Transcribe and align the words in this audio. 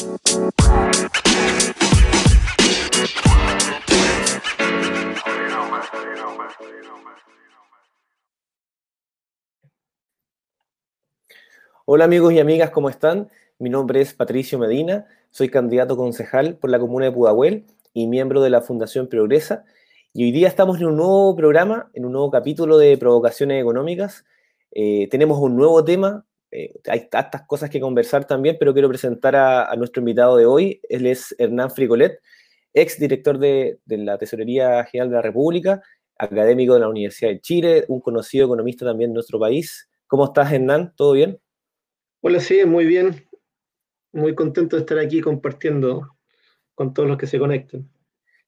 Hola 0.00 0.12
amigos 12.04 12.32
y 12.32 12.38
amigas, 12.38 12.70
¿cómo 12.70 12.88
están? 12.88 13.28
Mi 13.58 13.68
nombre 13.68 14.00
es 14.00 14.14
Patricio 14.14 14.58
Medina, 14.58 15.06
soy 15.28 15.50
candidato 15.50 15.98
concejal 15.98 16.56
por 16.56 16.70
la 16.70 16.78
comuna 16.78 17.04
de 17.04 17.12
Pudahuel 17.12 17.66
y 17.92 18.06
miembro 18.06 18.40
de 18.40 18.48
la 18.48 18.62
Fundación 18.62 19.06
Progresa. 19.06 19.64
Y 20.14 20.24
hoy 20.24 20.32
día 20.32 20.48
estamos 20.48 20.80
en 20.80 20.86
un 20.86 20.96
nuevo 20.96 21.36
programa, 21.36 21.90
en 21.92 22.06
un 22.06 22.12
nuevo 22.12 22.30
capítulo 22.30 22.78
de 22.78 22.96
Provocaciones 22.96 23.60
Económicas. 23.60 24.24
Eh, 24.70 25.08
tenemos 25.10 25.38
un 25.40 25.56
nuevo 25.56 25.84
tema, 25.84 26.24
eh, 26.52 26.72
hay 26.88 27.08
tantas 27.08 27.42
cosas 27.46 27.70
que 27.70 27.80
conversar 27.80 28.26
también, 28.26 28.56
pero 28.58 28.72
quiero 28.72 28.88
presentar 28.88 29.36
a, 29.36 29.74
nuestro 29.76 30.00
invitado 30.00 30.36
de 30.36 30.46
hoy. 30.46 30.80
Él 30.88 31.06
es 31.06 31.34
Hernán 31.38 31.70
Fricolet, 31.70 32.20
ex 32.74 32.98
director 32.98 33.38
de, 33.38 33.78
de 33.84 33.98
la 33.98 34.18
Tesorería 34.18 34.84
General 34.84 35.10
de 35.10 35.16
la 35.16 35.22
República, 35.22 35.82
académico 36.18 36.74
de 36.74 36.80
la 36.80 36.88
Universidad 36.88 37.30
de 37.30 37.40
Chile, 37.40 37.84
un 37.88 38.00
conocido 38.00 38.46
economista 38.46 38.84
también 38.84 39.10
de 39.10 39.14
nuestro 39.14 39.38
país. 39.38 39.88
¿Cómo 40.06 40.24
estás, 40.24 40.52
Hernán? 40.52 40.92
¿Todo 40.96 41.12
bien? 41.12 41.40
Hola, 42.20 42.40
sí, 42.40 42.64
muy 42.64 42.84
bien. 42.84 43.26
Muy 44.12 44.34
contento 44.34 44.76
de 44.76 44.80
estar 44.80 44.98
aquí 44.98 45.20
compartiendo 45.20 46.16
con 46.74 46.92
todos 46.92 47.08
los 47.08 47.16
que 47.16 47.26
se 47.26 47.38
conecten. 47.38 47.88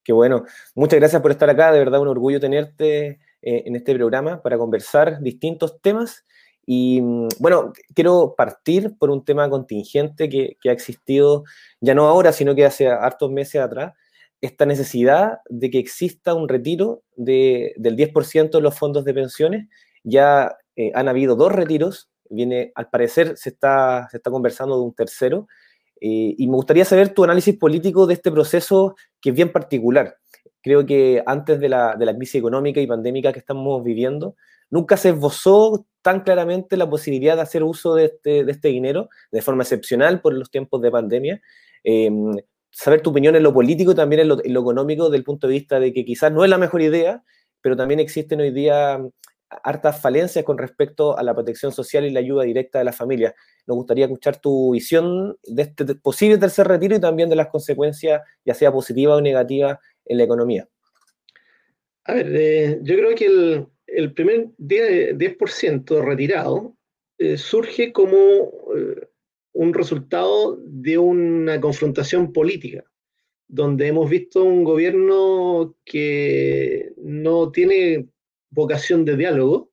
Qué 0.03 0.13
bueno. 0.13 0.45
Muchas 0.75 0.99
gracias 0.99 1.23
por 1.23 1.31
estar 1.31 1.49
acá. 1.49 1.71
De 1.71 1.79
verdad, 1.79 2.01
un 2.01 2.09
orgullo 2.09 2.41
tenerte 2.41 3.21
eh, 3.41 3.63
en 3.67 3.77
este 3.77 3.95
programa 3.95 4.43
para 4.43 4.59
conversar 4.59 5.21
distintos 5.21 5.81
temas. 5.81 6.25
Y 6.67 7.01
mm, 7.01 7.29
bueno, 7.39 7.73
quiero 7.95 8.35
partir 8.37 8.97
por 8.99 9.11
un 9.11 9.25
tema 9.25 9.49
contingente 9.51 10.29
que, 10.29 10.57
ha 10.69 10.73
existido 10.73 11.45
ya 11.81 11.95
no 11.95 12.07
ahora, 12.07 12.33
sino 12.33 12.55
que 12.55 12.65
hace 12.65 12.89
hartos 12.89 13.31
meses 13.31 13.61
atrás, 13.61 13.95
esta 14.41 14.67
necesidad 14.67 15.39
de 15.49 15.71
que 15.71 15.79
exista 15.79 16.35
un 16.35 16.49
retiro 16.49 17.03
del 17.17 17.75
10% 17.79 18.51
de 18.51 18.61
los 18.61 18.79
fondos 18.79 19.05
de 19.05 19.15
pensiones. 19.15 19.69
Ya 20.03 20.57
eh, 20.77 20.91
han 20.95 21.09
habido 21.09 21.37
dos 21.37 21.53
retiros 21.53 22.13
viene, 22.33 22.73
al 22.75 22.89
parecer, 22.89 23.37
se 23.37 23.51
está, 23.51 24.09
se 24.11 24.17
está 24.17 24.31
conversando 24.31 24.77
de 24.77 24.83
un 24.83 24.95
tercero. 24.95 25.47
Eh, 26.01 26.35
y 26.37 26.47
me 26.49 26.55
gustaría 26.55 26.85
saber 26.85 27.11
tu 27.11 27.23
análisis 27.23 27.57
político 27.57 28.07
de 28.07 28.15
este 28.15 28.33
proceso 28.33 28.97
que 29.21 29.31
es 29.31 29.37
bien 29.37 29.53
particular. 29.53 30.17
Creo 30.63 30.85
que 30.85 31.23
antes 31.27 31.61
de 31.61 31.69
la, 31.69 31.97
de 31.97 32.07
la 32.07 32.17
crisis 32.17 32.37
económica 32.37 32.81
y 32.81 32.87
pandémica 32.87 33.33
que 33.33 33.39
estamos 33.39 33.83
viviendo, 33.85 34.37
nunca 34.71 34.97
se 34.97 35.11
esbozó 35.11 35.87
tan 36.03 36.21
claramente 36.21 36.77
la 36.77 36.89
posibilidad 36.89 37.37
de 37.37 37.43
hacer 37.43 37.63
uso 37.63 37.95
de 37.95 38.07
este, 38.07 38.45
de 38.45 38.53
este 38.53 38.69
dinero 38.69 39.09
de 39.31 39.43
forma 39.43 39.63
excepcional 39.63 40.21
por 40.21 40.35
los 40.35 40.51
tiempos 40.51 40.83
de 40.83 40.91
pandemia. 40.91 41.43
Em, 41.85 42.37
saber 42.71 43.01
tu 43.03 43.11
opinión 43.11 43.37
en 43.37 43.43
lo 43.43 43.53
político 43.53 43.93
y 43.93 43.95
también 43.95 44.21
en 44.21 44.29
lo, 44.29 44.45
en 44.45 44.53
lo, 44.53 44.61
económico, 44.61 45.11
del 45.11 45.25
punto 45.25 45.47
de 45.47 45.55
vista 45.55 45.81
de 45.81 45.93
que 45.93 46.05
quizás 46.05 46.33
no 46.33 46.45
es 46.45 46.51
la 46.51 46.59
mejor 46.59 46.83
idea, 46.83 47.23
pero 47.61 47.77
también 47.77 48.01
existen 48.01 48.41
hoy 48.41 48.51
día 48.51 49.01
hartas 49.63 50.01
falencias 50.01 50.45
con 50.45 50.59
respecto 50.59 51.17
a 51.19 51.23
la 51.23 51.35
protección 51.35 51.73
social 51.73 52.05
y 52.05 52.11
la 52.11 52.21
ayuda 52.21 52.45
directa 52.45 52.79
de 52.79 52.85
las 52.85 52.97
familias. 52.97 53.35
Nos 53.67 53.77
gustaría 53.77 54.07
escuchar 54.07 54.41
tu 54.41 54.73
visión 54.73 55.37
de 55.45 55.63
este 55.63 55.95
posible 55.97 56.39
tercer 56.39 56.67
retiro 56.67 56.97
y 56.97 57.01
también 57.01 57.29
de 57.29 57.37
las 57.37 57.49
consecuencias, 57.49 58.23
ya 58.45 58.55
sea 58.55 58.73
positivas 58.73 59.19
o 59.19 59.21
negativas, 59.21 59.79
en 60.05 60.19
la 60.19 60.25
economía. 60.25 60.69
A 62.05 62.15
ver, 62.15 62.27
eh, 62.35 62.79
yo 62.83 62.97
creo 62.97 63.15
que 63.15 63.27
el, 63.27 63.69
primer 64.15 64.49
10%, 64.59 66.05
retirado 66.05 66.77
eh, 67.19 67.37
surge 67.37 67.93
como 67.93 68.17
eh, 68.17 69.09
un 69.53 69.75
resultado 69.75 70.59
de 70.65 70.99
una 70.99 71.61
confrontación 71.61 72.33
política, 72.33 72.85
donde 73.49 73.87
hemos 73.87 74.11
visto 74.11 74.43
un 74.43 74.65
gobierno 74.65 75.77
que 75.85 76.93
no 76.97 77.53
tiene 77.53 78.09
vocación 78.51 79.05
de 79.05 79.17
diálogo 79.17 79.71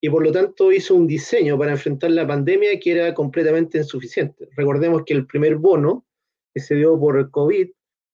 y 0.00 0.10
por 0.10 0.22
lo 0.22 0.32
tanto 0.32 0.72
hizo 0.72 0.94
un 0.94 1.06
diseño 1.06 1.56
para 1.56 1.72
enfrentar 1.72 2.10
la 2.10 2.26
pandemia 2.26 2.78
que 2.78 2.92
era 2.92 3.14
completamente 3.14 3.78
insuficiente. 3.78 4.48
Recordemos 4.56 5.04
que 5.06 5.14
el 5.14 5.26
primer 5.26 5.56
bono 5.56 6.04
que 6.52 6.60
se 6.60 6.74
dio 6.74 6.98
por 7.00 7.18
el 7.18 7.30
COVID 7.30 7.70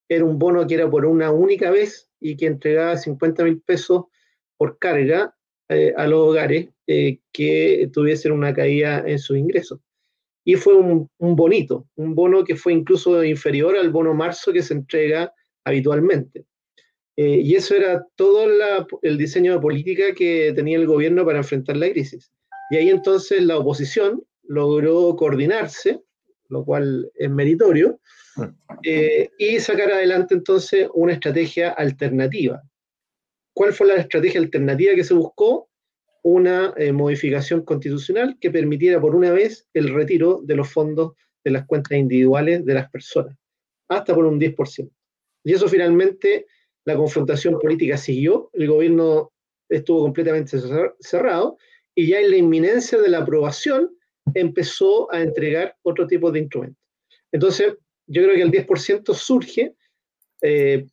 era 0.09 0.25
un 0.25 0.39
bono 0.39 0.67
que 0.67 0.75
era 0.75 0.89
por 0.89 1.07
una 1.07 1.33
única 1.33 1.71
vez 1.71 2.09
y 2.21 2.37
que 2.37 2.47
entregaba 2.47 2.97
50 2.97 3.43
mil 3.43 3.61
pesos 3.63 4.05
por 4.57 4.79
carga 4.79 5.35
eh, 5.71 5.95
a 5.97 6.07
los 6.07 6.21
hogares 6.29 6.69
eh, 6.87 7.19
que 7.33 7.89
tuviesen 7.93 8.33
una 8.33 8.53
caída 8.53 9.03
en 9.07 9.19
sus 9.19 9.39
ingresos. 9.39 9.81
Y 10.45 10.57
fue 10.57 10.75
un, 10.75 11.09
un 11.19 11.37
bonito, 11.37 11.87
un 11.97 12.15
bono 12.15 12.45
que 12.45 12.57
fue 12.57 12.73
incluso 12.73 13.25
inferior 13.25 13.77
al 13.77 13.91
bono 13.91 14.13
marzo 14.13 14.53
que 14.53 14.63
se 14.63 14.75
entrega 14.75 15.33
habitualmente. 15.65 16.45
Eh, 17.17 17.41
y 17.45 17.55
eso 17.55 17.75
era 17.75 18.07
todo 18.17 18.49
el 19.03 19.19
diseño 19.19 19.53
de 19.53 19.61
política 19.61 20.15
que 20.15 20.53
tenía 20.55 20.79
el 20.79 20.87
gobierno 20.87 21.25
para 21.25 21.39
enfrentar 21.39 21.77
la 21.77 21.91
crisis. 21.91 22.33
Y 22.71 22.77
ahí 22.77 22.89
entonces 22.89 23.43
la 23.43 23.59
oposición 23.59 24.23
logró 24.45 25.15
coordinarse, 25.17 26.01
lo 26.49 26.65
cual 26.65 27.11
es 27.15 27.31
meritorio, 27.31 28.01
eh, 28.83 29.29
y 29.39 29.61
sacar 29.61 29.93
adelante 29.93 30.35
entonces 30.35 30.89
una 30.95 31.13
estrategia 31.13 31.71
alternativa. 31.71 32.63
¿Cuál 33.61 33.75
fue 33.75 33.89
la 33.89 33.97
estrategia 33.97 34.41
alternativa 34.41 34.95
que 34.95 35.05
se 35.05 35.13
buscó? 35.13 35.69
Una 36.23 36.73
eh, 36.79 36.93
modificación 36.93 37.63
constitucional 37.63 38.39
que 38.41 38.51
permitiera 38.51 38.99
por 38.99 39.15
una 39.15 39.33
vez 39.33 39.69
el 39.75 39.93
retiro 39.93 40.41
de 40.43 40.55
los 40.55 40.73
fondos 40.73 41.13
de 41.45 41.51
las 41.51 41.67
cuentas 41.67 41.99
individuales 41.99 42.65
de 42.65 42.73
las 42.73 42.91
personas, 42.91 43.37
hasta 43.87 44.15
por 44.15 44.25
un 44.25 44.41
10%. 44.41 44.91
Y 45.45 45.53
eso 45.53 45.69
finalmente 45.69 46.47
la 46.87 46.97
confrontación 46.97 47.59
política 47.59 47.99
siguió, 47.99 48.49
el 48.55 48.67
gobierno 48.67 49.31
estuvo 49.69 50.05
completamente 50.05 50.59
cerrado 51.01 51.59
y 51.95 52.07
ya 52.07 52.19
en 52.19 52.31
la 52.31 52.37
inminencia 52.39 52.99
de 52.99 53.11
la 53.11 53.19
aprobación 53.19 53.95
empezó 54.33 55.13
a 55.13 55.21
entregar 55.21 55.77
otro 55.83 56.07
tipo 56.07 56.33
de 56.33 56.39
instrumentos. 56.39 56.83
Entonces, 57.31 57.75
yo 58.07 58.23
creo 58.23 58.37
que 58.37 58.43
el 58.43 58.53
10% 58.53 59.13
surge 59.13 59.75
eh, 60.41 60.87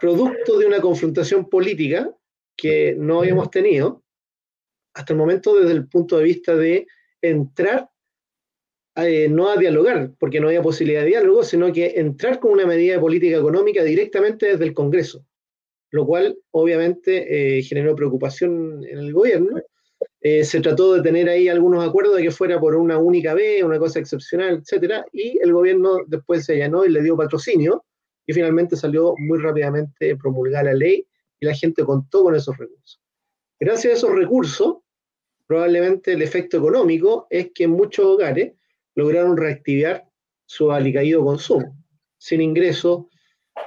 producto 0.00 0.58
de 0.58 0.66
una 0.66 0.80
confrontación 0.80 1.48
política 1.48 2.10
que 2.56 2.94
no 2.96 3.20
habíamos 3.20 3.50
tenido 3.50 4.02
hasta 4.94 5.12
el 5.12 5.18
momento 5.18 5.58
desde 5.58 5.72
el 5.72 5.88
punto 5.88 6.18
de 6.18 6.24
vista 6.24 6.54
de 6.54 6.86
entrar 7.20 7.88
eh, 8.96 9.28
no 9.28 9.50
a 9.50 9.56
dialogar, 9.56 10.12
porque 10.20 10.38
no 10.38 10.46
había 10.46 10.62
posibilidad 10.62 11.00
de 11.00 11.08
diálogo, 11.08 11.42
sino 11.42 11.72
que 11.72 11.94
entrar 11.96 12.38
con 12.38 12.52
una 12.52 12.64
medida 12.64 12.94
de 12.94 13.00
política 13.00 13.38
económica 13.38 13.82
directamente 13.82 14.46
desde 14.46 14.64
el 14.64 14.72
Congreso, 14.72 15.26
lo 15.90 16.06
cual 16.06 16.38
obviamente 16.52 17.58
eh, 17.58 17.62
generó 17.62 17.96
preocupación 17.96 18.84
en 18.84 18.98
el 18.98 19.12
gobierno. 19.12 19.60
Eh, 20.20 20.44
se 20.44 20.60
trató 20.60 20.94
de 20.94 21.02
tener 21.02 21.28
ahí 21.28 21.48
algunos 21.48 21.84
acuerdos 21.84 22.16
de 22.16 22.22
que 22.22 22.30
fuera 22.30 22.60
por 22.60 22.76
una 22.76 22.98
única 22.98 23.34
vez, 23.34 23.64
una 23.64 23.80
cosa 23.80 23.98
excepcional, 23.98 24.60
etcétera, 24.62 25.04
y 25.12 25.38
el 25.42 25.52
gobierno 25.52 25.98
después 26.06 26.44
se 26.44 26.54
allanó 26.54 26.84
y 26.84 26.90
le 26.90 27.02
dio 27.02 27.16
patrocinio, 27.16 27.84
y 28.26 28.32
finalmente 28.32 28.76
salió 28.76 29.14
muy 29.18 29.38
rápidamente 29.38 30.16
promulgar 30.16 30.64
la 30.64 30.74
ley 30.74 31.06
y 31.40 31.46
la 31.46 31.54
gente 31.54 31.84
contó 31.84 32.22
con 32.22 32.34
esos 32.34 32.56
recursos. 32.56 33.00
Gracias 33.60 33.92
a 33.92 33.96
esos 33.96 34.14
recursos, 34.14 34.78
probablemente 35.46 36.12
el 36.12 36.22
efecto 36.22 36.58
económico 36.58 37.26
es 37.30 37.50
que 37.54 37.66
muchos 37.68 38.04
hogares 38.06 38.52
lograron 38.94 39.36
reactivar 39.36 40.04
su 40.46 40.70
alicaído 40.72 41.24
consumo. 41.24 41.76
Sin 42.18 42.40
ingresos 42.40 43.04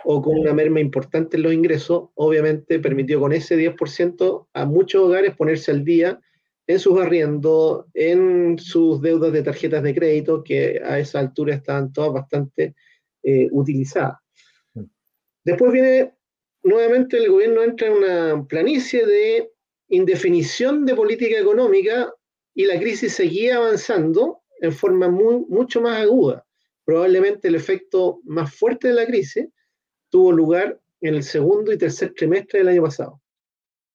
o 0.03 0.21
con 0.21 0.39
una 0.39 0.53
merma 0.53 0.79
importante 0.79 1.37
en 1.37 1.43
los 1.43 1.53
ingresos, 1.53 2.09
obviamente 2.15 2.79
permitió 2.79 3.19
con 3.19 3.33
ese 3.33 3.57
10% 3.57 4.47
a 4.53 4.65
muchos 4.65 5.03
hogares 5.03 5.35
ponerse 5.35 5.71
al 5.71 5.83
día 5.83 6.19
en 6.65 6.79
sus 6.79 6.99
arriendos, 6.99 7.85
en 7.93 8.59
sus 8.59 9.01
deudas 9.01 9.31
de 9.31 9.43
tarjetas 9.43 9.83
de 9.83 9.95
crédito, 9.95 10.43
que 10.43 10.81
a 10.83 10.99
esa 10.99 11.19
altura 11.19 11.55
estaban 11.55 11.93
todas 11.93 12.13
bastante 12.13 12.75
eh, 13.23 13.47
utilizadas. 13.51 14.17
Después 15.47 15.71
viene, 15.71 16.13
nuevamente 16.63 17.15
el 17.15 17.29
gobierno 17.29 17.63
entra 17.63 17.87
en 17.87 17.93
una 17.93 18.45
planicie 18.49 19.05
de 19.05 19.49
indefinición 19.87 20.85
de 20.85 20.93
política 20.93 21.39
económica 21.39 22.13
y 22.53 22.65
la 22.65 22.77
crisis 22.77 23.13
seguía 23.13 23.55
avanzando 23.55 24.41
en 24.59 24.73
forma 24.73 25.07
muy, 25.07 25.45
mucho 25.47 25.79
más 25.79 26.01
aguda. 26.01 26.45
Probablemente 26.83 27.47
el 27.47 27.55
efecto 27.55 28.19
más 28.25 28.53
fuerte 28.53 28.89
de 28.89 28.95
la 28.95 29.05
crisis 29.05 29.47
tuvo 30.09 30.33
lugar 30.33 30.81
en 30.99 31.15
el 31.15 31.23
segundo 31.23 31.71
y 31.71 31.77
tercer 31.77 32.13
trimestre 32.13 32.59
del 32.59 32.67
año 32.67 32.83
pasado. 32.83 33.21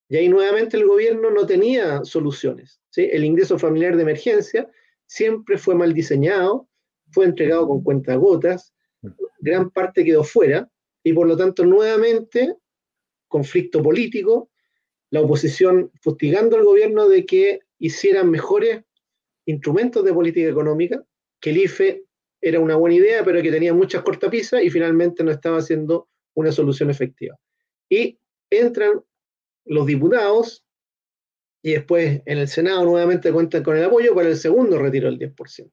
Y 0.09 0.17
ahí 0.17 0.29
nuevamente 0.29 0.75
el 0.75 0.87
gobierno 0.87 1.29
no 1.29 1.45
tenía 1.45 2.03
soluciones. 2.03 2.81
¿sí? 2.89 3.07
El 3.11 3.23
ingreso 3.23 3.59
familiar 3.59 3.95
de 3.95 4.01
emergencia 4.01 4.67
siempre 5.05 5.59
fue 5.59 5.75
mal 5.75 5.93
diseñado, 5.93 6.67
fue 7.11 7.25
entregado 7.25 7.67
con 7.67 7.83
cuentagotas, 7.83 8.73
gran 9.39 9.69
parte 9.69 10.03
quedó 10.03 10.23
fuera 10.23 10.67
y 11.03 11.13
por 11.13 11.27
lo 11.27 11.35
tanto 11.35 11.65
nuevamente 11.65 12.55
conflicto 13.27 13.81
político, 13.81 14.49
la 15.09 15.21
oposición 15.21 15.91
fustigando 16.01 16.55
al 16.55 16.63
gobierno 16.63 17.07
de 17.07 17.25
que 17.25 17.59
hicieran 17.79 18.29
mejores 18.29 18.83
instrumentos 19.45 20.05
de 20.05 20.13
política 20.13 20.49
económica, 20.49 21.03
que 21.39 21.49
el 21.49 21.57
IFE 21.57 22.05
era 22.41 22.59
una 22.59 22.75
buena 22.75 22.95
idea, 22.95 23.23
pero 23.23 23.41
que 23.41 23.51
tenía 23.51 23.73
muchas 23.73 24.03
cortapisas 24.03 24.63
y 24.63 24.69
finalmente 24.69 25.23
no 25.23 25.31
estaba 25.31 25.57
haciendo 25.57 26.09
una 26.35 26.51
solución 26.51 26.89
efectiva. 26.89 27.39
Y 27.89 28.19
entran 28.49 29.01
los 29.65 29.85
diputados 29.85 30.65
y 31.61 31.73
después 31.73 32.21
en 32.25 32.37
el 32.37 32.47
Senado 32.47 32.83
nuevamente 32.83 33.31
cuentan 33.31 33.63
con 33.63 33.77
el 33.77 33.85
apoyo 33.85 34.13
para 34.13 34.29
el 34.29 34.35
segundo 34.35 34.77
retiro 34.77 35.09
del 35.09 35.19
10%. 35.19 35.71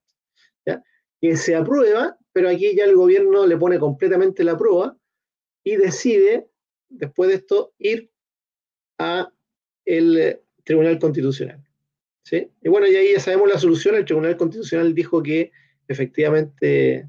¿ya? 0.67 0.83
Que 1.21 1.37
se 1.37 1.57
aprueba, 1.57 2.17
pero 2.33 2.49
aquí 2.49 2.75
ya 2.77 2.85
el 2.85 2.95
gobierno 2.95 3.47
le 3.47 3.57
pone 3.57 3.79
completamente 3.79 4.45
la 4.45 4.57
prueba 4.57 4.97
y 5.65 5.77
decide, 5.77 6.49
después 6.89 7.29
de 7.29 7.37
esto, 7.37 7.73
ir 7.79 8.11
a 8.99 9.33
el 9.85 10.41
Tribunal 10.65 10.99
Constitucional. 10.99 11.63
¿sí? 12.23 12.49
Y 12.63 12.69
bueno, 12.69 12.87
y 12.87 12.97
ahí 12.97 13.13
ya 13.13 13.21
sabemos 13.21 13.49
la 13.49 13.59
solución. 13.59 13.97
El 13.97 14.05
Tribunal 14.05 14.37
Constitucional 14.37 14.95
dijo 14.95 15.23
que 15.23 15.53
efectivamente 15.89 17.09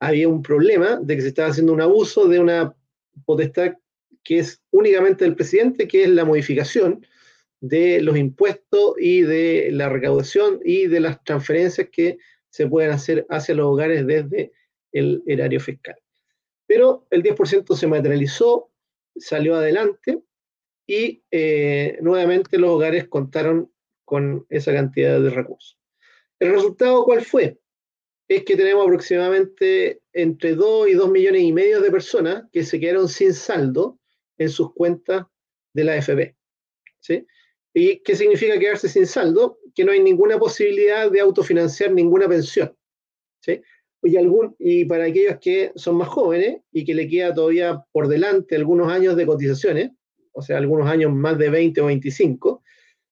había 0.00 0.28
un 0.28 0.42
problema 0.42 0.96
de 1.02 1.16
que 1.16 1.22
se 1.22 1.28
estaba 1.28 1.48
haciendo 1.48 1.72
un 1.72 1.80
abuso 1.80 2.26
de 2.26 2.38
una 2.38 2.74
potestad 3.24 3.74
que 4.22 4.40
es 4.40 4.60
únicamente 4.72 5.24
del 5.24 5.36
presidente, 5.36 5.86
que 5.86 6.02
es 6.02 6.10
la 6.10 6.24
modificación 6.24 7.06
de 7.60 8.00
los 8.02 8.16
impuestos 8.16 8.94
y 8.98 9.22
de 9.22 9.70
la 9.72 9.88
recaudación 9.88 10.60
y 10.64 10.88
de 10.88 11.00
las 11.00 11.22
transferencias 11.24 11.88
que 11.90 12.18
se 12.50 12.66
pueden 12.66 12.90
hacer 12.90 13.26
hacia 13.30 13.54
los 13.54 13.66
hogares 13.66 14.06
desde 14.06 14.52
el 14.92 15.22
erario 15.26 15.60
fiscal. 15.60 15.96
Pero 16.66 17.06
el 17.10 17.22
10% 17.22 17.74
se 17.74 17.86
materializó, 17.86 18.70
salió 19.16 19.56
adelante 19.56 20.22
y 20.86 21.22
eh, 21.30 21.98
nuevamente 22.00 22.58
los 22.58 22.70
hogares 22.70 23.08
contaron 23.08 23.72
con 24.04 24.46
esa 24.48 24.72
cantidad 24.72 25.20
de 25.20 25.30
recursos. 25.30 25.78
¿El 26.38 26.52
resultado 26.52 27.04
cuál 27.04 27.24
fue? 27.24 27.58
Es 28.28 28.44
que 28.44 28.56
tenemos 28.56 28.84
aproximadamente 28.84 30.02
entre 30.12 30.54
2 30.54 30.88
y 30.88 30.94
2 30.94 31.10
millones 31.10 31.42
y 31.42 31.52
medio 31.52 31.80
de 31.80 31.90
personas 31.90 32.44
que 32.52 32.64
se 32.64 32.78
quedaron 32.80 33.08
sin 33.08 33.32
saldo 33.34 33.98
en 34.38 34.48
sus 34.48 34.72
cuentas 34.72 35.26
de 35.72 35.84
la 35.84 35.94
AFP. 35.94 36.36
¿sí? 37.00 37.26
¿Y 37.72 37.98
qué 38.00 38.16
significa 38.16 38.58
quedarse 38.58 38.88
sin 38.88 39.06
saldo? 39.06 39.58
Que 39.74 39.84
no 39.84 39.92
hay 39.92 40.00
ninguna 40.00 40.38
posibilidad 40.38 41.10
de 41.10 41.20
autofinanciar 41.20 41.92
ninguna 41.92 42.28
pensión. 42.28 42.76
¿sí? 43.40 43.62
Y, 44.02 44.16
algún, 44.16 44.54
y 44.58 44.84
para 44.84 45.04
aquellos 45.04 45.38
que 45.40 45.72
son 45.74 45.96
más 45.96 46.08
jóvenes 46.08 46.60
y 46.70 46.84
que 46.84 46.94
le 46.94 47.08
queda 47.08 47.34
todavía 47.34 47.84
por 47.92 48.08
delante 48.08 48.54
algunos 48.54 48.92
años 48.92 49.16
de 49.16 49.26
cotizaciones, 49.26 49.90
o 50.32 50.42
sea, 50.42 50.58
algunos 50.58 50.88
años 50.88 51.12
más 51.12 51.38
de 51.38 51.50
20 51.50 51.80
o 51.80 51.86
25, 51.86 52.62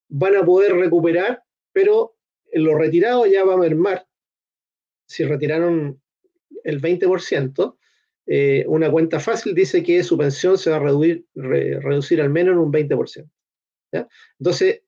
van 0.08 0.36
a 0.36 0.44
poder 0.44 0.74
recuperar, 0.74 1.42
pero 1.72 2.16
lo 2.52 2.76
retirado 2.76 3.26
ya 3.26 3.44
va 3.44 3.54
a 3.54 3.58
mermar. 3.58 4.06
Si 5.06 5.24
retiraron 5.24 6.00
el 6.62 6.80
20%, 6.80 7.76
eh, 8.26 8.64
una 8.68 8.90
cuenta 8.90 9.20
fácil 9.20 9.54
dice 9.54 9.82
que 9.82 10.02
su 10.02 10.16
pensión 10.16 10.56
se 10.56 10.70
va 10.70 10.76
a 10.76 10.80
reducir, 10.80 11.26
reducir 11.34 12.20
al 12.20 12.30
menos 12.30 12.52
en 12.52 12.58
un 12.58 12.72
20%. 12.72 13.28
Entonces, 14.38 14.82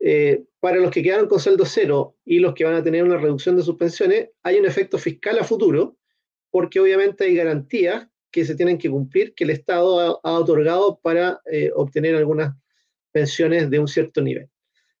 eh, 0.00 0.44
para 0.60 0.78
los 0.78 0.90
que 0.90 1.02
quedaron 1.02 1.28
con 1.28 1.40
saldo 1.40 1.66
cero 1.66 2.16
y 2.24 2.38
los 2.38 2.54
que 2.54 2.64
van 2.64 2.74
a 2.74 2.82
tener 2.82 3.04
una 3.04 3.18
reducción 3.18 3.56
de 3.56 3.62
sus 3.62 3.76
pensiones, 3.76 4.30
hay 4.42 4.56
un 4.56 4.64
efecto 4.64 4.98
fiscal 4.98 5.38
a 5.38 5.44
futuro, 5.44 5.98
porque 6.50 6.80
obviamente 6.80 7.24
hay 7.24 7.36
garantías 7.36 8.08
que 8.30 8.44
se 8.44 8.54
tienen 8.54 8.78
que 8.78 8.88
cumplir, 8.88 9.34
que 9.34 9.44
el 9.44 9.50
Estado 9.50 10.20
ha, 10.24 10.32
otorgado 10.32 10.98
para 11.02 11.40
eh, 11.50 11.70
obtener 11.74 12.14
algunas 12.14 12.54
pensiones 13.12 13.68
de 13.68 13.78
un 13.78 13.88
cierto 13.88 14.22
nivel. 14.22 14.48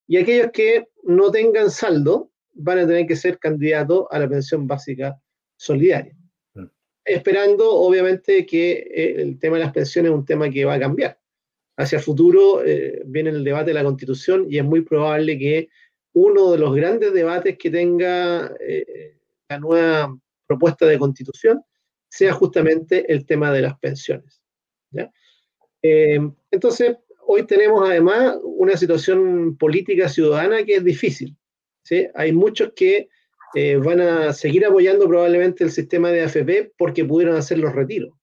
Y 0.06 0.18
aquellos 0.18 0.50
que 0.52 0.88
no 1.04 1.30
tengan 1.30 1.70
saldo 1.70 2.30
van 2.52 2.80
a 2.80 2.86
tener 2.86 3.06
que 3.06 3.16
ser 3.16 3.38
candidatos 3.38 4.06
a 4.10 4.18
la 4.18 4.28
pensión 4.28 4.66
básica 4.66 5.18
solidaria. 5.56 6.14
Mm. 6.54 6.64
Esperando, 7.04 7.70
obviamente, 7.70 8.44
que 8.44 8.72
eh, 8.72 9.22
el 9.22 9.38
tema 9.38 9.56
de 9.56 9.64
las 9.64 9.72
pensiones 9.72 10.10
es 10.10 10.18
un 10.18 10.24
tema 10.24 10.50
que 10.50 10.64
va 10.64 10.74
a 10.74 10.80
cambiar 10.80 11.20
hacia 11.80 11.96
el 11.96 12.04
futuro 12.04 12.62
eh, 12.62 13.02
viene 13.06 13.30
el 13.30 13.42
debate 13.42 13.70
de 13.70 13.74
la 13.74 13.84
constitución 13.84 14.46
y 14.50 14.58
es 14.58 14.64
muy 14.64 14.82
probable 14.82 15.38
que 15.38 15.68
uno 16.12 16.52
de 16.52 16.58
los 16.58 16.74
grandes 16.74 17.12
debates 17.14 17.56
que 17.56 17.70
tenga 17.70 18.52
eh, 18.60 19.16
la 19.48 19.58
nueva 19.58 20.14
propuesta 20.46 20.84
de 20.84 20.98
constitución 20.98 21.62
sea 22.08 22.34
justamente 22.34 23.10
el 23.10 23.24
tema 23.24 23.50
de 23.52 23.62
las 23.62 23.78
pensiones. 23.78 24.42
Eh, 25.82 26.20
entonces, 26.50 26.96
hoy 27.26 27.46
tenemos 27.46 27.88
además 27.88 28.36
una 28.42 28.76
situación 28.76 29.56
política 29.56 30.08
ciudadana 30.08 30.62
que 30.64 30.76
es 30.76 30.84
difícil. 30.84 31.34
Hay 32.14 32.32
muchos 32.32 32.72
que 32.76 33.08
van 33.82 34.00
a 34.00 34.32
seguir 34.32 34.64
apoyando 34.66 35.08
probablemente 35.08 35.64
el 35.64 35.72
sistema 35.72 36.10
de 36.10 36.22
AFP 36.22 36.72
porque 36.76 37.04
pudieron 37.04 37.36
hacer 37.36 37.58
los 37.58 37.74
retiros. 37.74 38.19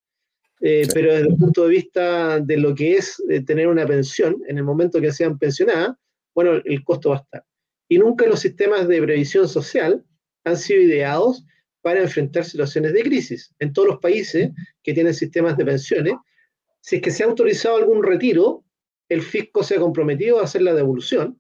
Eh, 0.60 0.88
pero 0.94 1.14
desde 1.14 1.28
el 1.28 1.36
punto 1.36 1.64
de 1.64 1.70
vista 1.70 2.40
de 2.40 2.58
lo 2.58 2.74
que 2.74 2.96
es 2.96 3.22
eh, 3.30 3.42
tener 3.42 3.68
una 3.68 3.86
pensión, 3.86 4.42
en 4.48 4.58
el 4.58 4.64
momento 4.64 5.00
que 5.00 5.12
sean 5.12 5.38
pensionadas, 5.38 5.96
bueno, 6.34 6.54
el 6.64 6.84
costo 6.84 7.12
va 7.12 7.18
a 7.18 7.20
estar. 7.20 7.46
Y 7.88 8.00
nunca 8.00 8.26
los 8.26 8.40
sistemas 8.40 8.88
de 8.88 9.02
previsión 9.02 9.48
social 9.48 10.04
han 10.44 10.58
sido 10.58 10.82
ideados 10.82 11.46
para 11.82 12.02
enfrentar 12.02 12.44
situaciones 12.44 12.94
de 12.94 13.04
crisis. 13.04 13.54
En 13.60 13.72
todos 13.72 13.88
los 13.88 14.00
países 14.00 14.52
que 14.84 14.94
tienen 14.94 15.14
sistemas 15.14 15.58
de 15.58 15.66
pensiones, 15.66 16.16
si 16.82 16.98
es 16.98 17.02
que 17.02 17.12
se 17.12 17.24
ha 17.24 17.28
autorizado 17.28 17.78
algún 17.78 18.04
retiro, 18.04 18.64
el 19.10 19.22
fisco 19.22 19.64
se 19.64 19.76
ha 19.76 19.80
comprometido 19.80 20.40
a 20.40 20.44
hacer 20.44 20.64
la 20.64 20.74
devolución 20.74 21.40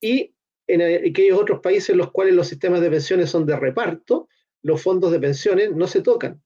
y 0.00 0.34
en 0.66 0.82
aquellos 0.82 1.38
otros 1.38 1.60
países 1.60 1.90
en 1.90 1.98
los 1.98 2.12
cuales 2.12 2.34
los 2.34 2.46
sistemas 2.46 2.80
de 2.80 2.90
pensiones 2.90 3.30
son 3.30 3.44
de 3.46 3.56
reparto, 3.56 4.28
los 4.62 4.80
fondos 4.80 5.10
de 5.10 5.18
pensiones 5.18 5.74
no 5.74 5.86
se 5.86 6.02
tocan 6.02 6.40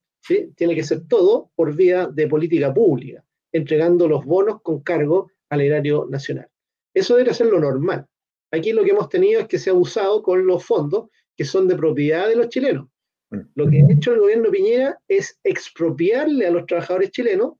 tiene 0.57 0.75
que 0.75 0.83
ser 0.83 1.07
todo 1.07 1.51
por 1.55 1.75
vía 1.75 2.07
de 2.07 2.27
política 2.27 2.73
pública, 2.73 3.25
entregando 3.53 4.09
los 4.09 4.25
bonos 4.25 4.63
con 4.63 4.81
cargo 4.81 5.31
al 5.51 5.61
erario 5.61 6.07
nacional. 6.09 6.49
Eso 6.95 7.17
debe 7.17 7.35
ser 7.35 7.47
lo 7.47 7.61
normal. 7.61 8.07
Aquí 8.51 8.73
lo 8.73 8.85
que 8.85 8.91
hemos 8.91 9.09
tenido 9.09 9.41
es 9.41 9.49
que 9.49 9.59
se 9.59 9.71
ha 9.71 9.75
usado 9.75 10.23
con 10.23 10.47
los 10.47 10.65
fondos 10.65 11.11
que 11.37 11.45
son 11.45 11.67
de 11.69 11.77
propiedad 11.77 12.29
de 12.29 12.37
los 12.37 12.49
chilenos. 12.49 12.89
Mm. 13.31 13.41
Lo 13.55 13.69
que 13.69 13.83
ha 13.83 13.93
hecho 13.93 14.13
el 14.13 14.21
gobierno 14.21 14.51
Piñera 14.51 15.01
es 15.09 15.39
expropiarle 15.43 16.47
a 16.47 16.51
los 16.51 16.67
trabajadores 16.67 17.11
chilenos 17.11 17.55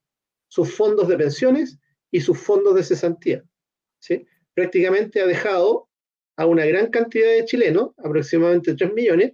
sus 0.49 0.73
fondos 0.73 1.09
de 1.09 1.19
pensiones 1.19 1.79
y 2.11 2.21
sus 2.21 2.39
fondos 2.39 2.77
de 2.77 2.85
cesantía. 2.85 3.45
¿sí? 3.99 4.25
Prácticamente 4.55 5.21
ha 5.21 5.27
dejado 5.27 5.89
a 6.37 6.47
una 6.47 6.65
gran 6.65 6.91
cantidad 6.91 7.29
de 7.29 7.45
chilenos, 7.45 7.91
aproximadamente 7.99 8.75
3 8.75 8.93
millones, 8.93 9.33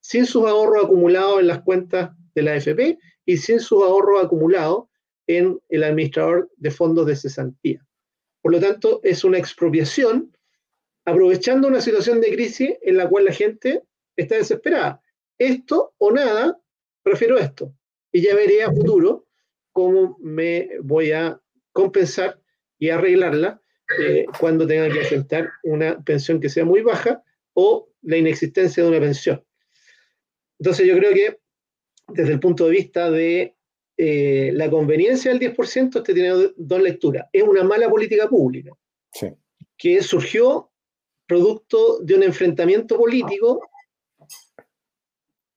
sin 0.00 0.26
sus 0.26 0.46
ahorros 0.46 0.84
acumulados 0.84 1.40
en 1.40 1.48
las 1.48 1.62
cuentas 1.62 2.10
de 2.34 2.42
la 2.42 2.52
AFP 2.52 2.98
y 3.24 3.36
sin 3.36 3.60
sus 3.60 3.82
ahorros 3.82 4.24
acumulados 4.24 4.84
en 5.26 5.60
el 5.68 5.84
administrador 5.84 6.50
de 6.56 6.70
fondos 6.70 7.06
de 7.06 7.16
cesantía. 7.16 7.86
Por 8.42 8.52
lo 8.52 8.60
tanto, 8.60 9.00
es 9.02 9.22
una 9.24 9.38
expropiación 9.38 10.36
aprovechando 11.04 11.68
una 11.68 11.80
situación 11.80 12.20
de 12.20 12.32
crisis 12.32 12.72
en 12.82 12.96
la 12.96 13.08
cual 13.08 13.26
la 13.26 13.32
gente 13.32 13.82
está 14.16 14.36
desesperada. 14.36 15.02
Esto 15.38 15.94
o 15.98 16.10
nada, 16.10 16.60
prefiero 17.02 17.38
esto. 17.38 17.74
Y 18.12 18.22
ya 18.22 18.34
veré 18.34 18.62
a 18.62 18.72
futuro 18.72 19.26
cómo 19.72 20.16
me 20.20 20.70
voy 20.82 21.12
a 21.12 21.40
compensar 21.72 22.40
y 22.78 22.90
arreglarla 22.90 23.60
eh, 23.98 24.26
cuando 24.38 24.66
tenga 24.66 24.88
que 24.90 25.00
enfrentar 25.00 25.50
una 25.62 26.02
pensión 26.02 26.40
que 26.40 26.48
sea 26.48 26.64
muy 26.64 26.82
baja 26.82 27.22
o 27.54 27.88
la 28.02 28.16
inexistencia 28.16 28.82
de 28.82 28.88
una 28.88 29.00
pensión. 29.00 29.44
Entonces 30.58 30.86
yo 30.86 30.96
creo 30.96 31.12
que 31.14 31.40
desde 32.14 32.32
el 32.32 32.40
punto 32.40 32.66
de 32.66 32.70
vista 32.70 33.10
de 33.10 33.54
eh, 33.96 34.50
la 34.54 34.70
conveniencia 34.70 35.30
del 35.32 35.40
10%, 35.40 35.98
este 35.98 36.14
tiene 36.14 36.52
dos 36.56 36.82
lecturas. 36.82 37.26
Es 37.32 37.42
una 37.42 37.64
mala 37.64 37.88
política 37.88 38.28
pública 38.28 38.72
que 39.76 40.02
surgió 40.02 40.70
producto 41.26 42.00
de 42.00 42.14
un 42.14 42.22
enfrentamiento 42.22 42.96
político 42.96 43.60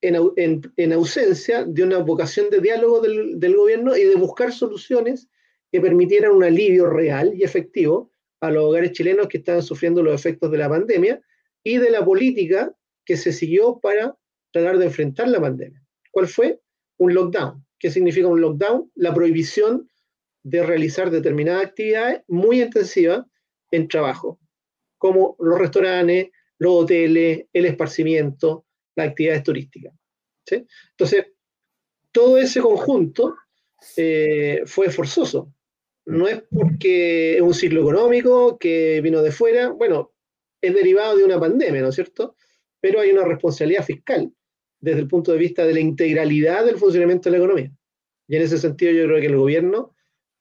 en, 0.02 0.94
ausencia 0.94 1.64
de 1.64 1.84
una 1.84 2.00
vocación 2.00 2.50
de 2.50 2.60
diálogo 2.60 3.00
del, 3.00 3.40
del, 3.40 3.56
gobierno 3.56 3.96
y 3.96 4.04
de 4.04 4.16
buscar 4.16 4.52
soluciones 4.52 5.30
que 5.72 5.80
permitieran 5.80 6.32
un 6.32 6.44
alivio 6.44 6.88
real 6.88 7.34
y 7.34 7.44
efectivo 7.44 8.12
a 8.42 8.52
los 8.52 8.66
hogares 8.66 8.92
chilenos 8.92 9.28
que 9.28 9.38
estaban 9.38 9.64
sufriendo 9.64 10.04
los 10.04 10.14
efectos 10.14 10.52
de 10.52 10.58
la 10.58 10.70
pandemia 10.70 11.22
y 11.64 11.78
de 11.78 11.90
la 11.90 12.04
política 12.04 12.76
que 13.06 13.18
se 13.18 13.32
siguió 13.32 13.80
para 13.80 14.18
tratar 14.52 14.78
de 14.78 14.86
enfrentar 14.86 15.30
la 15.30 15.40
pandemia. 15.40 15.83
¿Cuál 16.14 16.28
fue? 16.28 16.62
Un 17.00 17.16
lockdown. 17.16 17.66
¿Qué 17.80 17.90
significa 17.90 18.28
un 18.28 18.40
lockdown? 18.40 18.92
La 18.94 19.12
prohibición 19.16 19.90
de 20.44 20.62
realizar 20.62 21.10
determinadas 21.10 21.66
actividades 21.66 22.22
muy 22.28 22.62
intensivas 22.62 23.26
en 23.72 23.88
trabajo, 23.88 24.40
como 25.00 25.36
los 25.40 25.58
restaurantes, 25.58 26.30
los 26.60 26.84
hoteles, 26.84 27.48
el 27.52 27.66
esparcimiento, 27.66 28.68
las 28.96 29.10
actividades 29.10 29.42
turísticas. 29.44 29.94
Entonces, 30.92 31.26
todo 32.12 32.38
ese 32.38 32.62
conjunto 32.62 33.36
eh, 33.98 34.62
fue 34.68 34.92
forzoso. 34.92 35.52
No 36.06 36.28
es 36.28 36.44
porque 36.44 37.38
es 37.38 37.42
un 37.42 37.56
ciclo 37.56 37.82
económico 37.82 38.60
que 38.60 39.02
vino 39.02 39.24
de 39.24 39.32
fuera, 39.32 39.70
bueno, 39.70 40.14
es 40.62 40.76
derivado 40.76 41.18
de 41.18 41.24
una 41.24 41.40
pandemia, 41.40 41.82
¿no 41.82 41.90
es 41.90 41.96
cierto? 41.96 42.36
Pero 42.80 43.00
hay 43.00 43.10
una 43.10 43.24
responsabilidad 43.24 43.84
fiscal 43.84 44.32
desde 44.84 45.00
el 45.00 45.08
punto 45.08 45.32
de 45.32 45.38
vista 45.38 45.66
de 45.66 45.74
la 45.74 45.80
integralidad 45.80 46.66
del 46.66 46.76
funcionamiento 46.76 47.30
de 47.30 47.38
la 47.38 47.44
economía. 47.44 47.72
Y 48.28 48.36
en 48.36 48.42
ese 48.42 48.58
sentido 48.58 48.92
yo 48.92 49.06
creo 49.06 49.22
que 49.22 49.28
el 49.28 49.38
gobierno 49.38 49.96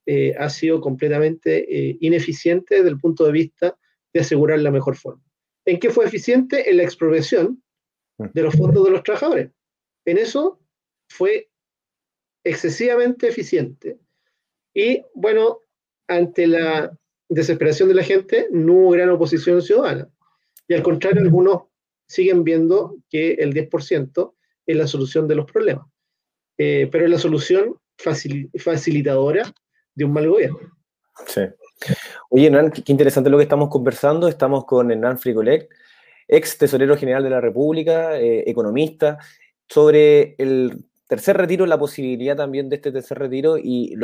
eh, 0.04 0.34
ha 0.36 0.50
sido 0.50 0.80
completamente 0.80 1.64
eh, 1.68 1.96
ineficiente 2.00 2.74
desde 2.74 2.88
el 2.88 2.98
punto 2.98 3.24
de 3.24 3.30
vista 3.30 3.78
de 4.12 4.20
asegurar 4.20 4.58
la 4.58 4.72
mejor 4.72 4.96
forma. 4.96 5.22
¿En 5.64 5.78
qué 5.78 5.90
fue 5.90 6.06
eficiente? 6.06 6.68
En 6.68 6.78
la 6.78 6.82
expropiación 6.82 7.62
de 8.18 8.42
los 8.42 8.56
fondos 8.56 8.84
de 8.84 8.90
los 8.90 9.04
trabajadores. 9.04 9.50
En 10.04 10.18
eso 10.18 10.60
fue 11.08 11.48
excesivamente 12.42 13.28
eficiente. 13.28 14.00
Y 14.74 15.04
bueno, 15.14 15.60
ante 16.08 16.48
la 16.48 16.98
desesperación 17.28 17.88
de 17.88 17.94
la 17.94 18.02
gente, 18.02 18.48
no 18.50 18.72
hubo 18.72 18.90
gran 18.90 19.08
oposición 19.10 19.62
ciudadana. 19.62 20.10
Y 20.66 20.74
al 20.74 20.82
contrario, 20.82 21.22
algunos 21.22 21.62
siguen 22.06 22.44
viendo 22.44 22.96
que 23.10 23.34
el 23.34 23.54
10% 23.54 24.34
es 24.66 24.76
la 24.76 24.86
solución 24.86 25.28
de 25.28 25.34
los 25.34 25.50
problemas. 25.50 25.86
Eh, 26.58 26.88
pero 26.92 27.04
es 27.04 27.10
la 27.10 27.18
solución 27.18 27.76
facilitadora 27.96 29.52
de 29.94 30.04
un 30.04 30.12
mal 30.12 30.28
gobierno. 30.28 30.58
Sí. 31.26 31.42
Oye, 32.30 32.46
Hernán, 32.46 32.70
qué 32.70 32.92
interesante 32.92 33.30
lo 33.30 33.36
que 33.36 33.44
estamos 33.44 33.68
conversando. 33.68 34.28
Estamos 34.28 34.64
con 34.64 34.90
Hernán 34.90 35.18
Frigolet, 35.18 35.68
ex 36.28 36.58
tesorero 36.58 36.96
general 36.96 37.24
de 37.24 37.30
la 37.30 37.40
República, 37.40 38.18
eh, 38.18 38.44
economista, 38.48 39.18
sobre 39.68 40.34
el 40.38 40.84
tercer 41.08 41.36
retiro, 41.36 41.66
la 41.66 41.78
posibilidad 41.78 42.36
también 42.36 42.68
de 42.68 42.76
este 42.76 42.92
tercer 42.92 43.18
retiro 43.18 43.58
y 43.58 43.94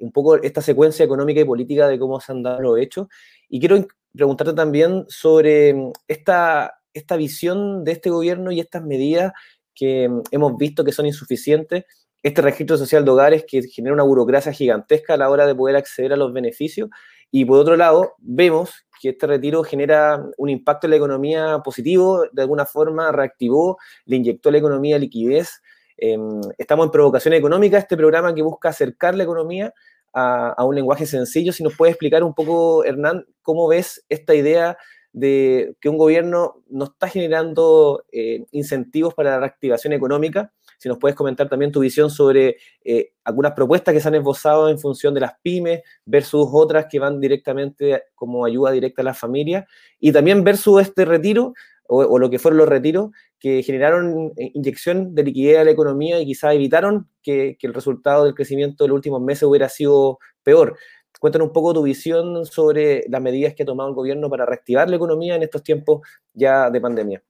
un 0.00 0.12
poco 0.12 0.36
esta 0.36 0.60
secuencia 0.60 1.04
económica 1.04 1.40
y 1.40 1.44
política 1.44 1.88
de 1.88 1.98
cómo 1.98 2.20
se 2.20 2.32
han 2.32 2.42
dado 2.42 2.60
los 2.60 2.78
hechos. 2.78 3.08
Y 3.48 3.58
quiero 3.58 3.86
preguntarte 4.12 4.52
también 4.52 5.04
sobre 5.08 5.72
mm, 5.72 5.92
esta, 6.06 6.77
esta 6.98 7.16
visión 7.16 7.84
de 7.84 7.92
este 7.92 8.10
gobierno 8.10 8.52
y 8.52 8.60
estas 8.60 8.82
medidas 8.84 9.32
que 9.74 10.08
mm, 10.08 10.22
hemos 10.32 10.56
visto 10.56 10.84
que 10.84 10.92
son 10.92 11.06
insuficientes 11.06 11.84
este 12.22 12.42
registro 12.42 12.76
social 12.76 13.04
de 13.04 13.10
hogares 13.10 13.44
que 13.46 13.62
genera 13.62 13.94
una 13.94 14.02
burocracia 14.02 14.52
gigantesca 14.52 15.14
a 15.14 15.16
la 15.16 15.30
hora 15.30 15.46
de 15.46 15.54
poder 15.54 15.76
acceder 15.76 16.12
a 16.12 16.16
los 16.16 16.32
beneficios. 16.32 16.90
Y 17.30 17.44
por 17.44 17.60
otro 17.60 17.76
lado, 17.76 18.14
vemos 18.18 18.86
que 19.00 19.10
este 19.10 19.26
retiro 19.26 19.62
genera 19.62 20.24
un 20.36 20.48
impacto 20.48 20.86
en 20.86 20.92
la 20.92 20.96
economía 20.96 21.60
positivo, 21.64 22.24
de 22.32 22.42
alguna 22.42 22.66
forma 22.66 23.12
reactivó, 23.12 23.78
le 24.06 24.16
inyectó 24.16 24.48
a 24.48 24.52
la 24.52 24.58
economía 24.58 24.98
liquidez. 24.98 25.62
Em, 25.96 26.40
estamos 26.56 26.86
en 26.86 26.92
Provocación 26.92 27.34
Económica, 27.34 27.78
este 27.78 27.96
programa 27.96 28.34
que 28.34 28.42
busca 28.42 28.70
acercar 28.70 29.14
la 29.14 29.24
economía 29.24 29.72
a, 30.12 30.64
un 30.64 30.74
lenguaje 30.74 31.06
sencillo. 31.06 31.52
Si 31.52 31.62
nos 31.62 31.76
puede 31.76 31.92
explicar 31.92 32.24
un 32.24 32.34
poco, 32.34 32.84
Hernán, 32.84 33.24
cómo 33.42 33.68
ves 33.68 34.04
esta 34.08 34.34
idea 34.34 34.76
de 35.18 35.74
que 35.80 35.88
un 35.88 35.98
gobierno 35.98 36.62
no 36.68 36.84
está 36.84 37.08
generando 37.08 38.04
eh, 38.12 38.44
incentivos 38.52 39.14
para 39.14 39.30
la 39.30 39.40
reactivación 39.40 39.92
económica, 39.92 40.52
si 40.78 40.88
nos 40.88 40.98
puedes 40.98 41.16
comentar 41.16 41.48
también 41.48 41.72
tu 41.72 41.80
visión 41.80 42.08
sobre 42.08 42.56
eh, 42.84 43.10
algunas 43.24 43.52
propuestas 43.52 43.92
que 43.92 44.00
se 44.00 44.08
han 44.08 44.14
esbozado 44.14 44.68
en 44.68 44.78
función 44.78 45.12
de 45.14 45.20
las 45.20 45.32
pymes 45.42 45.80
versus 46.04 46.48
otras 46.52 46.86
que 46.88 47.00
van 47.00 47.20
directamente 47.20 48.04
como 48.14 48.44
ayuda 48.44 48.70
directa 48.70 49.02
a 49.02 49.06
las 49.06 49.18
familias 49.18 49.64
y 49.98 50.12
también 50.12 50.44
versus 50.44 50.80
este 50.80 51.04
retiro 51.04 51.52
o, 51.90 52.18
lo 52.18 52.28
que 52.28 52.38
fueron 52.38 52.58
los 52.58 52.68
retiros 52.68 53.10
que 53.40 53.62
generaron 53.62 54.32
eh, 54.36 54.50
inyección 54.52 55.14
de 55.14 55.24
liquidez 55.24 55.58
a 55.58 55.64
la 55.64 55.70
economía 55.70 56.20
y 56.20 56.26
quizás 56.26 56.54
evitaron 56.54 57.08
que 57.22 57.56
el 57.60 57.74
resultado 57.74 58.24
del 58.24 58.34
crecimiento 58.34 58.84
de 58.84 58.88
los 58.88 58.96
últimos 58.96 59.22
meses 59.22 59.44
hubiera 59.44 59.70
sido 59.70 60.18
peor. 60.42 60.76
Cuéntanos 61.20 61.48
un 61.48 61.52
poco 61.52 61.74
tu 61.74 61.82
visión 61.82 62.46
sobre 62.46 63.04
las 63.08 63.20
medidas 63.20 63.54
que 63.54 63.64
ha 63.64 63.66
tomado 63.66 63.88
el 63.88 63.94
gobierno 63.94 64.30
para 64.30 64.46
reactivar 64.46 64.88
la 64.88 64.96
economía 64.96 65.34
en 65.34 65.42
estos 65.42 65.62
tiempos 65.62 66.06
ya 66.32 66.70
de 66.70 66.80
pandemia. 66.80 67.22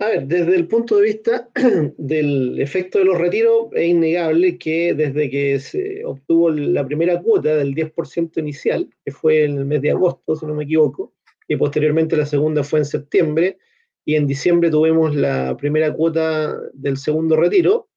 A 0.00 0.06
ver, 0.06 0.26
desde 0.28 0.54
el 0.54 0.68
punto 0.68 0.96
de 0.96 1.02
vista 1.02 1.48
del 1.98 2.60
efecto 2.60 2.98
de 2.98 3.04
los 3.04 3.18
retiros, 3.18 3.68
es 3.72 3.88
innegable 3.88 4.56
que 4.56 4.94
desde 4.94 5.28
que 5.28 5.58
se 5.58 6.04
obtuvo 6.04 6.50
la 6.50 6.86
primera 6.86 7.20
cuota 7.20 7.56
del 7.56 7.74
10% 7.74 8.38
inicial, 8.38 8.88
que 9.04 9.10
fue 9.10 9.44
en 9.44 9.58
el 9.58 9.64
mes 9.64 9.82
de 9.82 9.90
agosto, 9.90 10.36
si 10.36 10.46
no 10.46 10.54
me 10.54 10.64
equivoco, 10.64 11.14
y 11.48 11.56
posteriormente 11.56 12.16
la 12.16 12.26
segunda 12.26 12.62
fue 12.62 12.78
en 12.78 12.84
septiembre, 12.84 13.58
y 14.04 14.14
en 14.14 14.28
diciembre 14.28 14.70
tuvimos 14.70 15.16
la 15.16 15.56
primera 15.56 15.92
cuota 15.92 16.56
del 16.74 16.96
segundo 16.96 17.34
retiro, 17.34 17.87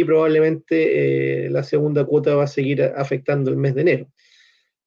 y 0.00 0.04
probablemente 0.04 1.46
eh, 1.46 1.50
la 1.50 1.62
segunda 1.62 2.04
cuota 2.04 2.34
va 2.34 2.44
a 2.44 2.48
seguir 2.48 2.82
afectando 2.82 3.50
el 3.50 3.56
mes 3.56 3.74
de 3.74 3.80
enero. 3.80 4.12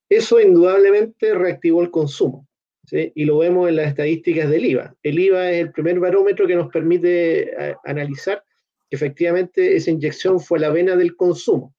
Eso 0.08 0.40
indudablemente 0.40 1.34
reactivó 1.34 1.82
el 1.82 1.92
consumo 1.92 2.48
y 2.92 3.26
lo 3.26 3.38
vemos 3.38 3.70
en 3.70 3.76
las 3.76 3.88
estadísticas 3.88 4.50
del 4.50 4.66
IVA. 4.66 4.96
El 5.04 5.20
IVA 5.20 5.52
es 5.52 5.62
el 5.62 5.72
primer 5.72 6.00
barómetro 6.00 6.48
que 6.48 6.56
nos 6.56 6.70
permite 6.70 7.42
eh, 7.50 7.76
analizar 7.86 8.44
que 8.90 8.96
efectivamente 8.96 9.76
esa 9.76 9.92
inyección 9.92 10.40
fue 10.40 10.60
la 10.60 10.72
vena 10.72 10.96
del 10.96 11.16
consumo. 11.16 11.76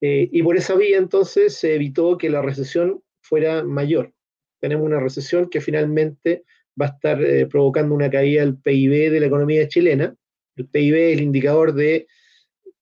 Eh, 0.00 0.28
y 0.32 0.42
por 0.42 0.56
esa 0.56 0.74
vía 0.74 0.96
entonces 0.96 1.54
se 1.54 1.74
evitó 1.74 2.16
que 2.16 2.30
la 2.30 2.40
recesión 2.40 3.02
fuera 3.20 3.62
mayor. 3.62 4.12
Tenemos 4.58 4.86
una 4.86 5.00
recesión 5.00 5.50
que 5.50 5.60
finalmente 5.60 6.44
va 6.80 6.86
a 6.86 6.90
estar 6.90 7.48
provocando 7.48 7.94
una 7.94 8.10
caída 8.10 8.40
del 8.40 8.56
PIB 8.56 9.10
de 9.10 9.20
la 9.20 9.26
economía 9.26 9.68
chilena. 9.68 10.16
El 10.56 10.66
PIB 10.66 10.94
es 10.94 11.18
el 11.18 11.22
indicador 11.22 11.74
de 11.74 12.06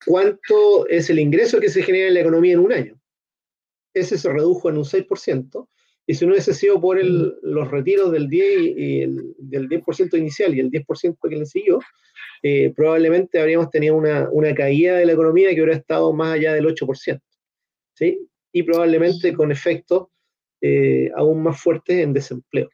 cuánto 0.04 0.88
es 0.88 1.11
el 1.11 1.19
ingreso 1.19 1.61
que 1.61 1.69
se 1.69 1.83
genera 1.83 2.09
en 2.09 2.14
la 2.14 2.21
economía 2.21 2.54
en 2.54 2.61
un 2.61 2.73
año. 2.73 3.00
Ese 3.95 4.19
se 4.19 4.33
redujo 4.33 4.71
en 4.71 4.78
un 4.78 4.85
6%, 4.85 5.69
y 6.07 6.14
si 6.14 6.25
no 6.25 6.33
hubiese 6.33 6.54
sido 6.54 6.80
por 6.80 6.99
el, 6.99 7.37
los 7.42 7.71
retiros 7.71 8.11
del 8.11 8.28
10, 8.28 8.61
y 8.76 9.00
el, 9.02 9.35
del 9.38 9.69
10% 9.69 10.19
inicial 10.19 10.54
y 10.54 10.61
el 10.61 10.71
10% 10.71 11.16
que 11.28 11.37
le 11.37 11.47
siguió, 11.47 11.78
eh, 12.42 12.73
probablemente 12.75 13.38
habríamos 13.38 13.71
tenido 13.71 13.97
una, 13.97 14.28
una, 14.30 14.54
caída 14.54 14.97
de 14.97 15.07
la 15.07 15.12
economía 15.12 15.50
que 15.50 15.62
hubiera 15.62 15.76
estado 15.78 16.12
más 16.12 16.35
allá 16.35 16.54
del 16.54 16.66
8%. 16.66 17.21
¿sí? 17.95 18.26
Y 18.52 18.62
probablemente 18.62 19.33
con 19.35 19.52
efectos 19.52 20.09
eh, 20.61 21.11
aún 21.14 21.42
más 21.42 21.61
fuertes 21.61 21.99
en 21.99 22.12
desempleo. 22.12 22.71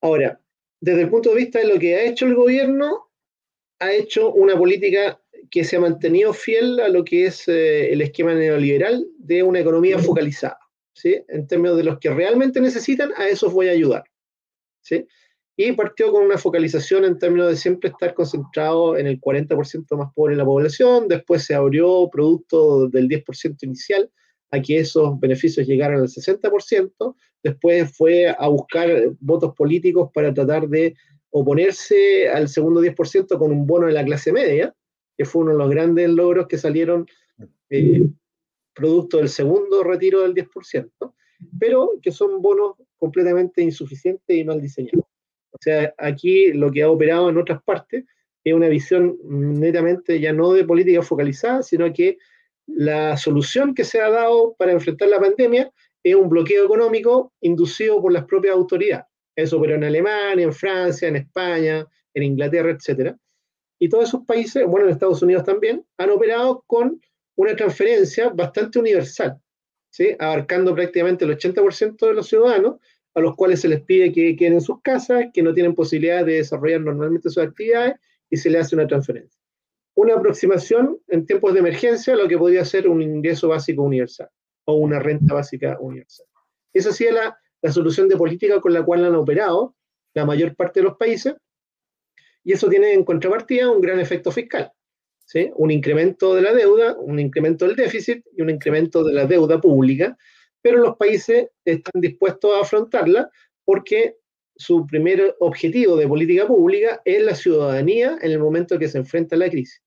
Ahora, 0.00 0.40
desde 0.80 1.02
el 1.02 1.10
punto 1.10 1.30
de 1.30 1.36
vista 1.36 1.58
de 1.58 1.68
lo 1.68 1.78
que 1.78 1.94
ha 1.94 2.04
hecho 2.04 2.26
el 2.26 2.34
gobierno, 2.34 3.10
ha 3.78 3.92
hecho 3.92 4.32
una 4.32 4.56
política 4.56 5.19
que 5.50 5.64
se 5.64 5.76
ha 5.76 5.80
mantenido 5.80 6.32
fiel 6.32 6.80
a 6.80 6.88
lo 6.88 7.04
que 7.04 7.26
es 7.26 7.48
eh, 7.48 7.92
el 7.92 8.00
esquema 8.02 8.34
neoliberal 8.34 9.06
de 9.18 9.42
una 9.42 9.60
economía 9.60 9.98
focalizada. 9.98 10.58
En 11.02 11.46
términos 11.46 11.76
de 11.76 11.84
los 11.84 11.98
que 11.98 12.10
realmente 12.10 12.60
necesitan, 12.60 13.10
a 13.16 13.28
esos 13.28 13.52
voy 13.52 13.68
a 13.68 13.72
ayudar, 13.72 14.04
¿sí? 14.82 15.06
Y 15.56 15.72
partió 15.72 16.10
con 16.10 16.24
una 16.24 16.38
focalización 16.38 17.04
en 17.04 17.18
términos 17.18 17.48
de 17.48 17.56
siempre 17.56 17.90
estar 17.90 18.14
concentrado 18.14 18.96
en 18.96 19.06
el 19.06 19.20
40% 19.20 19.96
más 19.96 20.12
pobre 20.14 20.34
de 20.34 20.38
la 20.38 20.44
población, 20.44 21.08
después 21.08 21.44
se 21.44 21.54
abrió 21.54 22.08
producto 22.10 22.88
del 22.88 23.08
10% 23.08 23.56
inicial 23.62 24.10
a 24.50 24.60
que 24.60 24.78
esos 24.78 25.18
beneficios 25.20 25.66
llegaran 25.66 26.00
al 26.00 26.08
60%, 26.08 27.14
después 27.42 27.96
fue 27.96 28.28
a 28.28 28.48
buscar 28.48 28.88
votos 29.20 29.54
políticos 29.54 30.10
para 30.12 30.32
tratar 30.32 30.68
de 30.68 30.94
oponerse 31.30 32.28
al 32.28 32.48
segundo 32.48 32.82
10% 32.82 33.38
con 33.38 33.52
un 33.52 33.66
bono 33.66 33.86
de 33.86 33.92
la 33.92 34.04
clase 34.04 34.32
media, 34.32 34.74
que 35.20 35.26
fue 35.26 35.42
uno 35.42 35.52
de 35.52 35.58
los 35.58 35.68
grandes 35.68 36.08
logros 36.08 36.46
que 36.46 36.56
salieron 36.56 37.06
eh, 37.68 38.08
producto 38.72 39.18
del 39.18 39.28
segundo 39.28 39.84
retiro 39.84 40.22
del 40.22 40.32
10%, 40.32 41.12
pero 41.58 41.90
que 42.00 42.10
son 42.10 42.40
bonos 42.40 42.76
completamente 42.96 43.60
insuficientes 43.60 44.34
y 44.34 44.44
mal 44.44 44.62
diseñados. 44.62 45.04
O 45.50 45.58
sea, 45.60 45.92
aquí 45.98 46.54
lo 46.54 46.70
que 46.70 46.84
ha 46.84 46.90
operado 46.90 47.28
en 47.28 47.36
otras 47.36 47.62
partes 47.62 48.06
es 48.42 48.54
una 48.54 48.68
visión 48.68 49.18
netamente 49.22 50.18
ya 50.18 50.32
no 50.32 50.54
de 50.54 50.64
política 50.64 51.02
focalizada, 51.02 51.62
sino 51.62 51.92
que 51.92 52.16
la 52.66 53.18
solución 53.18 53.74
que 53.74 53.84
se 53.84 54.00
ha 54.00 54.08
dado 54.08 54.54
para 54.58 54.72
enfrentar 54.72 55.10
la 55.10 55.20
pandemia 55.20 55.70
es 56.02 56.14
un 56.14 56.30
bloqueo 56.30 56.64
económico 56.64 57.34
inducido 57.42 58.00
por 58.00 58.10
las 58.10 58.24
propias 58.24 58.54
autoridades. 58.54 59.04
Eso 59.36 59.58
operó 59.58 59.74
en 59.74 59.84
Alemania, 59.84 60.46
en 60.46 60.54
Francia, 60.54 61.08
en 61.08 61.16
España, 61.16 61.86
en 62.14 62.22
Inglaterra, 62.22 62.70
etc. 62.70 63.14
Y 63.82 63.88
todos 63.88 64.04
esos 64.04 64.24
países, 64.26 64.66
bueno, 64.66 64.86
en 64.86 64.92
Estados 64.92 65.22
Unidos 65.22 65.42
también, 65.42 65.84
han 65.96 66.10
operado 66.10 66.62
con 66.66 67.00
una 67.34 67.56
transferencia 67.56 68.28
bastante 68.28 68.78
universal, 68.78 69.40
¿sí? 69.88 70.14
abarcando 70.18 70.74
prácticamente 70.74 71.24
el 71.24 71.36
80% 71.36 72.06
de 72.06 72.12
los 72.12 72.28
ciudadanos, 72.28 72.76
a 73.14 73.20
los 73.20 73.34
cuales 73.34 73.62
se 73.62 73.68
les 73.68 73.80
pide 73.80 74.12
que 74.12 74.36
queden 74.36 74.54
en 74.54 74.60
sus 74.60 74.82
casas, 74.82 75.26
que 75.32 75.42
no 75.42 75.54
tienen 75.54 75.74
posibilidad 75.74 76.24
de 76.26 76.34
desarrollar 76.34 76.82
normalmente 76.82 77.30
sus 77.30 77.42
actividades 77.42 77.94
y 78.28 78.36
se 78.36 78.50
le 78.50 78.58
hace 78.58 78.76
una 78.76 78.86
transferencia. 78.86 79.40
Una 79.94 80.14
aproximación 80.14 80.98
en 81.08 81.24
tiempos 81.24 81.54
de 81.54 81.60
emergencia 81.60 82.12
a 82.12 82.16
lo 82.16 82.28
que 82.28 82.36
podría 82.36 82.66
ser 82.66 82.86
un 82.86 83.00
ingreso 83.00 83.48
básico 83.48 83.82
universal 83.82 84.28
o 84.66 84.74
una 84.74 84.98
renta 84.98 85.32
básica 85.32 85.78
universal. 85.80 86.26
Esa 86.74 86.90
ha 86.90 87.12
la, 87.12 87.38
la 87.62 87.72
solución 87.72 88.08
de 88.08 88.16
política 88.16 88.60
con 88.60 88.74
la 88.74 88.84
cual 88.84 89.06
han 89.06 89.14
operado 89.14 89.74
la 90.14 90.26
mayor 90.26 90.54
parte 90.54 90.80
de 90.80 90.84
los 90.84 90.96
países 90.98 91.34
y 92.44 92.52
eso 92.52 92.68
tiene 92.68 92.92
en 92.92 93.04
contrapartida 93.04 93.70
un 93.70 93.80
gran 93.80 94.00
efecto 94.00 94.30
fiscal 94.30 94.72
un 95.54 95.70
incremento 95.70 96.34
de 96.34 96.42
la 96.42 96.52
deuda, 96.52 96.96
un 96.98 97.20
incremento 97.20 97.66
del 97.66 97.76
déficit 97.76 98.24
y 98.36 98.42
un 98.42 98.50
incremento 98.50 99.04
de 99.04 99.12
la 99.12 99.26
deuda 99.26 99.60
pública, 99.60 100.16
pero 100.60 100.78
los 100.78 100.96
países 100.96 101.48
están 101.64 102.00
dispuestos 102.00 102.52
a 102.54 102.62
afrontarla 102.62 103.30
porque 103.64 104.16
su 104.56 104.86
primer 104.86 105.36
objetivo 105.40 105.96
de 105.96 106.08
política 106.08 106.46
pública 106.46 107.00
es 107.04 107.22
la 107.22 107.34
ciudadanía 107.34 108.18
en 108.20 108.32
el 108.32 108.38
momento 108.38 108.78
que 108.78 108.88
se 108.88 108.98
enfrenta 108.98 109.36
a 109.36 109.38
la 109.38 109.48
crisis. 109.48 109.80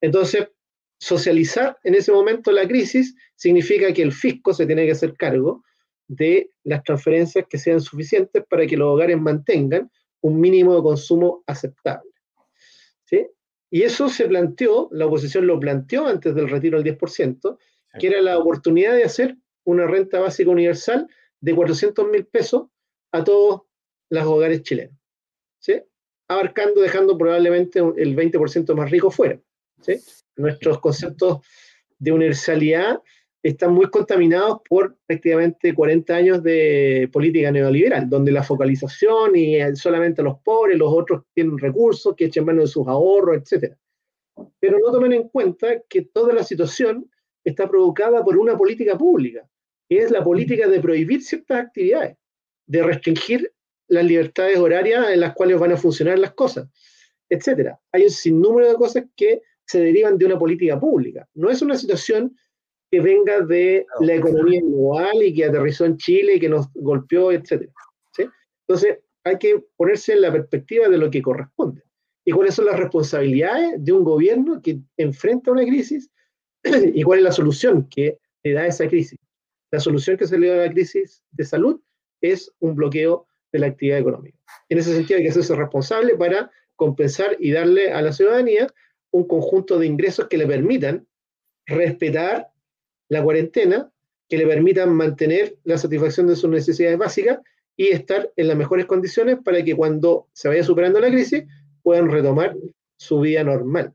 Entonces, 0.00 0.48
socializar 0.98 1.78
en 1.82 1.94
ese 1.94 2.12
momento 2.12 2.52
la 2.52 2.68
crisis 2.68 3.14
significa 3.34 3.92
que 3.92 4.02
el 4.02 4.12
fisco 4.12 4.52
se 4.52 4.66
tiene 4.66 4.84
que 4.84 4.92
hacer 4.92 5.14
cargo 5.14 5.62
de 6.06 6.50
las 6.62 6.84
transferencias 6.84 7.46
que 7.48 7.58
sean 7.58 7.80
suficientes 7.80 8.44
para 8.48 8.66
que 8.66 8.76
los 8.76 8.94
hogares 8.94 9.18
mantengan 9.18 9.90
un 10.26 10.40
mínimo 10.40 10.74
de 10.74 10.82
consumo 10.82 11.44
aceptable. 11.46 12.10
¿sí? 13.04 13.28
Y 13.70 13.82
eso 13.82 14.08
se 14.08 14.26
planteó, 14.26 14.88
la 14.90 15.06
oposición 15.06 15.46
lo 15.46 15.60
planteó 15.60 16.06
antes 16.06 16.34
del 16.34 16.50
retiro 16.50 16.82
del 16.82 16.98
10%, 16.98 17.58
que 17.98 18.06
era 18.08 18.20
la 18.20 18.36
oportunidad 18.36 18.94
de 18.94 19.04
hacer 19.04 19.36
una 19.64 19.86
renta 19.86 20.18
básica 20.18 20.50
universal 20.50 21.06
de 21.40 21.54
400 21.54 22.08
mil 22.08 22.26
pesos 22.26 22.64
a 23.12 23.22
todos 23.22 23.62
los 24.10 24.24
hogares 24.24 24.62
chilenos, 24.62 24.98
¿sí? 25.60 25.80
abarcando, 26.28 26.80
dejando 26.80 27.16
probablemente 27.16 27.78
el 27.78 28.16
20% 28.16 28.74
más 28.74 28.90
rico 28.90 29.10
fuera. 29.10 29.40
¿sí? 29.80 30.00
Nuestros 30.34 30.80
conceptos 30.80 31.46
de 31.98 32.12
universalidad 32.12 33.00
están 33.48 33.72
muy 33.72 33.88
contaminados 33.90 34.58
por 34.68 34.96
prácticamente 35.06 35.72
40 35.72 36.14
años 36.14 36.42
de 36.42 37.08
política 37.12 37.52
neoliberal, 37.52 38.10
donde 38.10 38.32
la 38.32 38.42
focalización 38.42 39.36
y 39.36 39.58
solamente 39.76 40.20
los 40.22 40.40
pobres, 40.40 40.76
los 40.76 40.92
otros 40.92 41.22
tienen 41.32 41.56
recursos, 41.56 42.14
que 42.16 42.24
echen 42.24 42.44
mano 42.44 42.62
de 42.62 42.66
sus 42.66 42.88
ahorros, 42.88 43.36
etc. 43.36 43.74
Pero 44.58 44.78
no 44.80 44.90
tomen 44.90 45.12
en 45.12 45.28
cuenta 45.28 45.80
que 45.88 46.02
toda 46.02 46.34
la 46.34 46.42
situación 46.42 47.08
está 47.44 47.68
provocada 47.68 48.24
por 48.24 48.36
una 48.36 48.56
política 48.56 48.98
pública, 48.98 49.48
que 49.88 49.98
es 49.98 50.10
la 50.10 50.24
política 50.24 50.66
de 50.66 50.80
prohibir 50.80 51.22
ciertas 51.22 51.66
actividades, 51.66 52.16
de 52.66 52.82
restringir 52.82 53.52
las 53.86 54.04
libertades 54.04 54.58
horarias 54.58 55.10
en 55.10 55.20
las 55.20 55.34
cuales 55.34 55.60
van 55.60 55.70
a 55.70 55.76
funcionar 55.76 56.18
las 56.18 56.32
cosas, 56.32 56.68
etc. 57.30 57.76
Hay 57.92 58.02
un 58.02 58.10
sinnúmero 58.10 58.68
de 58.68 58.74
cosas 58.74 59.04
que 59.14 59.42
se 59.64 59.80
derivan 59.80 60.18
de 60.18 60.26
una 60.26 60.38
política 60.38 60.80
pública. 60.80 61.28
No 61.34 61.48
es 61.48 61.62
una 61.62 61.76
situación 61.76 62.36
que 62.90 63.00
venga 63.00 63.40
de 63.40 63.86
la 64.00 64.14
economía 64.14 64.60
global 64.60 65.22
y 65.22 65.34
que 65.34 65.44
aterrizó 65.44 65.84
en 65.84 65.96
Chile 65.96 66.34
y 66.34 66.40
que 66.40 66.48
nos 66.48 66.72
golpeó, 66.74 67.32
etc. 67.32 67.68
Entonces, 68.68 68.98
hay 69.24 69.38
que 69.38 69.64
ponerse 69.76 70.12
en 70.12 70.22
la 70.22 70.32
perspectiva 70.32 70.88
de 70.88 70.98
lo 70.98 71.10
que 71.10 71.22
corresponde. 71.22 71.82
Y 72.24 72.32
cuáles 72.32 72.54
son 72.54 72.66
las 72.66 72.78
responsabilidades 72.78 73.74
de 73.78 73.92
un 73.92 74.04
gobierno 74.04 74.60
que 74.60 74.80
enfrenta 74.96 75.52
una 75.52 75.64
crisis 75.64 76.10
y 76.64 77.02
cuál 77.02 77.20
es 77.20 77.24
la 77.24 77.32
solución 77.32 77.88
que 77.88 78.18
le 78.42 78.52
da 78.52 78.66
esa 78.66 78.88
crisis. 78.88 79.18
La 79.70 79.80
solución 79.80 80.16
que 80.16 80.26
se 80.26 80.38
le 80.38 80.48
da 80.48 80.54
a 80.54 80.66
la 80.66 80.72
crisis 80.72 81.22
de 81.32 81.44
salud 81.44 81.80
es 82.20 82.52
un 82.60 82.74
bloqueo 82.74 83.26
de 83.52 83.58
la 83.60 83.66
actividad 83.66 83.98
económica. 83.98 84.38
En 84.68 84.78
ese 84.78 84.94
sentido 84.94 85.18
hay 85.18 85.24
que 85.24 85.30
hacerse 85.30 85.54
responsable 85.54 86.16
para 86.16 86.50
compensar 86.76 87.36
y 87.38 87.52
darle 87.52 87.92
a 87.92 88.02
la 88.02 88.12
ciudadanía 88.12 88.68
un 89.10 89.26
conjunto 89.26 89.78
de 89.78 89.86
ingresos 89.86 90.28
que 90.28 90.38
le 90.38 90.46
permitan 90.46 91.06
respetar 91.66 92.48
la 93.08 93.22
cuarentena, 93.22 93.90
que 94.28 94.38
le 94.38 94.46
permitan 94.46 94.92
mantener 94.94 95.56
la 95.64 95.78
satisfacción 95.78 96.26
de 96.26 96.36
sus 96.36 96.50
necesidades 96.50 96.98
básicas 96.98 97.38
y 97.76 97.88
estar 97.88 98.32
en 98.36 98.48
las 98.48 98.56
mejores 98.56 98.86
condiciones 98.86 99.38
para 99.44 99.62
que 99.62 99.76
cuando 99.76 100.28
se 100.32 100.48
vaya 100.48 100.64
superando 100.64 100.98
la 100.98 101.10
crisis 101.10 101.44
puedan 101.82 102.10
retomar 102.10 102.56
su 102.96 103.20
vida 103.20 103.44
normal, 103.44 103.92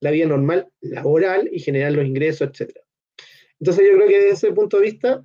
la 0.00 0.10
vida 0.10 0.26
normal 0.26 0.68
laboral 0.80 1.48
y 1.50 1.58
generar 1.58 1.92
los 1.92 2.06
ingresos, 2.06 2.48
etc. 2.48 2.76
Entonces 3.58 3.86
yo 3.90 3.96
creo 3.96 4.08
que 4.08 4.18
desde 4.18 4.30
ese 4.30 4.52
punto 4.52 4.78
de 4.78 4.84
vista, 4.84 5.24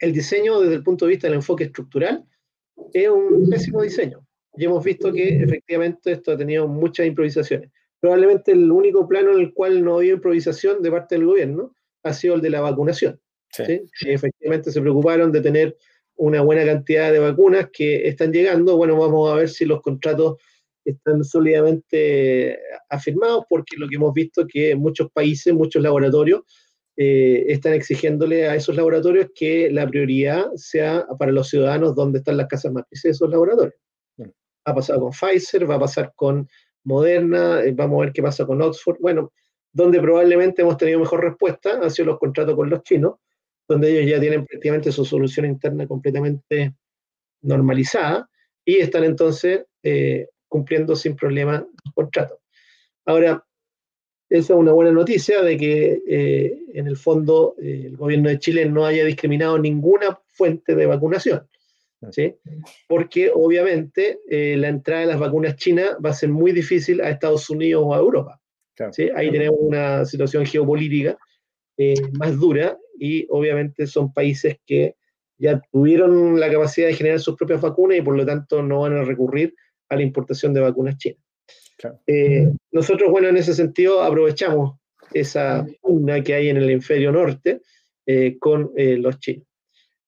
el 0.00 0.12
diseño 0.12 0.60
desde 0.60 0.74
el 0.74 0.82
punto 0.82 1.06
de 1.06 1.10
vista 1.10 1.28
del 1.28 1.36
enfoque 1.36 1.64
estructural 1.64 2.24
es 2.92 3.08
un 3.08 3.48
pésimo 3.48 3.82
diseño. 3.82 4.26
Y 4.56 4.64
hemos 4.64 4.84
visto 4.84 5.12
que 5.12 5.42
efectivamente 5.42 6.12
esto 6.12 6.32
ha 6.32 6.36
tenido 6.36 6.68
muchas 6.68 7.06
improvisaciones. 7.06 7.70
Probablemente 8.00 8.52
el 8.52 8.70
único 8.70 9.08
plano 9.08 9.32
en 9.32 9.40
el 9.40 9.52
cual 9.52 9.82
no 9.82 9.96
había 9.96 10.12
improvisación 10.12 10.82
de 10.82 10.90
parte 10.90 11.14
del 11.14 11.26
gobierno 11.26 11.74
ha 12.04 12.12
sido 12.14 12.36
el 12.36 12.40
de 12.40 12.50
la 12.50 12.60
vacunación. 12.60 13.20
Sí. 13.50 13.82
efectivamente 14.06 14.72
se 14.72 14.80
preocuparon 14.80 15.30
de 15.30 15.40
tener 15.40 15.76
una 16.16 16.40
buena 16.42 16.64
cantidad 16.64 17.12
de 17.12 17.20
vacunas 17.20 17.68
que 17.72 18.08
están 18.08 18.32
llegando. 18.32 18.76
Bueno, 18.76 18.98
vamos 18.98 19.30
a 19.30 19.36
ver 19.36 19.48
si 19.48 19.64
los 19.64 19.80
contratos 19.80 20.36
están 20.84 21.24
sólidamente 21.24 22.58
afirmados, 22.88 23.44
porque 23.48 23.76
lo 23.76 23.88
que 23.88 23.96
hemos 23.96 24.12
visto 24.12 24.42
es 24.42 24.46
que 24.52 24.76
muchos 24.76 25.10
países, 25.12 25.54
muchos 25.54 25.82
laboratorios, 25.82 26.42
eh, 26.96 27.46
están 27.48 27.72
exigiéndole 27.72 28.46
a 28.48 28.54
esos 28.54 28.76
laboratorios 28.76 29.30
que 29.34 29.70
la 29.70 29.86
prioridad 29.88 30.52
sea 30.54 31.04
para 31.18 31.32
los 31.32 31.48
ciudadanos 31.48 31.94
donde 31.94 32.18
están 32.18 32.36
las 32.36 32.46
casas 32.46 32.72
matrices 32.72 33.02
de 33.02 33.10
esos 33.10 33.30
laboratorios. 33.30 33.74
Ha 34.66 34.74
pasado 34.74 35.00
con 35.00 35.10
Pfizer, 35.10 35.68
va 35.68 35.74
a 35.74 35.80
pasar 35.80 36.12
con 36.14 36.48
Moderna, 36.84 37.62
eh, 37.62 37.72
vamos 37.72 37.98
a 37.98 38.04
ver 38.04 38.12
qué 38.12 38.22
pasa 38.22 38.46
con 38.46 38.62
Oxford. 38.62 38.98
Bueno, 39.00 39.32
donde 39.74 40.00
probablemente 40.00 40.62
hemos 40.62 40.78
tenido 40.78 41.00
mejor 41.00 41.22
respuesta 41.22 41.80
han 41.82 41.90
sido 41.90 42.06
los 42.06 42.18
contratos 42.18 42.54
con 42.54 42.70
los 42.70 42.82
chinos, 42.84 43.16
donde 43.68 43.90
ellos 43.90 44.10
ya 44.10 44.20
tienen 44.20 44.46
prácticamente 44.46 44.92
su 44.92 45.04
solución 45.04 45.46
interna 45.46 45.86
completamente 45.86 46.74
normalizada 47.42 48.30
y 48.64 48.76
están 48.76 49.02
entonces 49.02 49.66
eh, 49.82 50.28
cumpliendo 50.48 50.94
sin 50.94 51.16
problema 51.16 51.66
los 51.84 51.94
contratos. 51.94 52.38
Ahora, 53.04 53.44
esa 54.28 54.54
es 54.54 54.58
una 54.58 54.72
buena 54.72 54.92
noticia 54.92 55.42
de 55.42 55.56
que 55.56 56.02
eh, 56.06 56.58
en 56.72 56.86
el 56.86 56.96
fondo 56.96 57.56
eh, 57.60 57.82
el 57.86 57.96
gobierno 57.96 58.28
de 58.28 58.38
Chile 58.38 58.66
no 58.66 58.86
haya 58.86 59.04
discriminado 59.04 59.58
ninguna 59.58 60.18
fuente 60.28 60.76
de 60.76 60.86
vacunación. 60.86 61.48
¿sí? 62.12 62.36
Porque 62.86 63.32
obviamente 63.34 64.20
la 64.28 64.68
entrada 64.68 65.00
de 65.00 65.06
las 65.06 65.18
vacunas 65.18 65.56
chinas 65.56 65.96
va 66.04 66.10
a 66.10 66.14
ser 66.14 66.28
muy 66.28 66.52
difícil 66.52 67.00
a 67.00 67.08
Estados 67.08 67.48
Unidos 67.50 67.82
o 67.84 67.94
a 67.94 67.98
Europa. 67.98 68.40
Ahí 69.14 69.30
tenemos 69.30 69.58
una 69.60 70.04
situación 70.04 70.46
geopolítica 70.46 71.16
eh, 71.76 71.94
más 72.18 72.38
dura 72.38 72.78
y 72.98 73.26
obviamente 73.30 73.86
son 73.86 74.12
países 74.12 74.58
que 74.66 74.96
ya 75.38 75.60
tuvieron 75.72 76.38
la 76.38 76.50
capacidad 76.50 76.86
de 76.86 76.94
generar 76.94 77.20
sus 77.20 77.36
propias 77.36 77.60
vacunas 77.60 77.98
y 77.98 78.02
por 78.02 78.16
lo 78.16 78.24
tanto 78.24 78.62
no 78.62 78.80
van 78.80 78.96
a 78.96 79.04
recurrir 79.04 79.54
a 79.88 79.96
la 79.96 80.02
importación 80.02 80.54
de 80.54 80.60
vacunas 80.60 80.96
chinas. 80.96 81.18
Eh, 82.06 82.48
nosotros, 82.70 83.10
bueno, 83.10 83.28
en 83.28 83.36
ese 83.36 83.52
sentido 83.52 84.02
aprovechamos 84.02 84.78
esa 85.12 85.66
pugna 85.82 86.22
que 86.22 86.34
hay 86.34 86.48
en 86.48 86.56
el 86.56 86.70
hemisferio 86.70 87.12
norte 87.12 87.60
eh, 88.06 88.38
con 88.38 88.72
los 88.76 89.18
chinos. 89.18 89.46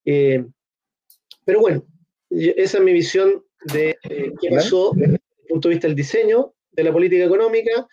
pero 0.04 1.60
bueno, 1.60 1.84
esa 2.30 2.78
es 2.78 2.84
mi 2.84 2.92
visión 2.92 3.44
de 3.72 3.96
qué 4.02 4.50
pasó 4.50 4.92
desde 4.94 5.14
el 5.14 5.46
punto 5.48 5.68
de 5.68 5.74
vista 5.74 5.88
del 5.88 5.96
diseño 5.96 6.54
de 6.70 6.84
la 6.84 6.92
política 6.92 7.24
económica, 7.24 7.86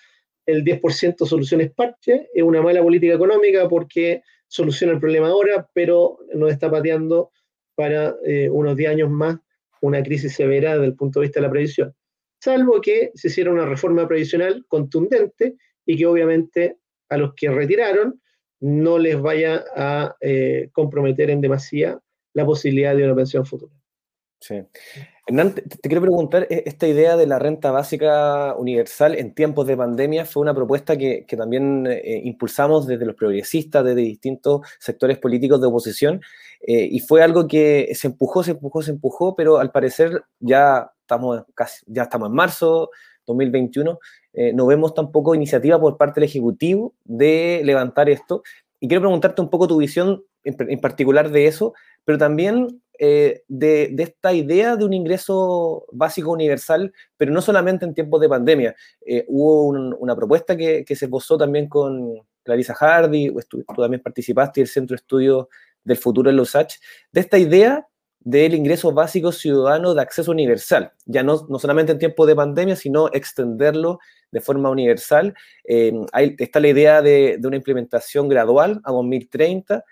el 0.45 0.63
10% 0.63 1.25
soluciones 1.25 1.71
parche, 1.71 2.29
es 2.33 2.43
una 2.43 2.61
mala 2.61 2.81
política 2.81 3.13
económica 3.13 3.67
porque 3.67 4.21
soluciona 4.47 4.93
el 4.93 4.99
problema 4.99 5.29
ahora, 5.29 5.67
pero 5.73 6.19
nos 6.33 6.51
está 6.51 6.69
pateando 6.69 7.31
para 7.75 8.15
eh, 8.25 8.49
unos 8.49 8.75
10 8.75 8.91
años 8.91 9.09
más 9.09 9.39
una 9.81 10.01
crisis 10.01 10.33
severa 10.33 10.73
desde 10.73 10.85
el 10.85 10.95
punto 10.95 11.19
de 11.19 11.25
vista 11.25 11.39
de 11.39 11.47
la 11.47 11.51
previsión. 11.51 11.93
Salvo 12.39 12.79
que 12.81 13.11
se 13.15 13.27
hiciera 13.27 13.51
una 13.51 13.65
reforma 13.65 14.07
previsional 14.07 14.65
contundente 14.67 15.55
y 15.85 15.97
que 15.97 16.05
obviamente 16.05 16.77
a 17.09 17.17
los 17.17 17.33
que 17.35 17.49
retiraron 17.49 18.21
no 18.61 18.97
les 18.97 19.19
vaya 19.19 19.63
a 19.75 20.15
eh, 20.21 20.69
comprometer 20.71 21.29
en 21.29 21.41
demasía 21.41 21.99
la 22.33 22.45
posibilidad 22.45 22.95
de 22.95 23.03
una 23.03 23.15
pensión 23.15 23.45
futura. 23.45 23.73
Sí. 24.39 24.55
Hernán, 25.25 25.53
te, 25.53 25.77
quiero 25.87 26.01
preguntar, 26.01 26.47
e, 26.49 26.63
esta 26.65 26.85
idea 26.85 27.15
de 27.15 27.25
la 27.25 27.39
renta 27.39 27.71
básica 27.71 28.55
universal 28.57 29.15
en 29.15 29.33
tiempos 29.33 29.65
de 29.67 29.77
pandemia 29.77 30.25
fue 30.25 30.41
una 30.41 30.53
propuesta 30.53 30.97
que, 30.97 31.25
también 31.37 31.87
eh, 31.87 32.21
impulsamos 32.25 32.87
desde 32.87 33.05
los 33.05 33.15
progresistas, 33.15 33.85
desde 33.85 34.01
distintos 34.01 34.67
sectores 34.79 35.17
políticos 35.19 35.61
de 35.61 35.67
oposición, 35.67 36.21
eh, 36.61 36.87
y 36.91 36.99
fue 36.99 37.23
algo 37.23 37.47
que 37.47 37.91
se 37.95 38.07
empujó, 38.07 38.43
se 38.43 38.51
empujó, 38.51 38.81
se 38.81 38.91
empujó, 38.91 39.33
pero 39.35 39.59
al 39.59 39.71
parecer 39.71 40.23
ya 40.39 40.91
estamos, 40.99 41.43
casi, 41.55 41.85
ya 41.87 42.03
estamos 42.03 42.27
en 42.27 42.35
marzo 42.35 42.89
2021, 43.25 43.99
eh, 44.33 44.51
no 44.53 44.65
vemos 44.65 44.93
tampoco 44.93 45.35
iniciativa 45.35 45.79
por 45.79 45.95
parte 45.95 46.19
del 46.19 46.29
Ejecutivo 46.29 46.95
de 47.05 47.61
levantar 47.63 48.09
esto. 48.09 48.43
Y 48.81 48.89
quiero 48.89 49.01
preguntarte 49.01 49.41
un 49.41 49.49
poco 49.49 49.67
tu 49.69 49.77
visión 49.77 50.25
en 50.43 50.81
particular 50.81 51.31
de 51.31 51.47
eso, 51.47 51.73
pero 52.03 52.17
también 52.17 52.82
eh, 52.99 53.43
de, 53.47 53.95
esta 53.97 54.33
idea 54.33 54.75
de 54.75 54.85
un 54.85 54.93
ingreso 54.93 55.85
básico 55.91 56.31
universal, 56.31 56.93
pero 57.17 57.31
no 57.31 57.41
solamente 57.41 57.85
en 57.85 57.93
tiempos 57.93 58.21
de 58.21 58.29
pandemia. 58.29 58.75
Eh, 59.05 59.25
hubo 59.27 59.67
una 59.97 60.15
propuesta 60.15 60.55
que, 60.55 60.85
se 60.87 61.07
posó 61.07 61.37
también 61.37 61.67
con 61.67 62.13
Clarisa 62.43 62.75
Hardy, 62.75 63.33
tú, 63.49 63.63
también 63.75 64.01
participaste 64.01 64.61
el 64.61 64.67
Centro 64.67 64.95
de 64.95 65.01
Estudios 65.01 65.47
del 65.83 65.97
Futuro 65.97 66.29
en 66.29 66.35
los 66.35 66.55
H, 66.55 66.79
de 67.11 67.21
esta 67.21 67.37
idea 67.37 67.87
del 68.19 68.53
ingreso 68.53 68.93
básico 68.93 69.33
ciudadano 69.33 69.93
de 69.93 70.01
acceso 70.01 70.31
universal, 70.31 70.93
ya 71.05 71.23
no, 71.23 71.45
no 71.49 71.59
solamente 71.59 71.91
en 71.91 71.99
tiempos 71.99 72.25
de 72.25 72.35
pandemia, 72.35 72.75
sino 72.77 73.09
extenderlo 73.11 73.99
de 74.31 74.39
forma 74.39 74.69
universal. 74.69 75.33
Eh, 75.67 75.91
está 76.37 76.61
la 76.61 76.69
idea 76.69 77.01
de, 77.01 77.37
de, 77.37 77.47
una 77.47 77.57
implementación 77.57 78.29
gradual 78.29 78.79
a 78.85 78.91
2030. 78.91 79.83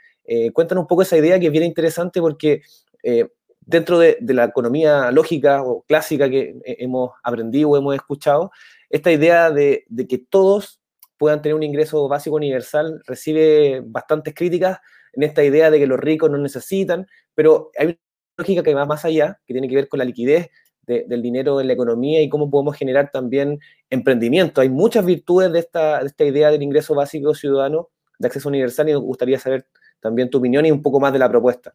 cuéntanos 0.53 0.83
un 0.83 0.87
poco 0.87 1.01
esa 1.01 1.17
idea 1.17 1.37
que 1.39 1.47
es 1.47 1.51
bien 1.51 1.65
interesante 1.65 2.21
porque 2.21 2.61
eh, 3.03 3.27
dentro 3.61 3.99
de, 3.99 4.17
la 4.21 4.45
economía 4.45 5.11
lógica 5.11 5.63
o 5.63 5.83
clásica 5.83 6.29
que 6.29 6.59
hemos 6.65 7.11
aprendido 7.23 7.69
o 7.69 7.77
hemos 7.77 7.95
escuchado, 7.95 8.51
esta 8.89 9.11
idea 9.11 9.51
de, 9.51 9.85
que 10.09 10.17
todos 10.17 10.81
puedan 11.17 11.41
tener 11.41 11.55
un 11.55 11.63
ingreso 11.63 12.07
básico 12.07 12.35
universal 12.35 13.01
recibe 13.05 13.81
bastantes 13.85 14.33
críticas 14.33 14.79
en 15.13 15.23
esta 15.23 15.43
idea 15.43 15.69
de 15.69 15.79
que 15.79 15.87
los 15.87 15.99
ricos 15.99 16.29
no 16.29 16.37
necesitan, 16.37 17.07
pero 17.35 17.71
hay 17.77 17.87
una 17.87 17.97
lógica 18.37 18.63
que 18.63 18.73
va 18.73 18.85
más 18.85 19.05
allá, 19.05 19.39
que 19.45 19.53
tiene 19.53 19.67
que 19.67 19.75
ver 19.75 19.87
con 19.87 19.99
la 19.99 20.05
liquidez 20.05 20.49
del 20.85 21.21
dinero 21.21 21.61
en 21.61 21.67
la 21.67 21.73
economía 21.73 22.21
y 22.21 22.27
cómo 22.27 22.49
podemos 22.49 22.75
generar 22.75 23.11
también 23.11 23.59
emprendimiento. 23.89 24.59
Hay 24.59 24.67
muchas 24.67 25.05
virtudes 25.05 25.53
de 25.53 25.59
esta, 25.59 25.99
de 25.99 26.07
esta 26.07 26.25
idea 26.25 26.51
del 26.51 26.63
ingreso 26.63 26.95
básico 26.95 27.33
ciudadano 27.33 27.89
de 28.19 28.27
acceso 28.27 28.49
universal 28.49 28.89
y 28.89 28.93
nos 28.93 29.01
gustaría 29.01 29.39
saber 29.39 29.67
también 30.01 30.29
tu 30.29 30.39
opinión 30.39 30.65
y 30.65 30.71
un 30.71 30.81
poco 30.81 30.99
más 30.99 31.13
de 31.13 31.19
la 31.19 31.29
propuesta. 31.29 31.73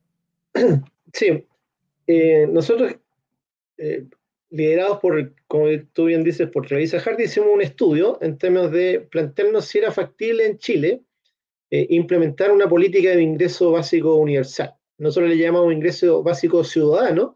Sí, 1.12 1.46
eh, 2.06 2.46
nosotros, 2.48 2.94
eh, 3.78 4.06
liderados 4.50 4.98
por, 5.00 5.34
como 5.46 5.66
tú 5.92 6.06
bien 6.06 6.24
dices, 6.24 6.48
por 6.50 6.68
Revisa 6.68 7.00
Hardy, 7.00 7.24
hicimos 7.24 7.50
un 7.52 7.62
estudio 7.62 8.18
en 8.22 8.38
términos 8.38 8.70
de 8.72 9.00
plantearnos 9.10 9.64
si 9.66 9.78
era 9.78 9.90
factible 9.90 10.46
en 10.46 10.58
Chile 10.58 11.02
eh, 11.70 11.86
implementar 11.90 12.52
una 12.52 12.68
política 12.68 13.10
de 13.10 13.22
ingreso 13.22 13.72
básico 13.72 14.14
universal. 14.14 14.74
Nosotros 14.98 15.30
le 15.30 15.38
llamamos 15.38 15.72
ingreso 15.72 16.22
básico 16.22 16.62
ciudadano 16.62 17.34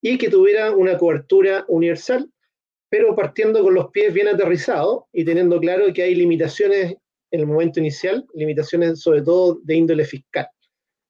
y 0.00 0.18
que 0.18 0.28
tuviera 0.28 0.70
una 0.70 0.96
cobertura 0.96 1.64
universal, 1.68 2.30
pero 2.88 3.16
partiendo 3.16 3.62
con 3.62 3.74
los 3.74 3.90
pies 3.90 4.14
bien 4.14 4.28
aterrizados 4.28 5.04
y 5.12 5.24
teniendo 5.24 5.58
claro 5.58 5.92
que 5.92 6.02
hay 6.02 6.14
limitaciones 6.14 6.94
en 7.32 7.40
el 7.40 7.46
momento 7.46 7.80
inicial, 7.80 8.24
limitaciones 8.34 9.00
sobre 9.00 9.22
todo 9.22 9.58
de 9.64 9.74
índole 9.74 10.04
fiscal. 10.04 10.46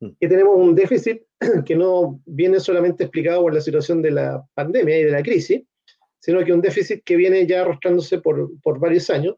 Mm. 0.00 0.11
Que 0.20 0.28
tenemos 0.28 0.56
un 0.56 0.74
déficit 0.74 1.22
que 1.66 1.74
no 1.76 2.20
viene 2.26 2.61
solamente 2.61 3.04
explicado 3.04 3.42
por 3.42 3.54
la 3.54 3.61
situación 3.61 4.02
de 4.02 4.11
la 4.11 4.46
pandemia 4.54 4.98
y 4.98 5.04
de 5.04 5.11
la 5.11 5.22
crisis, 5.22 5.62
sino 6.20 6.44
que 6.44 6.52
un 6.52 6.61
déficit 6.61 7.02
que 7.04 7.16
viene 7.16 7.46
ya 7.46 7.62
arrastrándose 7.62 8.18
por, 8.18 8.50
por 8.61 8.78
varios 8.80 9.09
años, 9.11 9.37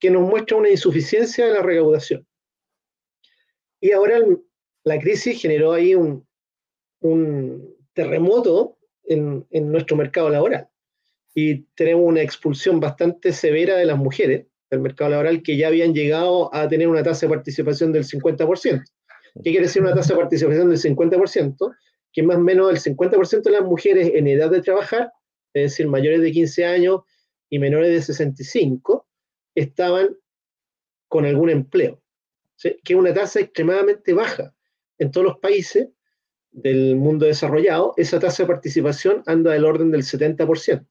que 0.00 0.10
nos 0.10 0.28
muestra 0.28 0.56
una 0.56 0.70
insuficiencia 0.70 1.46
de 1.46 1.52
la 1.52 1.62
recaudación. 1.62 2.26
Y 3.80 3.92
ahora 3.92 4.20
la 4.84 4.98
crisis 4.98 5.40
generó 5.40 5.72
ahí 5.72 5.94
un, 5.94 6.26
un 7.00 7.76
terremoto 7.92 8.78
en, 9.04 9.46
en, 9.50 9.70
nuestro 9.70 9.96
mercado 9.96 10.28
laboral. 10.30 10.68
Y 11.34 11.62
tenemos 11.74 12.04
una 12.04 12.22
expulsión 12.22 12.80
bastante 12.80 13.32
severa 13.32 13.76
de 13.76 13.86
las 13.86 13.98
mujeres 13.98 14.46
del 14.70 14.80
mercado 14.80 15.10
laboral 15.10 15.42
que 15.42 15.56
ya 15.56 15.68
habían 15.68 15.94
llegado 15.94 16.54
a 16.54 16.68
tener 16.68 16.88
una 16.88 17.02
tasa 17.02 17.26
de 17.26 17.34
participación 17.34 17.92
del 17.92 18.04
50%. 18.04 18.82
¿Qué 19.34 19.50
quiere 19.50 19.66
decir 19.66 19.82
una 19.82 19.94
tasa 19.94 20.14
de 20.14 20.20
participación 20.20 20.68
del 20.68 20.78
50%? 20.78 21.74
Que 22.12 22.22
más 22.22 22.36
o 22.36 22.40
menos 22.40 22.70
el 22.70 22.96
50% 22.96 23.42
de 23.42 23.50
las 23.50 23.62
mujeres 23.62 24.10
en 24.14 24.26
edad 24.26 24.50
de 24.50 24.60
trabajar, 24.60 25.12
es 25.54 25.72
decir, 25.72 25.88
mayores 25.88 26.20
de 26.20 26.32
15 26.32 26.64
años 26.66 27.00
y 27.48 27.58
menores 27.58 27.90
de 27.90 28.02
65, 28.02 29.06
estaban 29.54 30.16
con 31.08 31.24
algún 31.24 31.50
empleo, 31.50 32.02
que 32.60 32.76
es 32.84 32.96
una 32.96 33.12
tasa 33.12 33.40
extremadamente 33.40 34.12
baja. 34.12 34.54
En 34.98 35.10
todos 35.10 35.26
los 35.26 35.38
países 35.38 35.88
del 36.50 36.96
mundo 36.96 37.26
desarrollado, 37.26 37.94
esa 37.96 38.20
tasa 38.20 38.42
de 38.42 38.48
participación 38.48 39.22
anda 39.26 39.52
del 39.52 39.64
orden 39.64 39.90
del 39.90 40.02
70%. 40.02 40.86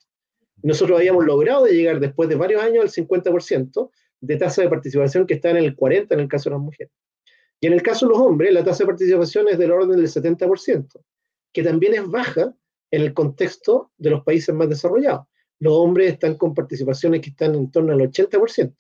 Nosotros 0.64 1.00
habíamos 1.00 1.26
logrado 1.26 1.66
llegar 1.68 2.00
después 2.00 2.30
de 2.30 2.36
varios 2.36 2.62
años 2.62 2.84
al 2.84 3.06
50% 3.06 3.90
de 4.22 4.38
tasa 4.38 4.62
de 4.62 4.70
participación 4.70 5.26
que 5.26 5.36
está 5.36 5.52
en 5.52 5.58
el 5.58 5.76
40% 5.76 6.08
en 6.12 6.20
el 6.20 6.28
caso 6.28 6.50
de 6.50 6.56
las 6.56 6.64
mujeres. 6.64 6.94
Y 7.62 7.68
en 7.68 7.74
el 7.74 7.84
caso 7.84 8.08
de 8.08 8.14
los 8.14 8.20
hombres, 8.20 8.54
la 8.54 8.64
tasa 8.64 8.84
de 8.84 8.88
participación 8.88 9.48
es 9.48 9.58
del 9.58 9.72
orden 9.72 9.96
del 9.96 10.08
70%, 10.08 11.04
que 11.54 11.64
también 11.64 11.94
es 11.94 12.08
baja 12.08 12.56
en 12.90 13.02
el 13.02 13.14
contexto 13.14 13.92
de 13.98 14.10
los 14.10 14.24
países 14.24 14.54
más 14.54 14.68
desarrollados. 14.68 15.28
Los 15.60 15.74
hombres 15.74 16.14
están 16.14 16.38
con 16.38 16.56
participaciones 16.56 17.22
que 17.22 17.30
están 17.30 17.54
en 17.54 17.70
torno 17.70 17.94
al 17.94 18.00
80%. 18.00 18.76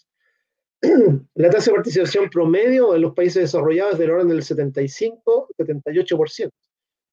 La 1.35 1.51
tasa 1.51 1.69
de 1.69 1.75
participación 1.75 2.27
promedio 2.31 2.95
en 2.95 3.03
los 3.03 3.13
países 3.13 3.43
desarrollados 3.43 3.93
es 3.93 3.99
del 3.99 4.09
orden 4.09 4.29
del 4.29 4.41
75-78%. 4.41 6.51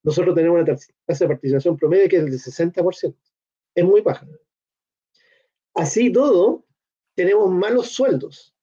Nosotros 0.04 0.34
tenemos 0.34 0.62
una 0.62 0.64
tasa 0.64 1.24
de 1.24 1.28
participación 1.28 1.76
promedio 1.76 2.08
que 2.08 2.16
es 2.16 2.24
del 2.24 2.32
60%. 2.32 3.14
Es 3.74 3.84
muy 3.84 4.00
baja. 4.00 4.26
Así 5.74 6.10
todo, 6.10 6.64
tenemos 7.14 7.50
malos 7.50 7.88
sueldos. 7.88 8.54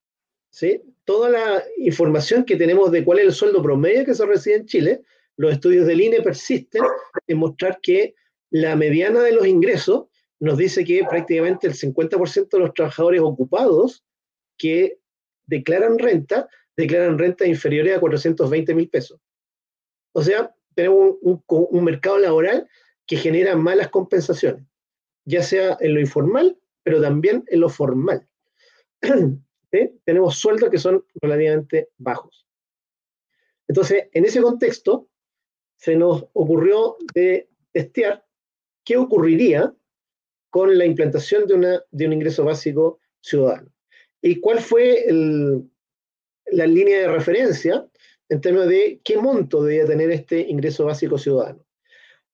¿sí? 0.50 0.82
Toda 1.06 1.30
la 1.30 1.64
información 1.78 2.44
que 2.44 2.56
tenemos 2.56 2.90
de 2.90 3.02
cuál 3.02 3.20
es 3.20 3.24
el 3.24 3.32
sueldo 3.32 3.62
promedio 3.62 4.04
que 4.04 4.14
se 4.14 4.26
recibe 4.26 4.56
en 4.56 4.66
Chile, 4.66 5.02
los 5.38 5.52
estudios 5.54 5.86
del 5.86 6.02
INE 6.02 6.20
persisten 6.20 6.82
en 7.26 7.38
mostrar 7.38 7.80
que 7.82 8.14
la 8.50 8.76
mediana 8.76 9.22
de 9.22 9.32
los 9.32 9.46
ingresos 9.46 10.06
nos 10.40 10.58
dice 10.58 10.84
que 10.84 11.02
prácticamente 11.08 11.66
el 11.66 11.72
50% 11.72 12.50
de 12.50 12.58
los 12.58 12.74
trabajadores 12.74 13.22
ocupados 13.22 14.04
que 14.58 14.98
declaran 15.46 15.98
renta, 15.98 16.48
declaran 16.76 17.18
renta 17.18 17.46
inferiores 17.46 17.96
a 17.96 18.00
420 18.00 18.74
mil 18.74 18.90
pesos. 18.90 19.18
O 20.12 20.22
sea, 20.22 20.54
tenemos 20.74 21.16
un, 21.22 21.42
un 21.48 21.84
mercado 21.84 22.18
laboral 22.18 22.68
que 23.06 23.16
genera 23.16 23.56
malas 23.56 23.88
compensaciones, 23.88 24.64
ya 25.24 25.42
sea 25.42 25.78
en 25.80 25.94
lo 25.94 26.00
informal 26.00 26.58
pero 26.86 27.02
también 27.02 27.42
en 27.48 27.60
lo 27.60 27.68
formal. 27.68 28.28
Tenemos 30.04 30.36
sueldos 30.36 30.70
que 30.70 30.78
son 30.78 31.04
relativamente 31.20 31.90
bajos. 31.98 32.46
Entonces, 33.68 34.08
en 34.12 34.24
ese 34.24 34.40
contexto, 34.40 35.08
se 35.76 35.96
nos 35.96 36.24
ocurrió 36.32 36.96
de 37.14 37.48
testear 37.72 38.24
qué 38.84 38.96
ocurriría 38.96 39.74
con 40.50 40.76
la 40.78 40.86
implantación 40.86 41.46
de, 41.46 41.54
una, 41.54 41.82
de 41.90 42.06
un 42.06 42.12
ingreso 42.14 42.44
básico 42.44 43.00
ciudadano. 43.20 43.70
¿Y 44.22 44.40
cuál 44.40 44.60
fue 44.60 45.04
la 46.46 46.66
línea 46.66 47.00
de 47.00 47.08
referencia 47.08 47.86
en 48.28 48.40
términos 48.40 48.68
de 48.68 49.00
qué 49.04 49.18
monto 49.18 49.62
debía 49.62 49.86
tener 49.86 50.10
este 50.10 50.40
ingreso 50.40 50.86
básico 50.86 51.18
ciudadano? 51.18 51.66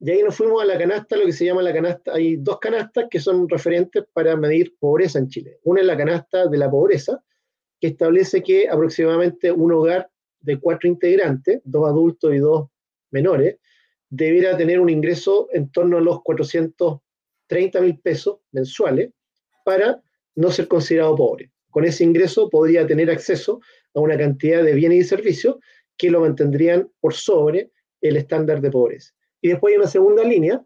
Y 0.04 0.10
ahí 0.10 0.22
nos 0.22 0.36
fuimos 0.36 0.60
a 0.62 0.66
la 0.66 0.78
canasta, 0.78 1.16
lo 1.16 1.26
que 1.26 1.32
se 1.32 1.44
llama 1.44 1.62
la 1.62 1.72
canasta. 1.72 2.14
Hay 2.14 2.36
dos 2.36 2.58
canastas 2.58 3.06
que 3.08 3.20
son 3.20 3.48
referentes 3.48 4.04
para 4.12 4.36
medir 4.36 4.76
pobreza 4.78 5.20
en 5.20 5.28
Chile. 5.28 5.60
Una 5.62 5.80
es 5.80 5.86
la 5.86 5.96
canasta 5.96 6.46
de 6.46 6.58
la 6.58 6.68
pobreza, 6.68 7.22
que 7.82 7.88
establece 7.88 8.44
que 8.44 8.68
aproximadamente 8.68 9.50
un 9.50 9.72
hogar 9.72 10.08
de 10.40 10.60
cuatro 10.60 10.88
integrantes, 10.88 11.60
dos 11.64 11.88
adultos 11.88 12.32
y 12.32 12.38
dos 12.38 12.68
menores, 13.10 13.56
debiera 14.08 14.56
tener 14.56 14.78
un 14.78 14.88
ingreso 14.88 15.48
en 15.50 15.68
torno 15.68 15.98
a 15.98 16.00
los 16.00 16.22
430 16.22 17.80
mil 17.80 17.98
pesos 17.98 18.38
mensuales 18.52 19.10
para 19.64 20.00
no 20.36 20.52
ser 20.52 20.68
considerado 20.68 21.16
pobre. 21.16 21.50
Con 21.70 21.84
ese 21.84 22.04
ingreso 22.04 22.48
podría 22.48 22.86
tener 22.86 23.10
acceso 23.10 23.60
a 23.94 23.98
una 23.98 24.16
cantidad 24.16 24.62
de 24.62 24.74
bienes 24.74 24.98
y 24.98 25.08
servicios 25.08 25.56
que 25.96 26.08
lo 26.08 26.20
mantendrían 26.20 26.88
por 27.00 27.14
sobre 27.14 27.72
el 28.00 28.16
estándar 28.16 28.60
de 28.60 28.70
pobreza. 28.70 29.12
Y 29.40 29.48
después 29.48 29.72
hay 29.72 29.78
una 29.78 29.88
segunda 29.88 30.22
línea, 30.22 30.64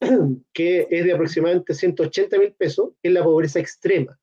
que 0.54 0.86
es 0.90 1.04
de 1.04 1.12
aproximadamente 1.12 1.74
180 1.74 2.38
mil 2.38 2.54
pesos, 2.54 2.92
que 3.02 3.08
es 3.08 3.12
la 3.12 3.22
pobreza 3.22 3.60
extrema. 3.60 4.18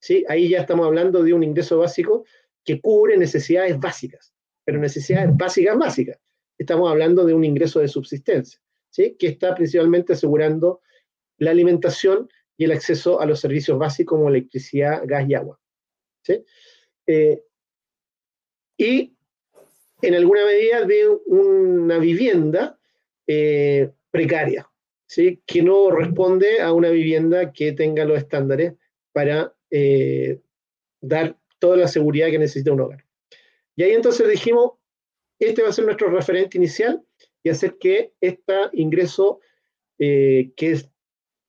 ¿Sí? 0.00 0.24
Ahí 0.28 0.48
ya 0.48 0.60
estamos 0.60 0.86
hablando 0.86 1.22
de 1.22 1.32
un 1.32 1.42
ingreso 1.42 1.78
básico 1.78 2.24
que 2.64 2.80
cubre 2.80 3.16
necesidades 3.16 3.78
básicas, 3.78 4.34
pero 4.64 4.78
necesidades 4.78 5.34
básicas 5.36 5.78
básicas. 5.78 6.18
Estamos 6.58 6.90
hablando 6.90 7.24
de 7.24 7.34
un 7.34 7.44
ingreso 7.44 7.80
de 7.80 7.88
subsistencia, 7.88 8.60
¿sí? 8.90 9.16
que 9.18 9.28
está 9.28 9.54
principalmente 9.54 10.14
asegurando 10.14 10.80
la 11.38 11.50
alimentación 11.50 12.28
y 12.56 12.64
el 12.64 12.72
acceso 12.72 13.20
a 13.20 13.26
los 13.26 13.40
servicios 13.40 13.78
básicos 13.78 14.16
como 14.16 14.28
electricidad, 14.28 15.02
gas 15.04 15.28
y 15.28 15.34
agua. 15.34 15.60
¿sí? 16.22 16.44
Eh, 17.06 17.42
y 18.78 19.14
en 20.02 20.14
alguna 20.14 20.44
medida 20.44 20.84
de 20.84 21.08
una 21.26 21.98
vivienda 21.98 22.78
eh, 23.26 23.90
precaria, 24.10 24.68
¿sí? 25.06 25.42
que 25.46 25.62
no 25.62 25.90
responde 25.90 26.60
a 26.60 26.72
una 26.72 26.90
vivienda 26.90 27.52
que 27.52 27.72
tenga 27.72 28.04
los 28.04 28.18
estándares 28.18 28.74
para 29.12 29.55
eh, 29.70 30.40
dar 31.00 31.38
toda 31.58 31.76
la 31.76 31.88
seguridad 31.88 32.30
que 32.30 32.38
necesita 32.38 32.72
un 32.72 32.80
hogar. 32.80 33.04
Y 33.74 33.82
ahí 33.82 33.92
entonces 33.92 34.28
dijimos, 34.28 34.72
este 35.38 35.62
va 35.62 35.68
a 35.68 35.72
ser 35.72 35.84
nuestro 35.84 36.08
referente 36.10 36.56
inicial 36.56 37.02
y 37.42 37.50
hacer 37.50 37.76
que 37.78 38.12
este 38.20 38.54
ingreso 38.72 39.40
eh, 39.98 40.52
que 40.56 40.82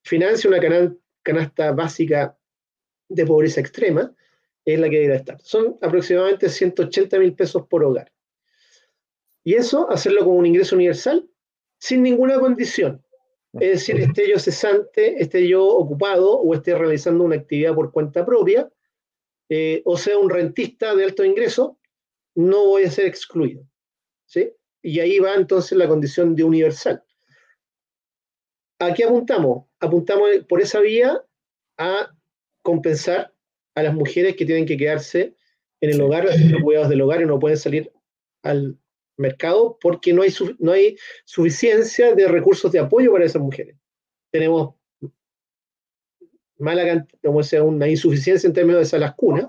financia 0.04 0.50
una 0.50 0.96
canasta 1.24 1.72
básica 1.72 2.38
de 3.10 3.26
pobreza 3.26 3.62
extrema 3.62 4.14
es 4.66 4.80
la 4.80 4.90
que 4.90 5.00
debe 5.00 5.16
estar. 5.16 5.40
Son 5.42 5.78
aproximadamente 5.82 6.50
180 6.50 7.20
mil 7.20 7.34
pesos 7.34 7.66
por 7.68 7.84
hogar. 7.84 8.12
Y 9.44 9.54
eso, 9.54 9.90
hacerlo 9.90 10.26
como 10.26 10.36
un 10.36 10.46
ingreso 10.46 10.76
universal, 10.76 11.30
sin 11.80 12.04
ninguna 12.04 12.38
condición. 12.40 13.02
Es 13.60 13.72
decir, 13.72 14.00
esté 14.00 14.30
yo 14.30 14.40
cesante, 14.40 15.22
esté 15.22 15.48
yo 15.48 15.66
ocupado 15.66 16.40
o 16.40 16.54
esté 16.54 16.76
realizando 16.76 17.24
una 17.24 17.36
actividad 17.36 17.76
por 17.76 17.92
cuenta 17.92 18.26
propia, 18.26 18.70
eh, 19.50 19.82
o 19.86 19.98
sea, 19.98 20.18
un 20.18 20.30
rentista 20.30 20.96
de 20.96 21.04
alto 21.04 21.24
ingreso, 21.24 21.80
no 22.36 22.66
voy 22.66 22.84
a 22.84 22.92
ser 22.92 23.06
excluido. 23.06 23.64
¿sí? 24.26 24.54
Y 24.82 25.00
ahí 25.00 25.20
va 25.20 25.36
entonces 25.36 25.78
la 25.78 25.88
condición 25.88 26.36
de 26.36 26.44
universal. 26.44 27.04
¿a 28.80 28.94
qué 28.94 29.04
apuntamos? 29.04 29.66
Apuntamos 29.80 30.30
por 30.48 30.62
esa 30.62 30.80
vía 30.80 31.24
a 31.78 32.12
compensar 32.62 33.34
a 33.76 33.84
las 33.84 33.94
mujeres 33.94 34.36
que 34.36 34.46
tienen 34.46 34.66
que 34.66 34.78
quedarse 34.78 35.36
en 35.82 35.92
el 35.92 36.02
hogar 36.02 36.28
haciendo 36.28 36.60
cuidados 36.62 36.90
del 36.90 37.02
hogar 37.02 37.22
y 37.22 37.26
no 37.26 37.40
pueden 37.40 37.58
salir 37.58 37.92
al 38.44 38.78
mercado 39.18 39.78
porque 39.82 40.14
no 40.14 40.22
hay, 40.22 40.34
no 40.60 40.72
hay 40.72 40.98
suficiencia 41.26 42.16
de 42.16 42.28
recursos 42.28 42.72
de 42.72 42.80
apoyo 42.80 43.12
para 43.12 43.26
esas 43.26 43.42
mujeres. 43.42 43.76
Tenemos 44.32 44.76
mala 46.60 47.06
como 47.24 47.44
sea, 47.44 47.64
una 47.64 47.88
insuficiencia 47.88 48.48
en 48.48 48.54
términos 48.54 48.82
de 48.82 48.86
salas 48.86 49.14
cunas, 49.16 49.48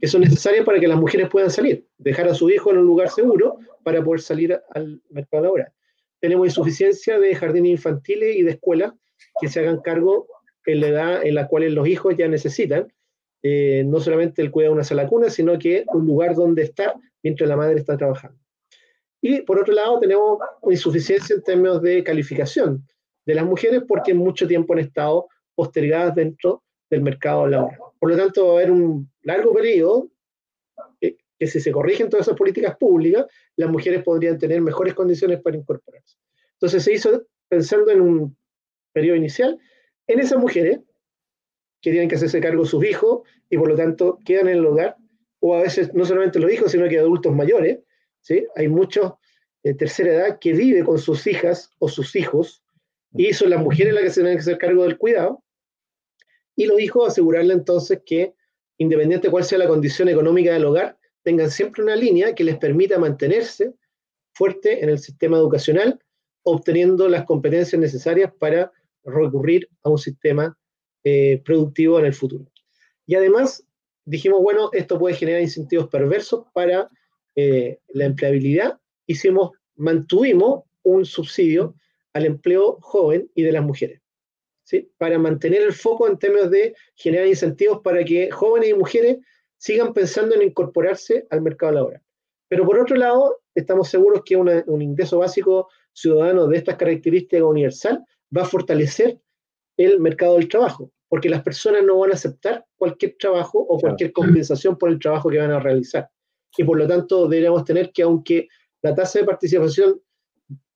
que 0.00 0.06
son 0.06 0.20
necesarias 0.20 0.64
para 0.64 0.78
que 0.78 0.88
las 0.88 0.98
mujeres 0.98 1.28
puedan 1.28 1.50
salir, 1.50 1.86
dejar 1.98 2.28
a 2.28 2.34
su 2.34 2.50
hijo 2.50 2.70
en 2.70 2.78
un 2.78 2.84
lugar 2.84 3.08
seguro 3.08 3.58
para 3.82 4.02
poder 4.02 4.20
salir 4.20 4.60
al 4.74 5.02
mercado 5.10 5.44
laboral. 5.44 5.72
Tenemos 6.20 6.46
insuficiencia 6.46 7.18
de 7.18 7.34
jardines 7.34 7.72
infantiles 7.72 8.36
y 8.36 8.42
de 8.42 8.52
escuelas 8.52 8.92
que 9.40 9.48
se 9.48 9.60
hagan 9.60 9.80
cargo 9.80 10.26
en 10.66 10.80
la 10.80 10.88
edad 10.88 11.26
en 11.26 11.34
la 11.34 11.48
cual 11.48 11.72
los 11.74 11.88
hijos 11.88 12.14
ya 12.16 12.28
necesitan, 12.28 12.92
eh, 13.42 13.82
no 13.86 14.00
solamente 14.00 14.42
el 14.42 14.50
cuidado 14.50 14.72
de 14.72 14.74
una 14.74 14.84
sala 14.84 15.06
cuna, 15.08 15.30
sino 15.30 15.58
que 15.58 15.84
un 15.88 16.06
lugar 16.06 16.34
donde 16.34 16.62
estar 16.62 16.94
mientras 17.22 17.48
la 17.48 17.56
madre 17.56 17.76
está 17.78 17.96
trabajando. 17.96 18.38
Y 19.20 19.42
por 19.42 19.58
otro 19.58 19.74
lado, 19.74 20.00
tenemos 20.00 20.38
insuficiencia 20.70 21.34
en 21.34 21.42
términos 21.42 21.82
de 21.82 22.02
calificación 22.02 22.86
de 23.26 23.34
las 23.34 23.44
mujeres 23.44 23.82
porque 23.86 24.14
mucho 24.14 24.46
tiempo 24.46 24.72
han 24.72 24.78
estado 24.80 25.28
postergadas 25.54 26.14
dentro 26.14 26.62
del 26.88 27.02
mercado 27.02 27.46
laboral. 27.46 27.78
Por 27.98 28.10
lo 28.10 28.16
tanto, 28.16 28.46
va 28.46 28.52
a 28.52 28.54
haber 28.54 28.70
un 28.70 29.10
largo 29.22 29.52
periodo 29.52 30.08
que, 31.00 31.18
que 31.38 31.46
si 31.46 31.60
se 31.60 31.70
corrigen 31.70 32.08
todas 32.08 32.26
esas 32.26 32.38
políticas 32.38 32.76
públicas, 32.76 33.26
las 33.56 33.70
mujeres 33.70 34.02
podrían 34.02 34.38
tener 34.38 34.60
mejores 34.60 34.94
condiciones 34.94 35.40
para 35.42 35.56
incorporarse. 35.56 36.16
Entonces 36.54 36.82
se 36.82 36.92
hizo 36.92 37.22
pensando 37.48 37.90
en 37.90 38.00
un 38.00 38.36
periodo 38.92 39.16
inicial 39.16 39.58
en 40.06 40.18
esas 40.18 40.38
mujeres 40.38 40.80
que 41.80 41.90
tienen 41.90 42.08
que 42.08 42.16
hacerse 42.16 42.40
cargo 42.40 42.64
sus 42.64 42.84
hijos 42.84 43.20
y 43.48 43.56
por 43.56 43.68
lo 43.68 43.76
tanto 43.76 44.18
quedan 44.24 44.48
en 44.48 44.58
el 44.58 44.66
hogar, 44.66 44.96
o 45.40 45.54
a 45.54 45.62
veces 45.62 45.94
no 45.94 46.04
solamente 46.04 46.38
los 46.38 46.52
hijos, 46.52 46.72
sino 46.72 46.88
que 46.88 46.98
adultos 46.98 47.34
mayores. 47.34 47.80
¿Sí? 48.20 48.46
Hay 48.56 48.68
muchos 48.68 49.12
de 49.62 49.74
tercera 49.74 50.12
edad 50.12 50.38
que 50.40 50.52
vive 50.52 50.84
con 50.84 50.98
sus 50.98 51.26
hijas 51.26 51.70
o 51.78 51.88
sus 51.88 52.16
hijos 52.16 52.62
y 53.12 53.32
son 53.32 53.50
las 53.50 53.60
mujeres 53.60 53.92
las 53.92 54.04
que 54.04 54.10
se 54.10 54.20
tienen 54.20 54.36
que 54.36 54.42
hacer 54.42 54.58
cargo 54.58 54.84
del 54.84 54.98
cuidado. 54.98 55.42
Y 56.56 56.66
los 56.66 56.80
hijos 56.80 57.08
asegurarle 57.08 57.54
entonces 57.54 58.00
que, 58.04 58.34
independiente 58.78 59.28
de 59.28 59.30
cuál 59.32 59.44
sea 59.44 59.58
la 59.58 59.68
condición 59.68 60.08
económica 60.08 60.52
del 60.52 60.64
hogar, 60.64 60.98
tengan 61.22 61.50
siempre 61.50 61.82
una 61.82 61.96
línea 61.96 62.34
que 62.34 62.44
les 62.44 62.56
permita 62.58 62.98
mantenerse 62.98 63.74
fuerte 64.32 64.82
en 64.82 64.90
el 64.90 64.98
sistema 64.98 65.36
educacional, 65.36 65.98
obteniendo 66.42 67.08
las 67.08 67.24
competencias 67.24 67.80
necesarias 67.80 68.32
para 68.38 68.72
recurrir 69.04 69.68
a 69.82 69.90
un 69.90 69.98
sistema 69.98 70.56
eh, 71.04 71.42
productivo 71.44 71.98
en 71.98 72.06
el 72.06 72.14
futuro. 72.14 72.46
Y 73.06 73.14
además, 73.14 73.66
dijimos, 74.04 74.40
bueno, 74.42 74.70
esto 74.72 74.98
puede 74.98 75.16
generar 75.16 75.40
incentivos 75.40 75.88
perversos 75.88 76.44
para 76.52 76.88
eh, 77.36 77.78
la 77.88 78.04
empleabilidad. 78.04 78.78
Hicimos, 79.06 79.52
mantuvimos 79.76 80.64
un 80.82 81.04
subsidio 81.04 81.74
al 82.12 82.26
empleo 82.26 82.78
joven 82.80 83.30
y 83.34 83.42
de 83.42 83.52
las 83.52 83.62
mujeres, 83.62 84.00
¿sí? 84.64 84.90
para 84.98 85.18
mantener 85.18 85.62
el 85.62 85.72
foco 85.72 86.08
en 86.08 86.18
términos 86.18 86.50
de 86.50 86.74
generar 86.94 87.26
incentivos 87.26 87.80
para 87.82 88.04
que 88.04 88.30
jóvenes 88.30 88.70
y 88.70 88.74
mujeres 88.74 89.18
sigan 89.56 89.92
pensando 89.92 90.34
en 90.34 90.42
incorporarse 90.42 91.26
al 91.30 91.42
mercado 91.42 91.72
laboral. 91.72 92.02
Pero 92.48 92.66
por 92.66 92.78
otro 92.78 92.96
lado, 92.96 93.42
estamos 93.54 93.88
seguros 93.88 94.22
que 94.24 94.36
un 94.36 94.82
ingreso 94.82 95.18
básico 95.18 95.68
ciudadano 95.92 96.46
de 96.48 96.56
estas 96.56 96.76
características 96.76 97.42
universal 97.42 98.04
va 98.36 98.42
a 98.42 98.46
fortalecer 98.46 99.20
el 99.76 100.00
mercado 100.00 100.36
del 100.36 100.48
trabajo, 100.48 100.90
porque 101.08 101.28
las 101.28 101.42
personas 101.42 101.84
no 101.84 101.98
van 101.98 102.10
a 102.10 102.14
aceptar 102.14 102.64
cualquier 102.76 103.16
trabajo 103.18 103.58
o 103.60 103.78
cualquier 103.78 104.12
compensación 104.12 104.76
por 104.76 104.90
el 104.90 104.98
trabajo 104.98 105.30
que 105.30 105.38
van 105.38 105.52
a 105.52 105.60
realizar. 105.60 106.08
Y 106.56 106.64
por 106.64 106.78
lo 106.78 106.86
tanto 106.86 107.28
deberíamos 107.28 107.64
tener 107.64 107.92
que, 107.92 108.02
aunque 108.02 108.48
la 108.82 108.94
tasa 108.94 109.20
de 109.20 109.26
participación 109.26 110.00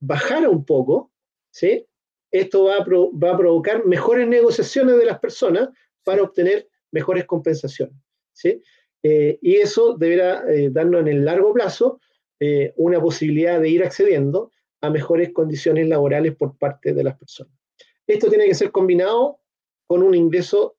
bajara 0.00 0.48
un 0.48 0.64
poco, 0.64 1.12
¿sí? 1.50 1.86
esto 2.30 2.64
va 2.64 2.76
a, 2.76 2.84
va 2.84 3.32
a 3.32 3.38
provocar 3.38 3.84
mejores 3.86 4.28
negociaciones 4.28 4.98
de 4.98 5.06
las 5.06 5.18
personas 5.18 5.68
para 6.04 6.22
obtener 6.22 6.68
mejores 6.92 7.24
compensaciones. 7.24 7.96
¿sí? 8.32 8.60
Eh, 9.02 9.38
y 9.40 9.56
eso 9.56 9.96
deberá 9.96 10.44
eh, 10.52 10.70
darnos 10.70 11.00
en 11.02 11.08
el 11.08 11.24
largo 11.24 11.52
plazo 11.52 12.00
eh, 12.40 12.72
una 12.76 13.00
posibilidad 13.00 13.60
de 13.60 13.68
ir 13.68 13.82
accediendo 13.82 14.50
a 14.80 14.90
mejores 14.90 15.32
condiciones 15.32 15.88
laborales 15.88 16.34
por 16.36 16.58
parte 16.58 16.92
de 16.92 17.04
las 17.04 17.16
personas. 17.16 17.54
Esto 18.06 18.28
tiene 18.28 18.46
que 18.46 18.54
ser 18.54 18.70
combinado 18.70 19.40
con 19.86 20.02
un 20.02 20.14
ingreso 20.14 20.76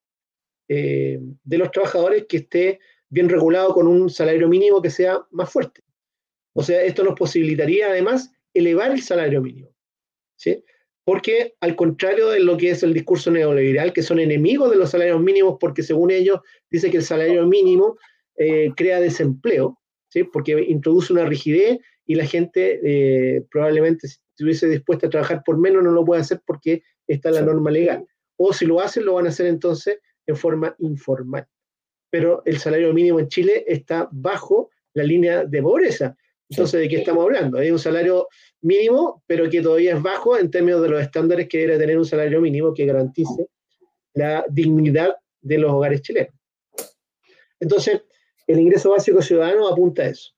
eh, 0.68 1.20
de 1.44 1.58
los 1.58 1.72
trabajadores 1.72 2.26
que 2.28 2.38
esté 2.38 2.80
bien 3.10 3.30
regulado 3.30 3.74
con 3.74 3.88
un 3.88 4.10
salario 4.10 4.48
mínimo 4.48 4.82
que 4.82 4.90
sea 4.90 5.26
más 5.32 5.52
fuerte. 5.52 5.82
O 6.54 6.64
sea, 6.64 6.84
esto 6.84 7.04
nos 7.04 7.16
posibilitaría 7.16 7.88
además 7.88 8.32
elevar 8.54 8.92
el 8.92 9.02
salario 9.02 9.42
mínimo. 9.42 9.70
¿sí? 10.36 10.64
Porque 11.04 11.56
al 11.60 11.76
contrario 11.76 12.30
de 12.30 12.40
lo 12.40 12.58
que 12.58 12.72
es 12.72 12.82
el 12.84 12.94
discurso 12.94 13.30
neoliberal, 13.30 13.94
que 13.94 14.02
son 14.02 14.20
enemigos 14.20 14.72
de 14.72 14.78
los 14.78 14.90
salarios 14.90 15.22
mínimos 15.22 15.58
porque 15.60 15.84
según 15.84 16.12
ellos 16.12 16.40
dice 16.70 16.90
que 16.90 16.98
el 16.98 17.04
salario 17.04 17.46
mínimo 17.46 17.98
eh, 18.38 18.72
crea 18.76 19.00
desempleo, 19.00 19.80
¿sí? 20.10 20.24
porque 20.24 20.66
introduce 20.68 21.14
una 21.14 21.26
rigidez 21.26 21.80
y 22.06 22.16
la 22.16 22.26
gente 22.26 22.80
eh, 22.84 23.46
probablemente 23.52 24.08
si 24.08 24.18
estuviese 24.30 24.68
dispuesta 24.68 25.08
a 25.08 25.10
trabajar 25.10 25.44
por 25.46 25.58
menos 25.58 25.84
no 25.84 25.92
lo 25.92 26.06
puede 26.06 26.22
hacer 26.22 26.42
porque 26.46 26.84
está 27.08 27.32
la 27.32 27.42
norma 27.42 27.72
legal. 27.72 28.06
O 28.38 28.52
si 28.54 28.66
lo 28.66 28.80
hacen, 28.80 29.06
lo 29.06 29.14
van 29.14 29.26
a 29.26 29.30
hacer 29.30 29.46
entonces 29.46 30.00
en 30.26 30.36
forma 30.36 30.76
informal. 30.80 31.48
Pero 32.16 32.42
el 32.46 32.60
salario 32.60 32.94
mínimo 32.94 33.20
en 33.20 33.28
Chile 33.28 33.66
está 33.68 34.08
bajo 34.10 34.70
la 34.94 35.04
línea 35.04 35.44
de 35.44 35.62
pobreza. 35.62 36.16
Entonces, 36.50 36.80
¿de 36.80 36.88
qué 36.88 37.00
estamos 37.00 37.26
hablando? 37.26 37.58
Hay 37.58 37.70
un 37.72 37.78
salario 37.78 38.30
mínimo, 38.62 39.22
pero 39.28 39.50
que 39.50 39.62
todavía 39.62 39.98
es 39.98 40.02
bajo 40.02 40.38
en 40.38 40.50
términos 40.50 40.82
de 40.82 40.88
los 40.88 41.02
estándares 41.02 41.50
que 41.50 41.58
debe 41.58 41.78
tener 41.78 41.98
un 41.98 42.06
salario 42.06 42.40
mínimo 42.40 42.74
que 42.74 42.86
garantice 42.86 43.50
la 44.14 44.46
dignidad 44.48 45.18
de 45.42 45.58
los 45.58 45.74
hogares 45.74 46.04
chilenos. 46.04 46.34
Entonces, 47.60 48.02
el 48.48 48.62
ingreso 48.62 48.92
básico 48.92 49.22
ciudadano 49.22 49.68
apunta 49.68 50.04
a 50.04 50.08
eso. 50.08 50.32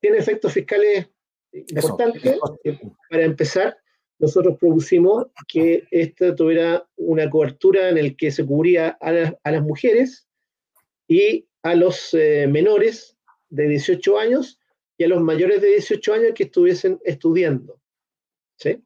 Tiene 0.00 0.16
efectos 0.16 0.54
fiscales 0.54 1.06
importantes. 1.52 2.38
Para 3.10 3.24
empezar, 3.24 3.76
nosotros 4.18 4.56
propusimos 4.58 5.26
que 5.48 5.84
esto 5.90 6.34
tuviera 6.34 6.88
una 6.96 7.28
cobertura 7.28 7.90
en 7.90 7.98
el 7.98 8.16
que 8.16 8.30
se 8.30 8.42
cubría 8.46 8.96
a, 9.02 9.12
las 9.12 9.62
mujeres 9.62 10.23
y 11.08 11.46
a 11.62 11.74
los 11.74 12.14
eh, 12.14 12.46
menores 12.46 13.16
de 13.48 13.68
18 13.68 14.18
años 14.18 14.60
y 14.96 15.04
a 15.04 15.08
los 15.08 15.20
mayores 15.22 15.60
de 15.60 15.68
18 15.68 16.14
años 16.14 16.32
que 16.34 16.44
estuviesen 16.44 17.00
estudiando. 17.04 17.80
¿sí? 18.56 18.82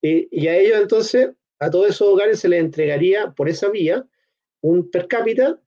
Y, 0.00 0.46
a 0.48 0.56
ellos 0.56 0.78
entonces, 0.80 1.30
a 1.58 1.70
todos 1.70 1.88
esos 1.88 2.08
hogares 2.08 2.40
se 2.40 2.48
les 2.48 2.60
entregaría 2.60 3.32
por 3.32 3.48
esa 3.48 3.70
vía 3.70 4.06
un 4.60 4.90
per 4.90 5.08
cápita, 5.08 5.60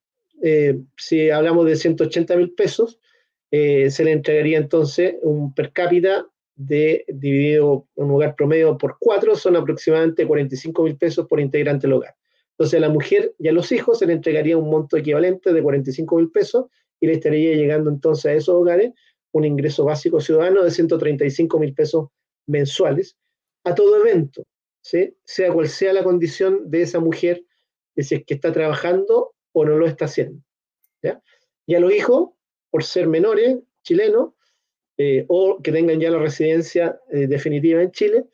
eh, 0.44 0.80
si 0.96 1.30
hablamos 1.30 1.66
de 1.66 1.76
180 1.76 2.36
mil 2.36 2.52
pesos, 2.54 3.00
eh, 3.52 3.90
se 3.90 4.04
le 4.04 4.12
entregaría 4.12 4.58
entonces 4.58 5.16
un 5.22 5.54
per 5.54 5.72
cápita 5.72 6.28
de 6.56 7.06
dividido 7.08 7.88
un 7.96 8.12
hogar 8.12 8.36
promedio 8.36 8.78
por 8.78 8.98
cuatro, 9.00 9.36
son 9.36 9.56
aproximadamente 9.56 10.26
45 10.26 10.84
mil 10.84 10.98
pesos 10.98 11.28
por 11.28 11.40
integrante 11.40 11.88
del 11.88 11.94
hogar. 11.94 12.16
Entonces 12.58 12.78
a 12.78 12.82
la 12.82 12.90
mujer 12.90 13.36
y 13.38 13.48
a 13.48 13.52
los 13.52 13.72
hijos 13.72 14.00
se 14.00 14.08
le 14.08 14.14
entregaría 14.14 14.58
un 14.58 14.70
monto 14.70 14.98
equivalente 14.98 15.54
de 15.54 15.62
45 15.62 16.16
mil 16.18 16.32
pesos 16.32 16.66
y 17.00 17.06
le 17.06 17.14
estaría 17.14 17.56
llegando 17.56 17.92
entonces 17.92 18.26
a 18.26 18.34
esos 18.34 18.56
hogares 18.56 18.94
un 19.32 19.46
ingreso 19.46 19.86
básico 19.86 20.20
ciudadano 20.20 20.64
de 20.64 20.72
135 20.72 21.60
mil 21.60 21.74
pesos 21.76 22.08
mensuales 22.48 23.16
a 23.64 23.76
todo 23.76 24.02
evento, 24.02 24.44
sea 24.82 25.54
cual 25.54 25.68
sea 25.68 25.94
la 25.94 26.04
condición 26.04 26.72
de 26.72 26.82
esa 26.82 27.00
mujer, 27.00 27.44
de 27.96 28.04
si 28.04 28.16
es 28.16 28.26
que 28.26 28.34
está 28.34 28.52
trabajando 28.52 29.36
o 29.52 29.66
no 29.66 29.78
lo 29.78 29.86
está 29.86 30.06
haciendo. 30.06 30.42
Y 31.70 31.76
a 31.76 31.82
los 31.82 31.94
hijos, 31.94 32.30
por 32.72 32.86
ser 32.86 33.08
menores 33.08 33.58
chilenos, 33.84 34.34
eh, 34.98 35.26
o 35.28 35.62
que 35.62 35.72
tengan 35.72 36.00
ya 36.00 36.10
la 36.10 36.18
residencia 36.18 37.00
eh, 37.12 37.28
definitiva 37.28 37.84
en 37.84 37.92
Chile 37.92 38.26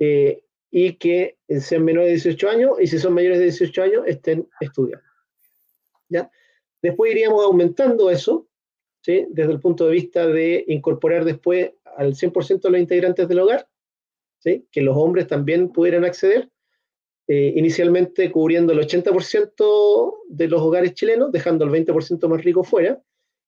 eh, 0.00 0.42
y 0.70 0.94
que 0.94 1.36
sean 1.60 1.84
menores 1.84 2.08
de 2.08 2.14
18 2.14 2.48
años 2.48 2.70
y 2.80 2.86
si 2.86 2.98
son 2.98 3.14
mayores 3.14 3.38
de 3.38 3.44
18 3.44 3.82
años 3.82 4.02
estén 4.06 4.48
estudiando. 4.60 5.04
¿ya? 6.08 6.30
Después 6.82 7.12
iríamos 7.12 7.44
aumentando 7.44 8.10
eso, 8.10 8.48
¿sí? 9.02 9.26
desde 9.30 9.52
el 9.52 9.60
punto 9.60 9.86
de 9.86 9.92
vista 9.92 10.26
de 10.26 10.64
incorporar 10.68 11.24
después 11.24 11.72
al 11.96 12.14
100% 12.14 12.60
de 12.60 12.70
los 12.70 12.80
integrantes 12.80 13.28
del 13.28 13.40
hogar, 13.40 13.68
¿sí? 14.38 14.66
que 14.70 14.82
los 14.82 14.96
hombres 14.96 15.26
también 15.26 15.70
pudieran 15.70 16.04
acceder, 16.04 16.48
inicialmente 17.32 18.32
cubriendo 18.32 18.72
el 18.72 18.80
80% 18.80 20.14
de 20.30 20.48
los 20.48 20.60
hogares 20.62 20.94
chilenos, 20.94 21.30
dejando 21.30 21.64
el 21.64 21.70
20% 21.70 22.26
más 22.26 22.42
rico 22.42 22.64
fuera, 22.64 23.00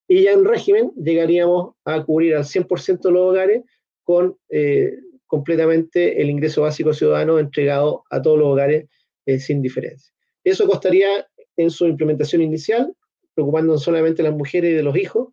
y 0.06 0.22
ya 0.22 0.32
en 0.32 0.44
régimen 0.44 0.92
llegaríamos 0.94 1.74
a 1.84 2.04
cubrir 2.04 2.36
al 2.36 2.44
100% 2.44 3.00
de 3.00 3.10
los 3.10 3.22
hogares 3.22 3.62
con, 4.04 4.36
eh, 4.50 4.98
completamente 5.32 6.20
el 6.20 6.28
ingreso 6.28 6.60
básico 6.60 6.92
ciudadano 6.92 7.38
entregado 7.38 8.04
a 8.10 8.20
todos 8.20 8.38
los 8.38 8.48
hogares 8.48 8.84
eh, 9.24 9.38
sin 9.38 9.62
diferencia. 9.62 10.12
Eso 10.44 10.66
costaría 10.66 11.26
en 11.56 11.70
su 11.70 11.86
implementación 11.86 12.42
inicial, 12.42 12.94
preocupando 13.32 13.78
solamente 13.78 14.22
de 14.22 14.28
las 14.28 14.36
mujeres 14.36 14.72
y 14.72 14.74
de 14.74 14.82
los 14.82 14.94
hijos, 14.94 15.28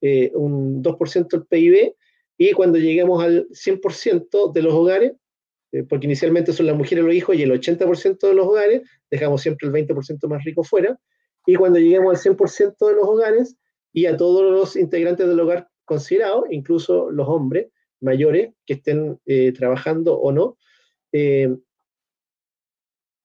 eh, 0.00 0.32
un 0.34 0.82
2% 0.82 1.28
del 1.28 1.46
PIB, 1.46 1.94
y 2.36 2.50
cuando 2.50 2.78
lleguemos 2.78 3.22
al 3.22 3.46
100% 3.52 4.52
de 4.52 4.62
los 4.62 4.74
hogares, 4.74 5.12
eh, 5.70 5.84
porque 5.84 6.06
inicialmente 6.06 6.52
son 6.52 6.66
las 6.66 6.76
mujeres 6.76 7.04
y 7.04 7.06
los 7.06 7.14
hijos 7.14 7.36
y 7.36 7.42
el 7.44 7.52
80% 7.52 8.26
de 8.26 8.34
los 8.34 8.48
hogares, 8.48 8.82
dejamos 9.08 9.40
siempre 9.40 9.68
el 9.68 9.72
20% 9.72 10.26
más 10.26 10.42
rico 10.42 10.64
fuera, 10.64 10.98
y 11.46 11.54
cuando 11.54 11.78
lleguemos 11.78 12.10
al 12.12 12.36
100% 12.36 12.88
de 12.88 12.94
los 12.94 13.04
hogares 13.06 13.56
y 13.92 14.06
a 14.06 14.16
todos 14.16 14.42
los 14.50 14.74
integrantes 14.74 15.28
del 15.28 15.38
hogar 15.38 15.68
considerados, 15.84 16.46
incluso 16.50 17.08
los 17.12 17.28
hombres 17.28 17.68
mayores 18.04 18.52
que 18.66 18.74
estén 18.74 19.18
eh, 19.26 19.52
trabajando 19.52 20.18
o 20.18 20.30
no, 20.32 20.58
eh, 21.12 21.48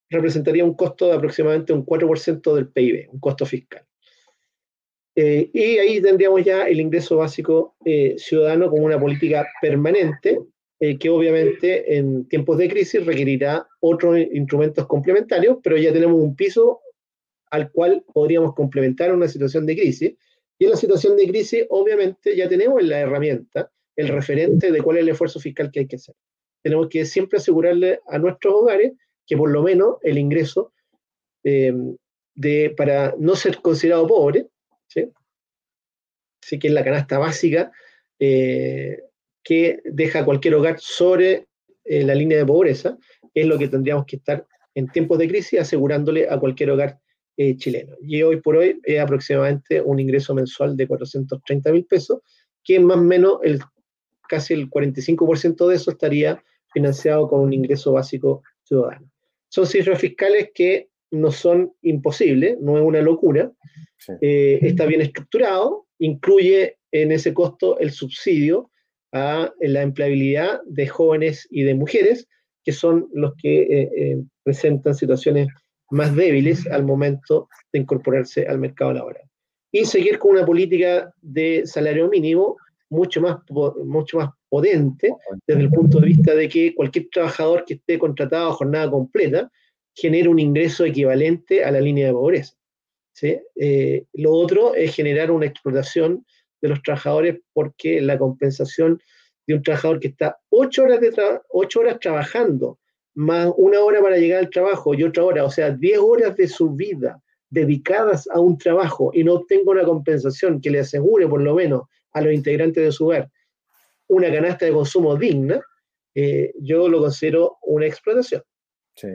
representaría 0.09 0.65
un 0.65 0.73
costo 0.73 1.07
de 1.07 1.15
aproximadamente 1.15 1.73
un 1.73 1.85
4% 1.85 2.55
del 2.55 2.69
PIB, 2.69 3.09
un 3.11 3.19
costo 3.19 3.45
fiscal. 3.45 3.85
y 5.15 5.77
ahí 5.77 6.01
tendríamos 6.01 6.43
ya 6.45 6.67
el 6.67 6.79
ingreso 6.79 7.17
básico 7.17 7.75
ciudadano 8.17 8.69
como 8.69 8.85
una 8.85 8.99
política 8.99 9.45
permanente 9.61 10.39
eh, 10.81 10.97
que 10.97 11.09
obviamente 11.09 11.97
en 11.97 12.25
tiempos 12.29 12.57
de 12.57 12.69
crisis 12.69 13.05
requerirá 13.05 13.67
otros 13.81 14.17
instrumentos 14.17 14.87
complementarios, 14.87 15.57
pero 15.61 15.75
ya 15.75 15.91
tenemos 15.91 16.21
un 16.21 16.37
piso 16.37 16.79
al 17.51 17.69
cual 17.69 18.05
podríamos 18.13 18.55
complementar 18.55 19.13
una 19.13 19.27
situación 19.27 19.65
de 19.65 19.75
crisis. 19.75 20.15
Y 20.57 20.65
en 20.65 20.71
la 20.71 20.77
situación 20.77 21.17
de 21.17 21.27
crisis, 21.27 21.65
obviamente, 21.69 22.33
ya 22.33 22.47
tenemos 22.47 22.81
la 22.81 22.99
herramienta, 22.99 23.69
el 23.99 24.07
referente 24.07 24.71
de 24.71 24.81
cuál 24.81 24.95
es 24.95 25.03
el 25.03 25.09
esfuerzo 25.09 25.41
fiscal 25.41 25.69
que 25.71 25.81
hay 25.81 25.87
que 25.87 25.97
hacer. 25.97 26.15
Tenemos 26.63 26.87
que 26.87 27.05
siempre 27.05 27.37
asegurarle 27.37 27.99
a 28.07 28.17
nuestros 28.17 28.53
hogares 28.53 28.93
que 29.27 29.35
por 29.35 29.51
lo 29.51 29.61
menos 29.61 29.97
el 30.03 30.17
ingreso 30.17 30.71
eh, 31.43 31.73
de, 32.33 32.73
para 32.77 33.13
no 33.19 33.35
ser 33.35 33.57
considerado 33.57 34.07
pobre, 34.07 34.47
¿sí? 34.87 35.11
Así 36.41 36.57
que 36.57 36.69
es 36.69 36.73
la 36.73 36.85
canasta 36.85 37.19
básica, 37.19 37.73
eh, 38.19 39.03
que 39.43 39.81
deja 39.83 40.23
cualquier 40.23 40.55
hogar 40.55 40.79
sobre 40.79 41.47
eh, 41.83 42.03
la 42.03 42.15
línea 42.15 42.37
de 42.37 42.45
pobreza, 42.45 42.97
es 43.33 43.45
lo 43.45 43.59
que 43.59 43.67
tendríamos 43.67 44.05
que 44.05 44.15
estar 44.15 44.47
en 44.75 44.87
tiempos 44.87 45.19
de 45.19 45.27
crisis 45.27 45.59
asegurándole 45.59 46.29
a 46.29 46.39
cualquier 46.39 46.71
hogar 46.71 46.99
chileno. 47.57 47.95
Y 48.01 48.21
hoy 48.21 48.41
por 48.41 48.57
hoy 48.57 48.81
es 48.83 48.99
aproximadamente 48.99 49.81
un 49.81 49.97
ingreso 49.97 50.35
mensual 50.35 50.75
de 50.75 50.85
430 50.85 51.71
mil 51.71 51.85
pesos, 51.85 52.19
que 52.65 52.81
más 52.81 52.97
o 52.97 53.01
menos 53.01 53.39
el, 53.43 53.61
casi 54.29 54.53
el 54.53 54.69
45% 54.69 55.67
de 55.67 55.75
eso 55.75 55.91
estaría 55.91 56.41
financiado 56.71 57.27
con 57.27 57.41
un 57.41 57.51
ingreso 57.51 57.91
básico 57.91 58.43
ciudadano. 58.63 59.09
Son 59.49 59.65
cifras 59.65 59.99
fiscales 59.99 60.51
que 60.53 60.89
no 61.11 61.31
son 61.31 61.73
imposibles, 61.81 62.57
no 62.61 62.77
es 62.77 62.83
una 62.83 63.01
locura, 63.01 63.51
eh, 64.21 64.59
está 64.61 64.85
bien 64.85 65.01
estructurado, 65.01 65.87
incluye 65.97 66.77
en 66.91 67.11
ese 67.11 67.33
costo 67.33 67.79
el 67.79 67.91
subsidio 67.91 68.71
a 69.11 69.51
la 69.59 69.81
empleabilidad 69.81 70.61
de 70.65 70.87
jóvenes 70.87 71.47
y 71.49 71.63
de 71.63 71.73
mujeres, 71.73 72.27
que 72.63 72.71
son 72.71 73.09
los 73.13 73.33
que 73.41 73.61
eh, 73.63 73.89
eh, 73.97 74.17
presentan 74.43 74.93
situaciones 74.93 75.47
más 75.89 76.15
débiles 76.15 76.67
al 76.67 76.83
momento 76.83 77.49
de 77.73 77.79
incorporarse 77.79 78.45
al 78.45 78.59
mercado 78.59 78.93
laboral. 78.93 79.23
Y 79.71 79.85
seguir 79.85 80.19
con 80.19 80.31
una 80.31 80.45
política 80.45 81.11
de 81.21 81.63
salario 81.65 82.07
mínimo 82.09 82.57
mucho 82.89 83.21
más, 83.21 83.37
mucho 83.85 84.17
más 84.17 84.29
potente 84.49 85.13
desde 85.45 85.61
el 85.61 85.69
punto 85.69 85.99
de 85.99 86.07
vista 86.07 86.33
de 86.33 86.49
que 86.49 86.73
cualquier 86.73 87.07
trabajador 87.11 87.65
que 87.65 87.75
esté 87.75 87.99
contratado 87.99 88.49
a 88.49 88.53
jornada 88.53 88.89
completa 88.89 89.51
genere 89.95 90.29
un 90.29 90.39
ingreso 90.39 90.85
equivalente 90.85 91.63
a 91.63 91.71
la 91.71 91.81
línea 91.81 92.07
de 92.07 92.13
pobreza. 92.13 92.53
Eh, 93.21 94.05
lo 94.13 94.31
otro 94.31 94.73
es 94.73 94.95
generar 94.95 95.29
una 95.29 95.45
explotación 95.45 96.25
de 96.61 96.69
los 96.69 96.81
trabajadores 96.81 97.39
porque 97.53 98.01
la 98.01 98.17
compensación 98.17 99.01
de 99.45 99.55
un 99.55 99.63
trabajador 99.63 99.99
que 99.99 100.09
está 100.09 100.37
ocho 100.49 100.83
horas, 100.83 101.01
de 101.01 101.11
ocho 101.49 101.79
horas 101.81 101.99
trabajando, 101.99 102.79
más 103.15 103.51
una 103.57 103.81
hora 103.81 104.01
para 104.01 104.17
llegar 104.17 104.39
al 104.39 104.49
trabajo 104.49 104.93
y 104.93 105.03
otra 105.03 105.23
hora, 105.23 105.43
o 105.43 105.49
sea, 105.49 105.71
diez 105.71 105.97
horas 105.99 106.35
de 106.35 106.47
su 106.47 106.71
vida 106.71 107.21
dedicadas 107.49 108.27
a 108.31 108.39
un 108.39 108.57
trabajo 108.57 109.11
y 109.13 109.23
no 109.23 109.33
obtenga 109.33 109.71
una 109.71 109.83
compensación 109.83 110.61
que 110.61 110.69
le 110.69 110.79
asegure 110.79 111.27
por 111.27 111.41
lo 111.41 111.55
menos 111.55 111.83
a 112.13 112.21
los 112.21 112.33
integrantes 112.33 112.83
de 112.83 112.91
su 112.91 113.05
hogar 113.05 113.29
una 114.09 114.31
canasta 114.31 114.65
de 114.65 114.73
consumo 114.73 115.15
digna, 115.15 115.61
eh, 116.13 116.51
yo 116.59 116.89
lo 116.89 116.99
considero 116.99 117.57
una 117.61 117.85
explotación. 117.85 118.43
Sí. 118.95 119.07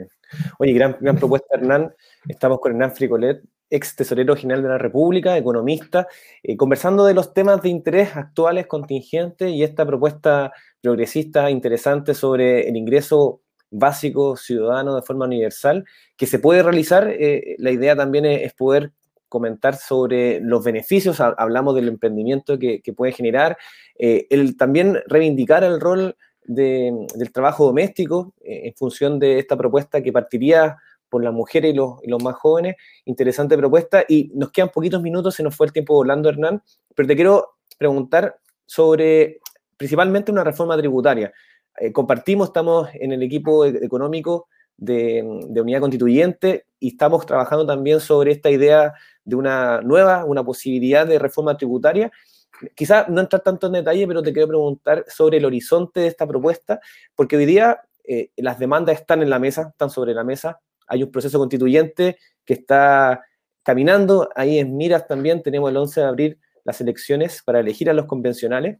Oye, 0.57 0.73
gran, 0.73 0.97
gran 0.99 1.17
propuesta, 1.17 1.47
Hernán. 1.53 1.93
Estamos 2.27 2.59
con 2.59 2.71
Hernán 2.71 2.95
Fricolet, 2.95 3.43
ex 3.69 3.95
tesorero 3.95 4.35
general 4.35 4.63
de 4.63 4.69
la 4.69 4.77
República, 4.77 5.37
economista, 5.37 6.07
eh, 6.41 6.57
conversando 6.57 7.05
de 7.05 7.13
los 7.13 7.33
temas 7.33 7.61
de 7.61 7.69
interés 7.69 8.15
actuales, 8.15 8.67
contingentes, 8.67 9.51
y 9.51 9.63
esta 9.63 9.85
propuesta 9.85 10.51
progresista 10.81 11.51
interesante 11.51 12.13
sobre 12.13 12.67
el 12.67 12.77
ingreso 12.77 13.41
básico 13.69 14.37
ciudadano 14.37 14.95
de 14.95 15.01
forma 15.01 15.25
universal, 15.25 15.83
que 16.15 16.25
se 16.25 16.39
puede 16.39 16.63
realizar. 16.63 17.09
Eh, 17.09 17.55
la 17.59 17.71
idea 17.71 17.95
también 17.95 18.25
es, 18.25 18.53
poder 18.53 18.93
comentar 19.29 19.75
sobre 19.75 20.39
los 20.39 20.63
beneficios, 20.63 21.19
hablamos 21.19 21.75
del 21.75 21.87
emprendimiento 21.87 22.57
que, 22.59 22.81
puede 22.95 23.11
generar, 23.11 23.57
eh, 23.97 24.27
el 24.29 24.55
también 24.57 25.01
reivindicar 25.07 25.63
el 25.63 25.79
rol 25.79 26.15
del 26.43 27.31
trabajo 27.33 27.65
doméstico 27.65 28.33
en 28.41 28.73
función 28.75 29.17
de 29.17 29.39
esta 29.39 29.57
propuesta 29.57 30.01
que 30.03 30.13
partiría 30.13 30.77
por 31.09 31.23
las 31.23 31.33
mujeres 31.33 31.73
y 31.73 31.75
los, 31.75 31.95
los, 32.05 32.23
más 32.23 32.35
jóvenes. 32.35 32.75
Interesante 33.05 33.57
propuesta. 33.57 34.03
Y 34.07 34.31
nos 34.35 34.51
quedan 34.51 34.69
poquitos 34.69 35.01
minutos, 35.01 35.35
se 35.35 35.43
nos 35.43 35.55
fue 35.55 35.67
el 35.67 35.73
tiempo 35.73 35.95
volando, 35.95 36.29
Hernán, 36.29 36.61
pero 36.93 37.07
te 37.07 37.15
quiero 37.15 37.55
preguntar 37.77 38.37
sobre 38.65 39.39
principalmente 39.77 40.31
una 40.31 40.43
reforma 40.43 40.77
tributaria. 40.77 41.33
Eh, 41.77 41.91
compartimos, 41.91 42.49
estamos 42.49 42.89
en 42.93 43.11
el 43.11 43.23
equipo 43.23 43.65
e-, 43.65 43.85
económico 43.85 44.47
de, 44.77 45.23
de, 45.47 45.61
unidad 45.61 45.79
constituyente 45.79 46.65
y 46.79 46.89
estamos 46.89 47.25
trabajando 47.25 47.65
también 47.65 47.99
sobre 47.99 48.31
esta 48.31 48.49
idea 48.49 48.93
de 49.23 49.35
una 49.35 49.81
nueva, 49.81 50.25
una 50.25 50.43
posibilidad 50.43 51.07
de 51.07 51.19
reforma 51.19 51.57
tributaria. 51.57 52.11
Quizás 52.75 53.09
no 53.09 53.21
entrar 53.21 53.41
tanto 53.41 53.67
en 53.67 53.73
detalle, 53.73 54.07
pero 54.07 54.21
te 54.21 54.31
quiero 54.31 54.47
preguntar 54.47 55.05
sobre 55.07 55.37
el 55.37 55.45
horizonte 55.45 56.01
de 56.01 56.07
esta 56.07 56.27
propuesta, 56.27 56.79
porque 57.15 57.37
hoy 57.37 57.45
día 57.45 57.81
eh, 58.03 58.29
las 58.37 58.59
demandas 58.59 58.99
están 58.99 59.21
en 59.21 59.29
la 59.29 59.39
mesa, 59.39 59.69
están 59.71 59.89
sobre 59.89 60.13
la 60.13 60.23
mesa, 60.23 60.59
hay 60.87 61.03
un 61.03 61.11
proceso 61.11 61.39
constituyente 61.39 62.17
que 62.45 62.53
está 62.53 63.23
caminando. 63.63 64.29
Ahí 64.35 64.59
en 64.59 64.77
Miras 64.77 65.07
también 65.07 65.41
tenemos 65.41 65.69
el 65.69 65.77
11 65.77 66.01
de 66.01 66.05
abril 66.05 66.39
las 66.63 66.81
elecciones 66.81 67.41
para 67.43 67.59
elegir 67.59 67.89
a 67.89 67.93
los 67.93 68.05
convencionales. 68.05 68.77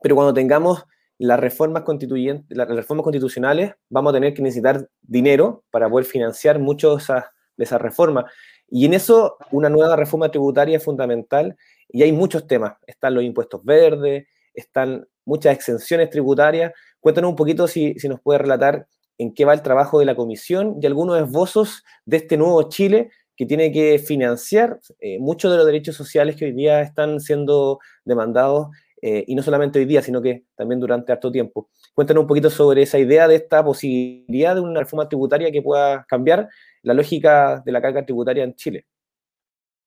Pero 0.00 0.14
cuando 0.14 0.34
tengamos 0.34 0.84
las 1.18 1.40
reformas, 1.40 1.82
constituyentes, 1.82 2.56
las 2.56 2.68
reformas 2.68 3.04
constitucionales, 3.04 3.74
vamos 3.90 4.10
a 4.10 4.14
tener 4.14 4.34
que 4.34 4.42
necesitar 4.42 4.88
dinero 5.02 5.64
para 5.70 5.90
poder 5.90 6.06
financiar 6.06 6.58
muchas 6.58 7.08
de 7.56 7.64
esas 7.64 7.80
reformas. 7.80 8.26
Y 8.68 8.86
en 8.86 8.94
eso 8.94 9.36
una 9.50 9.68
nueva 9.68 9.96
reforma 9.96 10.30
tributaria 10.30 10.76
es 10.76 10.84
fundamental 10.84 11.56
y 11.88 12.02
hay 12.02 12.12
muchos 12.12 12.46
temas. 12.46 12.74
Están 12.86 13.14
los 13.14 13.24
impuestos 13.24 13.64
verdes, 13.64 14.26
están 14.54 15.06
muchas 15.24 15.56
exenciones 15.56 16.10
tributarias. 16.10 16.72
Cuéntanos 17.00 17.30
un 17.30 17.36
poquito 17.36 17.66
si, 17.66 17.94
si 17.98 18.08
nos 18.08 18.20
puede 18.20 18.38
relatar 18.38 18.86
en 19.18 19.34
qué 19.34 19.44
va 19.44 19.54
el 19.54 19.62
trabajo 19.62 19.98
de 19.98 20.04
la 20.04 20.14
comisión 20.14 20.78
y 20.80 20.86
algunos 20.86 21.20
esbozos 21.20 21.84
de 22.04 22.18
este 22.18 22.36
nuevo 22.36 22.62
Chile 22.68 23.10
que 23.36 23.46
tiene 23.46 23.70
que 23.70 23.98
financiar 24.00 24.80
eh, 25.00 25.18
muchos 25.20 25.50
de 25.50 25.58
los 25.58 25.66
derechos 25.66 25.94
sociales 25.94 26.34
que 26.36 26.46
hoy 26.46 26.52
día 26.52 26.80
están 26.80 27.20
siendo 27.20 27.78
demandados, 28.04 28.68
eh, 29.00 29.24
y 29.26 29.34
no 29.34 29.42
solamente 29.42 29.78
hoy 29.78 29.84
día, 29.84 30.02
sino 30.02 30.20
que 30.20 30.44
también 30.56 30.80
durante 30.80 31.12
harto 31.12 31.30
tiempo. 31.30 31.70
Cuéntanos 31.94 32.22
un 32.22 32.26
poquito 32.26 32.50
sobre 32.50 32.82
esa 32.82 32.98
idea 32.98 33.28
de 33.28 33.36
esta 33.36 33.64
posibilidad 33.64 34.54
de 34.54 34.60
una 34.60 34.80
reforma 34.80 35.08
tributaria 35.08 35.50
que 35.50 35.62
pueda 35.62 36.04
cambiar 36.08 36.48
la 36.82 36.94
lógica 36.94 37.62
de 37.64 37.72
la 37.72 37.80
carga 37.80 38.04
tributaria 38.04 38.44
en 38.44 38.54
Chile. 38.54 38.86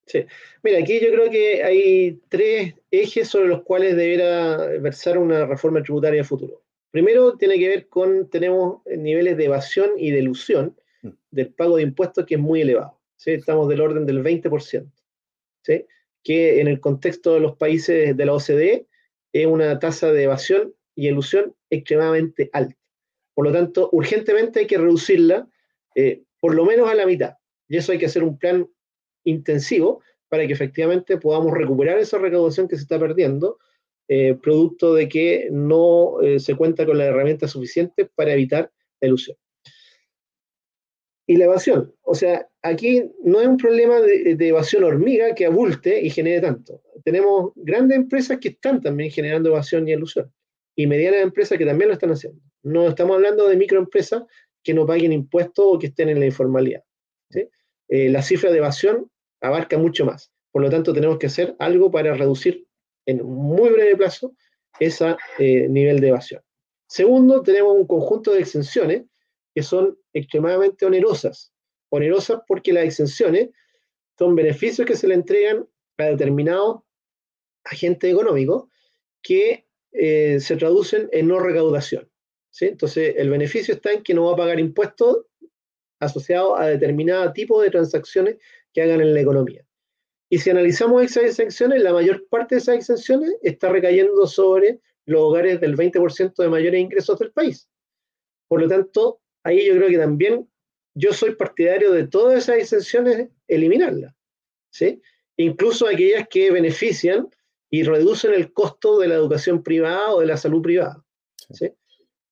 Sí, 0.06 0.24
mira, 0.62 0.78
aquí 0.78 0.98
yo 1.00 1.12
creo 1.12 1.30
que 1.30 1.62
hay 1.62 2.20
tres 2.28 2.74
ejes 2.90 3.28
sobre 3.28 3.48
los 3.48 3.62
cuales 3.62 3.96
deberá 3.96 4.66
versar 4.80 5.16
una 5.16 5.46
reforma 5.46 5.82
tributaria 5.82 6.24
futuro. 6.24 6.62
Primero 6.90 7.36
tiene 7.36 7.58
que 7.58 7.68
ver 7.68 7.88
con, 7.88 8.28
tenemos 8.28 8.82
niveles 8.86 9.36
de 9.36 9.44
evasión 9.44 9.90
y 9.96 10.10
de 10.10 10.18
ilusión 10.18 10.76
mm. 11.02 11.08
del 11.30 11.48
pago 11.54 11.76
de 11.76 11.84
impuestos 11.84 12.26
que 12.26 12.34
es 12.34 12.40
muy 12.40 12.60
elevado. 12.62 12.98
Estamos 13.24 13.68
del 13.68 13.80
orden 13.80 14.04
del 14.04 14.22
20%, 14.22 14.90
¿sí? 15.62 15.86
que 16.24 16.60
en 16.60 16.68
el 16.68 16.80
contexto 16.80 17.34
de 17.34 17.40
los 17.40 17.56
países 17.56 18.16
de 18.16 18.26
la 18.26 18.34
OCDE 18.34 18.86
es 19.32 19.46
una 19.46 19.78
tasa 19.78 20.12
de 20.12 20.24
evasión 20.24 20.74
y 20.94 21.08
ilusión 21.08 21.54
extremadamente 21.70 22.50
alta. 22.52 22.76
Por 23.34 23.46
lo 23.46 23.52
tanto, 23.52 23.88
urgentemente 23.92 24.60
hay 24.60 24.66
que 24.66 24.78
reducirla 24.78 25.48
eh, 25.94 26.22
por 26.40 26.54
lo 26.54 26.64
menos 26.64 26.90
a 26.90 26.94
la 26.94 27.06
mitad. 27.06 27.34
Y 27.68 27.76
eso 27.76 27.92
hay 27.92 27.98
que 27.98 28.06
hacer 28.06 28.22
un 28.22 28.38
plan 28.38 28.68
intensivo 29.24 30.02
para 30.28 30.46
que 30.46 30.52
efectivamente 30.52 31.16
podamos 31.18 31.52
recuperar 31.52 31.98
esa 31.98 32.18
recaudación 32.18 32.68
que 32.68 32.76
se 32.76 32.82
está 32.82 32.98
perdiendo 32.98 33.58
eh, 34.08 34.34
producto 34.34 34.94
de 34.94 35.08
que 35.08 35.48
no 35.50 36.20
eh, 36.20 36.40
se 36.40 36.54
cuenta 36.54 36.84
con 36.84 36.98
las 36.98 37.08
herramientas 37.08 37.50
suficientes 37.50 38.10
para 38.14 38.32
evitar 38.32 38.70
la 39.00 39.08
ilusión. 39.08 39.36
Y 41.26 41.36
la 41.36 41.44
evasión, 41.44 41.94
o 42.02 42.14
sea, 42.14 42.48
aquí 42.62 43.10
no 43.22 43.40
es 43.40 43.48
un 43.48 43.56
problema 43.56 44.00
de, 44.00 44.36
evasión 44.48 44.84
hormiga 44.84 45.34
que 45.34 45.46
abulte 45.46 46.00
y 46.00 46.10
genere 46.10 46.40
tanto. 46.40 46.82
Tenemos 47.04 47.52
grandes 47.56 47.98
empresas 47.98 48.38
que 48.38 48.50
están 48.50 48.80
también 48.80 49.10
generando 49.10 49.50
evasión 49.50 49.88
y 49.88 49.92
ilusión, 49.92 50.32
y 50.76 50.86
medianas 50.86 51.20
empresas 51.20 51.58
que 51.58 51.66
también 51.66 51.88
lo 51.88 51.94
están 51.94 52.12
haciendo. 52.12 52.40
No 52.62 52.88
estamos 52.88 53.16
hablando 53.16 53.48
de 53.48 53.56
microempresas 53.56 54.22
que 54.62 54.74
no 54.74 54.86
paguen 54.86 55.12
impuestos 55.12 55.64
o 55.66 55.78
que 55.78 55.88
estén 55.88 56.08
en 56.08 56.20
la 56.20 56.26
informalidad. 56.26 56.82
Eh, 57.88 58.08
la 58.08 58.22
cifra 58.22 58.50
de 58.50 58.58
evasión 58.58 59.10
abarca 59.40 59.76
mucho 59.76 60.06
más. 60.06 60.32
Por 60.50 60.62
lo 60.62 60.70
tanto, 60.70 60.94
tenemos 60.94 61.18
que 61.18 61.26
hacer 61.26 61.54
algo 61.58 61.90
para 61.90 62.14
reducir 62.14 62.66
en 63.04 63.22
muy 63.22 63.70
breve 63.70 63.96
plazo 63.96 64.34
ese 64.78 65.16
eh, 65.38 65.68
nivel 65.68 66.00
de 66.00 66.08
evasión. 66.08 66.42
Segundo, 66.86 67.42
tenemos 67.42 67.74
un 67.74 67.86
conjunto 67.86 68.32
de 68.32 68.40
exenciones 68.40 69.04
que 69.54 69.62
son 69.62 69.98
extremadamente 70.12 70.86
onerosas. 70.86 71.51
Onerosas 71.94 72.40
porque 72.48 72.72
las 72.72 72.84
exenciones 72.84 73.50
son 74.18 74.34
beneficios 74.34 74.86
que 74.86 74.96
se 74.96 75.06
le 75.06 75.14
entregan 75.14 75.68
a 75.98 76.04
determinados 76.04 76.80
agentes 77.64 78.10
económicos 78.10 78.64
que 79.20 79.66
eh, 79.92 80.40
se 80.40 80.56
traducen 80.56 81.10
en 81.12 81.28
no 81.28 81.38
recaudación. 81.38 82.10
Entonces, 82.60 83.14
el 83.18 83.28
beneficio 83.28 83.74
está 83.74 83.92
en 83.92 84.02
que 84.02 84.14
no 84.14 84.24
va 84.24 84.32
a 84.32 84.36
pagar 84.36 84.58
impuestos 84.58 85.26
asociados 86.00 86.58
a 86.58 86.66
determinado 86.66 87.30
tipo 87.34 87.60
de 87.60 87.70
transacciones 87.70 88.36
que 88.72 88.82
hagan 88.82 89.02
en 89.02 89.12
la 89.12 89.20
economía. 89.20 89.64
Y 90.30 90.38
si 90.38 90.48
analizamos 90.48 91.02
esas 91.02 91.24
exenciones, 91.24 91.82
la 91.82 91.92
mayor 91.92 92.26
parte 92.28 92.54
de 92.54 92.60
esas 92.60 92.76
exenciones 92.76 93.36
está 93.42 93.68
recayendo 93.68 94.26
sobre 94.26 94.80
los 95.04 95.20
hogares 95.20 95.60
del 95.60 95.76
20% 95.76 96.34
de 96.36 96.48
mayores 96.48 96.80
ingresos 96.80 97.18
del 97.18 97.32
país. 97.32 97.68
Por 98.48 98.62
lo 98.62 98.68
tanto, 98.68 99.20
ahí 99.42 99.66
yo 99.66 99.74
creo 99.76 99.88
que 99.88 99.98
también 99.98 100.48
yo 100.94 101.12
soy 101.12 101.34
partidario 101.34 101.92
de 101.92 102.06
todas 102.06 102.44
esas 102.44 102.58
exenciones, 102.58 103.28
eliminarlas. 103.48 104.14
¿sí? 104.70 105.00
Incluso 105.36 105.86
aquellas 105.86 106.28
que 106.28 106.50
benefician 106.50 107.28
y 107.70 107.82
reducen 107.84 108.34
el 108.34 108.52
costo 108.52 108.98
de 108.98 109.08
la 109.08 109.14
educación 109.14 109.62
privada 109.62 110.14
o 110.14 110.20
de 110.20 110.26
la 110.26 110.36
salud 110.36 110.62
privada. 110.62 111.02
¿sí? 111.50 111.72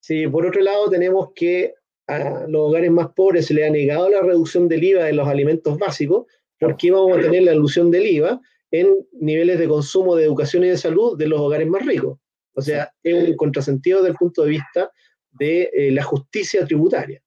Si 0.01 0.27
por 0.27 0.47
otro 0.47 0.61
lado 0.61 0.91
tenemos 0.91 1.31
que 1.35 1.75
a 2.07 2.47
los 2.49 2.69
hogares 2.69 2.91
más 2.91 3.09
pobres 3.15 3.47
se 3.47 3.55
le 3.55 3.67
ha 3.67 3.71
negado 3.71 4.11
la 4.11 4.21
reducción 4.21 4.69
del 4.69 4.83
IVA 4.83 5.05
de 5.05 5.13
los 5.13 5.29
alimentos 5.29 5.79
básicos, 5.79 6.27
¿por 6.59 6.77
qué 6.77 6.91
vamos 6.91 7.19
a 7.19 7.21
tener 7.21 7.45
la 7.45 7.53
reducción 7.53 7.91
del 7.91 8.07
IVA 8.07 8.41
en 8.73 8.89
niveles 9.13 9.59
de 9.59 9.69
consumo 9.69 10.17
de 10.17 10.25
educación 10.25 10.65
y 10.65 10.69
de 10.69 10.77
salud 10.77 11.17
de 11.17 11.29
los 11.29 11.41
hogares 11.41 11.69
más 11.69 11.87
ricos? 11.87 12.19
O 12.55 12.63
sea, 12.63 12.93
es 13.03 13.15
un 13.29 13.37
contrasentido 13.37 13.99
desde 13.99 14.11
el 14.11 14.17
punto 14.17 14.43
de 14.43 14.51
vista 14.51 14.91
de 15.31 15.71
eh, 15.73 15.91
la 15.93 16.03
justicia 16.03 16.67
tributaria. 16.67 17.23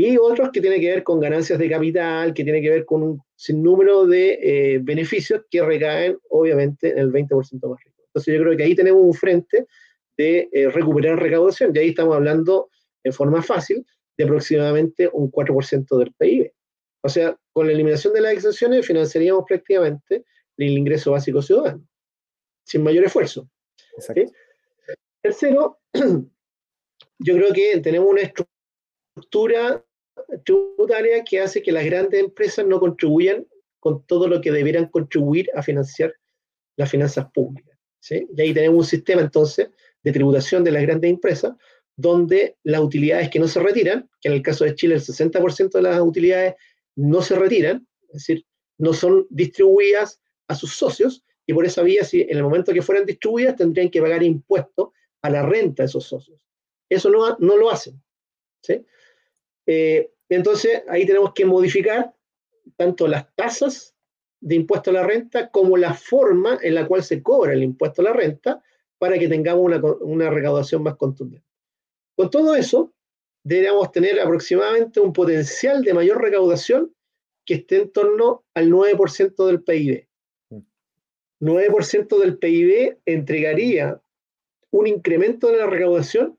Y 0.00 0.16
otros 0.16 0.50
que 0.52 0.60
tienen 0.60 0.80
que 0.80 0.90
ver 0.90 1.02
con 1.02 1.18
ganancias 1.18 1.58
de 1.58 1.68
capital, 1.68 2.32
que 2.32 2.44
tienen 2.44 2.62
que 2.62 2.70
ver 2.70 2.84
con 2.84 3.02
un 3.02 3.20
sinnúmero 3.34 4.06
de 4.06 4.38
eh, 4.40 4.78
beneficios 4.80 5.42
que 5.50 5.60
recaen, 5.60 6.16
obviamente, 6.30 6.92
en 6.92 6.98
el 6.98 7.10
20% 7.10 7.68
más 7.68 7.82
rico. 7.82 7.96
Entonces, 8.06 8.32
yo 8.32 8.40
creo 8.40 8.56
que 8.56 8.62
ahí 8.62 8.76
tenemos 8.76 9.02
un 9.02 9.12
frente 9.12 9.66
de 10.16 10.48
eh, 10.52 10.68
recuperar 10.68 11.18
recaudación. 11.18 11.72
Y 11.74 11.80
ahí 11.80 11.88
estamos 11.88 12.14
hablando 12.14 12.70
en 13.02 13.12
forma 13.12 13.42
fácil 13.42 13.84
de 14.16 14.22
aproximadamente 14.22 15.10
un 15.12 15.32
4% 15.32 15.98
del 15.98 16.14
PIB. 16.16 16.52
O 17.02 17.08
sea, 17.08 17.36
con 17.52 17.66
la 17.66 17.72
eliminación 17.72 18.14
de 18.14 18.20
las 18.20 18.34
exenciones 18.34 18.86
financiaríamos 18.86 19.46
prácticamente 19.48 20.24
el 20.58 20.78
ingreso 20.78 21.10
básico 21.10 21.42
ciudadano, 21.42 21.84
sin 22.64 22.84
mayor 22.84 23.04
esfuerzo. 23.04 23.50
Tercero, 25.20 25.80
yo 25.92 27.34
creo 27.34 27.52
que 27.52 27.80
tenemos 27.80 28.08
una 28.08 28.20
estructura 28.20 29.84
tributaria 30.44 31.24
que 31.24 31.40
hace 31.40 31.62
que 31.62 31.72
las 31.72 31.84
grandes 31.84 32.20
empresas 32.20 32.66
no 32.66 32.80
contribuyan 32.80 33.46
con 33.80 34.04
todo 34.04 34.28
lo 34.28 34.40
que 34.40 34.52
debieran 34.52 34.86
contribuir 34.86 35.48
a 35.54 35.62
financiar 35.62 36.14
las 36.76 36.90
finanzas 36.90 37.30
públicas. 37.32 37.78
Y 38.10 38.40
ahí 38.40 38.54
tenemos 38.54 38.78
un 38.78 38.84
sistema 38.84 39.22
entonces 39.22 39.68
de 40.02 40.12
tributación 40.12 40.64
de 40.64 40.72
las 40.72 40.82
grandes 40.82 41.10
empresas, 41.10 41.54
donde 41.96 42.56
las 42.62 42.80
utilidades 42.80 43.28
que 43.28 43.40
no 43.40 43.48
se 43.48 43.60
retiran, 43.60 44.08
que 44.20 44.28
en 44.28 44.34
el 44.34 44.42
caso 44.42 44.64
de 44.64 44.74
Chile 44.74 44.94
el 44.94 45.00
60% 45.00 45.70
de 45.70 45.82
las 45.82 46.00
utilidades 46.00 46.54
no 46.94 47.22
se 47.22 47.34
retiran, 47.34 47.86
es 48.02 48.12
decir, 48.12 48.46
no 48.78 48.92
son 48.92 49.26
distribuidas 49.30 50.20
a 50.46 50.54
sus 50.54 50.74
socios, 50.74 51.24
y 51.44 51.54
por 51.54 51.64
esa 51.64 51.82
vía, 51.82 52.04
si 52.04 52.20
en 52.20 52.36
el 52.36 52.42
momento 52.42 52.72
que 52.72 52.82
fueran 52.82 53.06
distribuidas, 53.06 53.56
tendrían 53.56 53.90
que 53.90 54.00
pagar 54.00 54.22
impuestos 54.22 54.90
a 55.22 55.30
la 55.30 55.42
renta 55.42 55.82
de 55.82 55.86
esos 55.86 56.04
socios. 56.04 56.40
Eso 56.88 57.10
no, 57.10 57.36
no 57.38 57.56
lo 57.56 57.70
hacen. 57.70 58.00
Eh, 59.66 60.10
entonces, 60.28 60.82
ahí 60.88 61.06
tenemos 61.06 61.32
que 61.32 61.46
modificar 61.46 62.14
tanto 62.76 63.08
las 63.08 63.34
tasas 63.34 63.94
de 64.40 64.54
impuesto 64.54 64.90
a 64.90 64.94
la 64.94 65.02
renta 65.02 65.50
como 65.50 65.76
la 65.76 65.94
forma 65.94 66.58
en 66.62 66.74
la 66.74 66.86
cual 66.86 67.02
se 67.02 67.22
cobra 67.22 67.52
el 67.52 67.62
impuesto 67.62 68.02
a 68.02 68.04
la 68.04 68.12
renta 68.12 68.62
para 68.98 69.18
que 69.18 69.28
tengamos 69.28 69.70
una, 70.00 70.30
recaudación 70.30 70.82
más 70.82 70.96
contundente. 70.96 71.46
Con 72.16 72.30
todo 72.30 72.54
eso, 72.54 72.92
deberíamos 73.44 73.90
tener 73.92 74.20
aproximadamente 74.20 75.00
un 75.00 75.12
potencial 75.12 75.82
de 75.82 75.94
mayor 75.94 76.20
recaudación 76.20 76.94
que 77.44 77.54
esté 77.54 77.76
en 77.76 77.90
torno 77.90 78.44
al 78.54 78.70
9% 78.70 79.46
del 79.46 79.62
PIB. 79.62 80.06
9% 81.40 82.16
mm. 82.16 82.20
del 82.20 82.38
PIB 82.38 82.98
entregaría 83.06 84.00
un 84.70 84.86
incremento 84.86 85.50
de 85.50 85.58
la 85.58 85.66
recaudación 85.66 86.38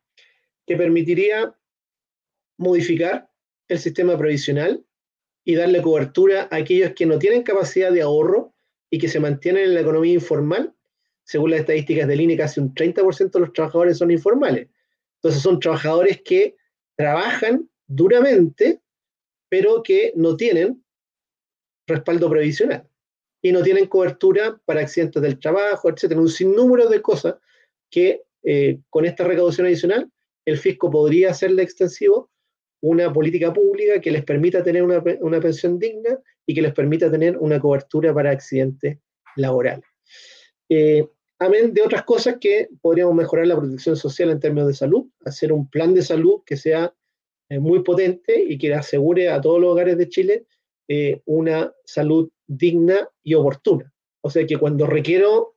que 0.67 0.75
permitiría 0.75 1.55
modificar 2.57 3.28
el 3.69 3.79
sistema 3.79 4.17
previsional 4.17 4.83
y 5.45 5.55
darle 5.55 5.81
cobertura 5.81 6.47
a 6.51 6.57
aquellos 6.57 6.93
que 6.93 7.05
no 7.05 7.17
tienen 7.17 7.43
capacidad 7.43 7.91
de 7.91 8.01
ahorro 8.01 8.53
y 8.89 8.99
que 8.99 9.07
se 9.07 9.19
mantienen 9.19 9.63
en 9.63 9.73
la 9.75 9.81
economía 9.81 10.13
informal 10.13 10.73
según 11.29 11.51
las 11.51 11.59
estadísticas 11.59 12.07
del 12.07 12.21
INE, 12.21 12.35
casi 12.35 12.59
un 12.59 12.73
30% 12.73 13.29
de 13.29 13.39
los 13.39 13.53
trabajadores 13.53 13.99
son 13.99 14.09
informales. 14.09 14.67
Entonces 15.17 15.43
son 15.43 15.59
trabajadores 15.59 16.23
que 16.23 16.55
trabajan 16.95 17.69
duramente, 17.85 18.81
pero 19.47 19.83
que 19.83 20.11
no 20.15 20.35
tienen 20.35 20.83
respaldo 21.85 22.31
previsional 22.31 22.89
y 23.43 23.51
no 23.51 23.61
tienen 23.61 23.85
cobertura 23.85 24.59
para 24.65 24.81
accidentes 24.81 25.21
del 25.21 25.37
trabajo, 25.39 25.89
etcétera. 25.89 26.19
Un 26.19 26.29
sinnúmero 26.29 26.89
de 26.89 26.99
cosas 26.99 27.35
que 27.91 28.23
eh, 28.41 28.79
con 28.89 29.05
esta 29.05 29.23
recaudación 29.23 29.67
adicional 29.67 30.11
el 30.45 30.57
fisco 30.57 30.89
podría 30.89 31.29
hacerle 31.29 31.61
extensivo 31.61 32.31
una 32.81 33.11
política 33.11 33.53
pública 33.53 33.99
que 33.99 34.11
les 34.11 34.23
permita 34.23 34.63
tener 34.63 34.83
una, 34.83 35.03
una 35.21 35.39
pensión 35.39 35.79
digna 35.79 36.17
y 36.45 36.53
que 36.53 36.61
les 36.61 36.73
permita 36.73 37.11
tener 37.11 37.37
una 37.37 37.59
cobertura 37.59 38.13
para 38.13 38.31
accidentes 38.31 38.97
laborales. 39.35 39.85
Eh, 40.69 41.07
amén 41.39 41.73
de 41.73 41.81
otras 41.81 42.03
cosas 42.03 42.37
que 42.39 42.69
podríamos 42.81 43.15
mejorar 43.15 43.47
la 43.47 43.57
protección 43.57 43.95
social 43.95 44.29
en 44.29 44.39
términos 44.39 44.67
de 44.67 44.73
salud, 44.73 45.07
hacer 45.25 45.51
un 45.51 45.69
plan 45.69 45.93
de 45.93 46.01
salud 46.01 46.41
que 46.45 46.57
sea 46.57 46.93
eh, 47.49 47.59
muy 47.59 47.83
potente 47.83 48.41
y 48.41 48.57
que 48.57 48.73
asegure 48.73 49.29
a 49.29 49.41
todos 49.41 49.59
los 49.59 49.71
hogares 49.71 49.97
de 49.97 50.09
Chile 50.09 50.45
eh, 50.87 51.21
una 51.25 51.73
salud 51.85 52.29
digna 52.47 53.09
y 53.23 53.33
oportuna. 53.33 53.93
O 54.21 54.29
sea, 54.29 54.45
que 54.45 54.57
cuando 54.57 54.85
requiero 54.85 55.55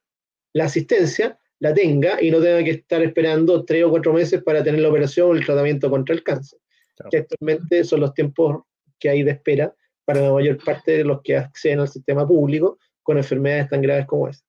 la 0.53 0.65
asistencia, 0.65 1.39
la 1.59 1.73
tenga 1.73 2.23
y 2.23 2.31
no 2.31 2.41
tenga 2.41 2.63
que 2.65 2.71
estar 2.71 3.03
esperando 3.03 3.65
tres 3.65 3.85
o 3.85 3.91
cuatro 3.91 4.13
meses 4.13 4.43
para 4.43 4.63
tener 4.63 4.81
la 4.81 4.89
operación 4.89 5.31
o 5.31 5.35
el 5.35 5.45
tratamiento 5.45 5.91
contra 5.91 6.15
el 6.15 6.23
cáncer, 6.23 6.59
que 7.11 7.19
actualmente 7.19 7.85
son 7.85 8.01
los 8.01 8.15
tiempos 8.15 8.63
que 8.99 9.09
hay 9.09 9.23
de 9.23 9.33
espera 9.33 9.75
para 10.05 10.21
la 10.21 10.33
mayor 10.33 10.63
parte 10.63 10.93
de 10.93 11.05
los 11.05 11.21
que 11.23 11.37
acceden 11.37 11.81
al 11.81 11.89
sistema 11.89 12.27
público 12.27 12.79
con 13.03 13.17
enfermedades 13.17 13.69
tan 13.69 13.83
graves 13.83 14.07
como 14.07 14.29
esta. 14.29 14.47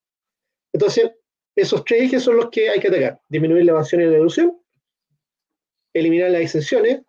Entonces, 0.74 1.12
esos 1.56 1.84
tres 1.86 2.04
ejes 2.04 2.24
son 2.24 2.38
los 2.38 2.50
que 2.50 2.70
hay 2.70 2.80
que 2.80 2.88
atacar. 2.88 3.20
Disminuir 3.30 3.66
la 3.66 3.74
evasión 3.74 4.02
y 4.02 4.06
la 4.06 4.18
ilusión, 4.18 4.58
eliminar 5.94 6.32
las 6.32 6.42
exenciones 6.42 7.02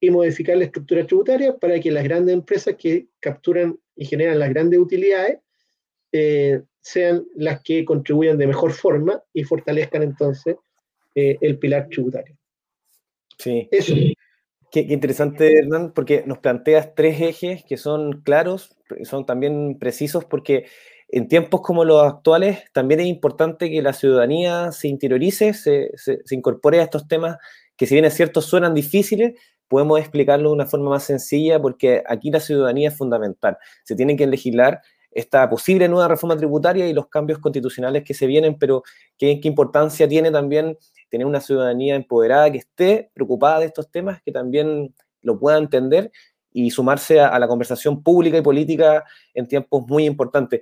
y 0.00 0.10
modificar 0.10 0.56
la 0.56 0.64
estructura 0.64 1.06
tributaria 1.06 1.56
para 1.56 1.78
que 1.78 1.92
las 1.92 2.02
grandes 2.02 2.34
empresas 2.34 2.74
que 2.76 3.06
capturan 3.20 3.78
y 3.94 4.04
generan 4.04 4.38
las 4.38 4.50
grandes 4.50 4.80
utilidades 4.80 5.38
eh, 6.10 6.62
sean 6.80 7.24
las 7.36 7.62
que 7.62 7.84
contribuyan 7.84 8.36
de 8.36 8.48
mejor 8.48 8.72
forma 8.72 9.22
y 9.32 9.44
fortalezcan 9.44 10.02
entonces 10.02 10.56
eh, 11.14 11.38
el 11.40 11.58
pilar 11.58 11.88
tributario. 11.88 12.36
Sí. 13.38 13.68
Eso. 13.70 13.94
Qué, 14.72 14.80
interesante, 14.88 15.58
Hernán, 15.58 15.92
porque 15.92 16.24
nos 16.26 16.38
planteas 16.38 16.94
tres 16.94 17.20
ejes 17.20 17.62
que 17.62 17.76
son 17.76 18.22
claros, 18.22 18.74
son 19.04 19.26
también 19.26 19.76
precisos, 19.78 20.24
porque 20.24 20.64
en 21.08 21.28
tiempos 21.28 21.60
como 21.60 21.84
los 21.84 22.02
actuales, 22.02 22.64
también 22.72 23.00
es 23.00 23.06
importante 23.06 23.70
que 23.70 23.82
la 23.82 23.92
ciudadanía 23.92 24.72
se 24.72 24.88
interiorice, 24.88 25.52
se, 25.52 25.90
incorpore 26.30 26.80
a 26.80 26.84
estos 26.84 27.06
temas 27.06 27.36
que 27.76 27.86
si 27.86 27.94
bien 27.94 28.06
es 28.06 28.14
cierto 28.14 28.40
suenan 28.40 28.72
difíciles, 28.72 29.38
podemos 29.68 30.00
explicarlo 30.00 30.48
de 30.48 30.54
una 30.54 30.66
forma 30.66 30.88
más 30.88 31.04
sencilla 31.04 31.60
porque 31.60 32.02
aquí 32.08 32.30
la 32.30 32.40
ciudadanía 32.40 32.88
es 32.88 32.96
fundamental. 32.96 33.58
Se 33.84 33.94
tiene 33.94 34.16
que 34.16 34.26
legislar 34.26 34.80
esta 35.12 35.48
posible 35.48 35.88
nueva 35.88 36.08
reforma 36.08 36.36
tributaria 36.36 36.86
y 36.86 36.92
los 36.92 37.08
cambios 37.08 37.38
constitucionales 37.38 38.02
que 38.04 38.14
se 38.14 38.26
vienen, 38.26 38.58
pero 38.58 38.82
qué, 39.18 39.38
importancia 39.42 40.08
tiene 40.08 40.30
también 40.30 40.76
tener 41.10 41.26
una 41.26 41.40
ciudadanía 41.40 41.94
empoderada 41.94 42.50
que 42.50 42.58
esté 42.58 43.10
preocupada 43.14 43.60
de 43.60 43.66
estos 43.66 43.90
temas, 43.90 44.22
que 44.24 44.32
también 44.32 44.94
lo 45.20 45.38
pueda 45.38 45.58
entender 45.58 46.10
y 46.52 46.70
sumarse 46.70 47.20
a, 47.20 47.38
la 47.38 47.48
conversación 47.48 48.02
pública 48.02 48.38
y 48.38 48.42
política 48.42 49.04
en 49.34 49.46
tiempos 49.46 49.86
muy 49.86 50.04
importantes. 50.04 50.60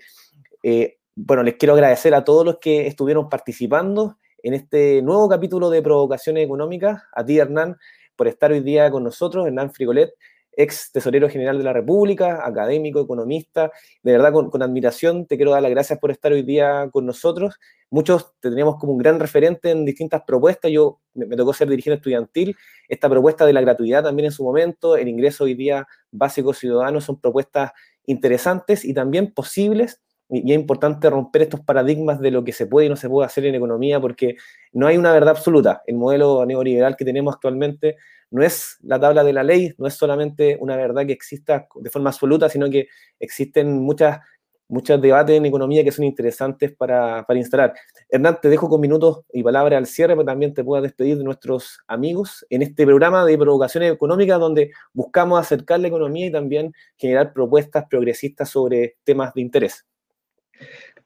Eh, 0.63 0.99
bueno, 1.15 1.43
les 1.43 1.55
quiero 1.55 1.75
agradecer 1.75 2.15
a 2.15 2.25
todos 2.25 2.45
los 2.45 2.59
que 2.59 2.87
estuvieron 2.87 3.29
participando 3.29 4.19
en 4.43 4.55
este 4.55 5.03
nuevo 5.03 5.29
capítulo 5.29 5.71
de 5.71 5.83
Provocaciones 5.83 6.45
Económicas, 6.45 7.03
a 7.13 7.25
ti 7.25 7.39
Hernán, 7.39 7.77
por 8.17 8.29
estar 8.29 8.53
hoy 8.53 8.61
día 8.61 8.91
con 8.91 9.05
nosotros, 9.05 9.47
Hernán 9.47 9.73
Frigolet, 9.73 10.15
ex 10.53 10.91
tesorero 10.93 11.29
general 11.29 11.59
de 11.59 11.65
la 11.65 11.73
República, 11.73 12.47
académico, 12.47 13.01
economista. 13.01 13.71
De 14.03 14.13
verdad, 14.13 14.33
con, 14.33 14.63
admiración, 14.63 15.27
te 15.27 15.37
quiero 15.37 15.53
dar 15.53 15.63
las 15.63 15.71
gracias 15.71 15.99
por 15.99 16.11
estar 16.11 16.33
hoy 16.33 16.43
día 16.43 16.89
con 16.93 17.07
nosotros. 17.07 17.59
Muchos 17.91 18.33
te 18.41 18.51
teníamos 18.51 18.77
como 18.79 18.93
un 18.93 18.99
gran 18.99 19.19
referente 19.21 19.71
en 19.71 19.85
distintas 19.85 20.23
propuestas. 20.27 20.71
Yo 20.71 21.01
me, 21.15 21.37
tocó 21.37 21.53
ser 21.53 21.69
dirigente 21.69 21.97
estudiantil. 21.97 22.57
Esta 22.89 23.09
propuesta 23.09 23.47
de 23.47 23.53
la 23.53 23.61
gratuidad 23.61 24.03
también 24.03 24.27
en 24.27 24.33
su 24.33 24.45
momento, 24.45 24.97
el 24.97 25.09
ingreso 25.09 25.45
hoy 25.45 25.55
día 25.55 25.87
básico 26.11 26.53
ciudadano, 26.53 27.01
son 27.01 27.21
propuestas 27.21 27.73
interesantes 28.07 28.85
y 28.85 28.95
también 28.95 29.33
posibles 29.33 30.01
y 30.31 30.53
es 30.53 30.59
importante 30.59 31.11
romper 31.11 31.43
estos 31.43 31.61
paradigmas 31.61 32.21
de 32.21 32.31
lo 32.31 32.45
que 32.45 32.53
se 32.53 32.67
puede 32.67 32.87
y 32.87 32.89
no 32.89 32.97
se 32.97 33.09
puede 33.09 33.27
hacer 33.27 33.45
en 33.47 33.57
economía 33.57 34.01
porque 34.01 34.37
no 34.73 34.87
hay 34.87 34.97
una 34.97 35.13
verdad 35.13 35.31
absoluta. 35.31 35.83
El 35.87 35.97
modelo 35.97 36.47
neoliberal 36.47 36.97
que 36.97 37.05
tenemos 37.05 37.35
actualmente 37.35 37.97
no 38.31 38.45
es 38.45 38.79
la 38.83 39.01
tabla 39.01 39.25
de 39.25 39.33
la 39.33 39.43
ley, 39.43 39.75
no 39.77 39.89
es 39.89 39.95
solamente 39.95 40.57
una 40.61 40.77
verdad 40.77 41.05
que 41.05 41.13
exista 41.13 41.67
de 41.75 41.91
forma 41.91 42.11
absoluta, 42.11 42.49
sino 42.49 42.71
que 42.71 42.87
existen 43.19 43.83
muchas, 43.83 44.21
muchos 44.69 45.03
debates 45.03 45.37
en 45.37 45.47
economía 45.47 45.83
que 45.83 45.91
son 45.91 46.05
interesantes 46.05 46.73
para, 46.77 47.25
para 47.27 47.41
instalar. 47.41 47.75
Hernán, 48.09 48.39
te 48.41 48.49
dejo 48.49 48.69
con 48.69 48.81
minutos 48.81 49.23
y 49.33 49.43
palabras 49.43 49.79
al 49.79 49.87
cierre, 49.87 50.15
pero 50.15 50.27
también 50.27 50.55
te 50.55 50.63
puedo 50.63 50.81
despedir 50.81 51.19
de 51.19 51.25
nuestros 51.25 51.81
amigos 51.89 52.47
en 52.51 52.63
este 52.63 52.87
programa 52.87 53.25
de 53.25 53.37
provocaciones 53.37 53.93
económicas 53.93 54.39
donde 54.39 54.71
buscamos 54.93 55.41
acercar 55.41 55.81
la 55.81 55.89
economía 55.89 56.27
y 56.27 56.31
también 56.31 56.73
generar 56.97 57.33
propuestas 57.33 57.87
progresistas 57.91 58.49
sobre 58.49 58.97
temas 59.03 59.35
de 59.35 59.41
interés. 59.41 59.90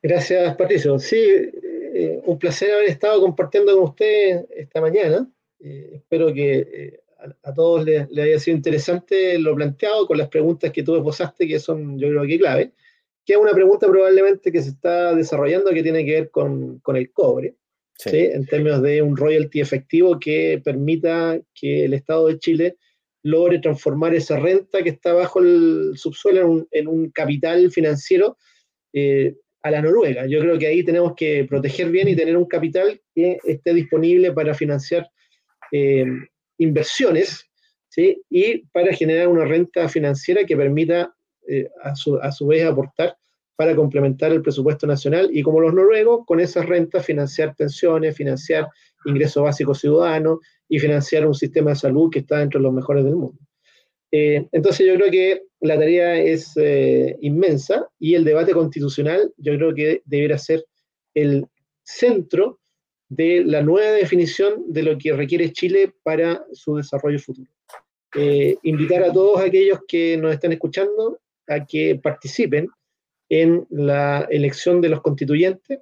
Gracias, 0.03 0.55
Patricio. 0.57 0.99
Sí, 0.99 1.17
eh, 1.17 2.21
un 2.25 2.39
placer 2.39 2.73
haber 2.73 2.91
estado 2.91 3.21
compartiendo 3.21 3.75
con 3.75 3.85
usted 3.85 4.45
esta 4.51 4.81
mañana. 4.81 5.27
Eh, 5.61 5.93
espero 5.95 6.33
que 6.35 6.59
eh, 6.59 7.01
a, 7.43 7.55
todos 7.55 7.85
les, 7.85 8.07
haya 8.19 8.39
sido 8.39 8.57
interesante 8.57 9.39
lo 9.39 9.55
planteado 9.55 10.07
con 10.07 10.19
las 10.19 10.29
preguntas 10.29 10.73
que 10.73 10.83
tú 10.83 11.03
posaste, 11.03 11.49
que 11.49 11.59
son, 11.59 11.99
yo 11.99 12.09
creo 12.09 12.27
que 12.27 12.39
clave. 12.39 12.73
Que 13.25 13.33
es 13.33 13.39
una 13.39 13.53
pregunta 13.53 13.87
probablemente 13.87 14.53
que 14.53 14.61
se 14.61 14.71
está 14.71 15.15
desarrollando 15.15 15.71
que 15.71 15.83
tiene 15.83 16.05
que 16.05 16.13
ver 16.13 16.31
con, 16.31 16.81
con 16.81 16.97
el 16.97 17.11
cobre, 17.11 17.55
en 18.05 18.45
términos 18.45 18.83
de 18.83 19.01
un 19.01 19.17
royalty 19.17 19.61
efectivo 19.61 20.19
que 20.21 20.61
permita 20.63 21.41
que 21.55 21.87
el 21.87 21.95
Estado 21.95 22.27
de 22.27 22.39
Chile 22.39 22.77
logre 23.23 23.59
transformar 23.59 24.15
esa 24.15 24.39
renta 24.39 24.83
que 24.83 24.91
está 24.91 25.15
bajo 25.15 25.39
el 25.41 25.93
subsuelo 25.95 26.41
en 26.41 26.47
un, 26.47 26.69
en 26.73 26.89
un 26.89 27.11
capital 27.11 27.71
financiero 27.71 28.37
eh, 28.93 29.35
a 29.65 29.71
la 29.71 29.81
Noruega. 29.81 30.27
Yo 30.27 30.41
creo 30.41 30.59
que 30.59 30.67
ahí 30.67 30.85
tenemos 30.85 31.15
que 31.17 31.47
proteger 31.49 31.91
bien 31.91 32.07
y 32.07 32.15
tener 32.15 32.37
un 32.37 32.45
capital 32.45 33.01
que 33.15 33.39
esté 33.45 33.73
disponible 33.73 34.31
para 34.33 34.55
financiar 34.55 35.09
eh, 35.73 36.05
inversiones 36.59 37.51
y 38.29 38.67
para 38.73 38.93
generar 38.93 39.29
una 39.29 39.45
renta 39.47 39.89
financiera 39.89 40.45
que 40.45 40.57
permita 40.57 41.15
eh, 41.49 41.69
a, 41.83 41.95
su, 41.97 42.17
a, 42.17 42.31
su, 42.31 42.47
vez 42.47 42.65
aportar 42.65 43.17
para 43.57 43.75
complementar 43.75 44.33
el 44.33 44.43
presupuesto 44.43 44.87
nacional 44.87 45.31
y 45.33 45.43
como 45.43 45.61
los 45.61 45.73
noruegos, 45.73 46.27
con 46.27 46.41
esas 46.41 46.67
rentas 46.67 47.07
financiar 47.07 47.55
pensiones, 47.57 48.17
financiar 48.17 48.69
ingresos 49.07 49.45
básicos 49.45 49.79
ciudadanos 49.81 50.41
y 50.69 50.79
financiar 50.79 51.27
un 51.27 51.35
sistema 51.35 51.71
de 51.71 51.77
salud 51.77 52.11
que 52.11 52.19
está 52.19 52.43
entre 52.43 52.61
los 52.61 52.73
mejores 52.73 53.05
del 53.05 53.17
mundo. 53.17 53.39
Eh, 54.17 54.47
entonces 54.53 54.87
yo 54.87 54.95
creo 54.95 55.11
que 55.11 55.43
la 55.59 55.77
tarea 55.77 56.15
es 56.15 56.53
eh, 56.57 57.17
inmensa 57.21 57.89
y 57.99 58.15
el 58.15 58.23
debate 58.23 58.53
constitucional 58.53 59.35
yo 59.39 59.57
creo 59.57 59.75
que 59.75 60.03
debería 60.05 60.39
ser 60.39 60.65
el 61.15 61.45
centro 61.83 62.61
de 63.09 63.43
la 63.45 63.61
nueva 63.61 63.91
definición 63.91 64.73
de 64.73 64.85
lo 64.85 64.97
que 64.99 65.13
requiere 65.15 65.53
Chile 65.53 65.93
para 66.05 66.47
su 66.53 66.77
desarrollo 66.77 67.19
futuro. 67.19 67.51
Eh, 68.15 68.55
invitar 68.63 69.03
a 69.03 69.13
todos 69.13 69.41
aquellos 69.41 69.81
que 69.89 70.17
nos 70.17 70.33
están 70.33 70.53
escuchando 70.53 71.19
a 71.49 71.67
que 71.67 71.97
participen 72.01 72.69
en 73.29 73.67
la 73.69 74.29
elección 74.31 74.81
de 74.81 74.91
los 74.91 75.01
constituyentes, 75.01 75.81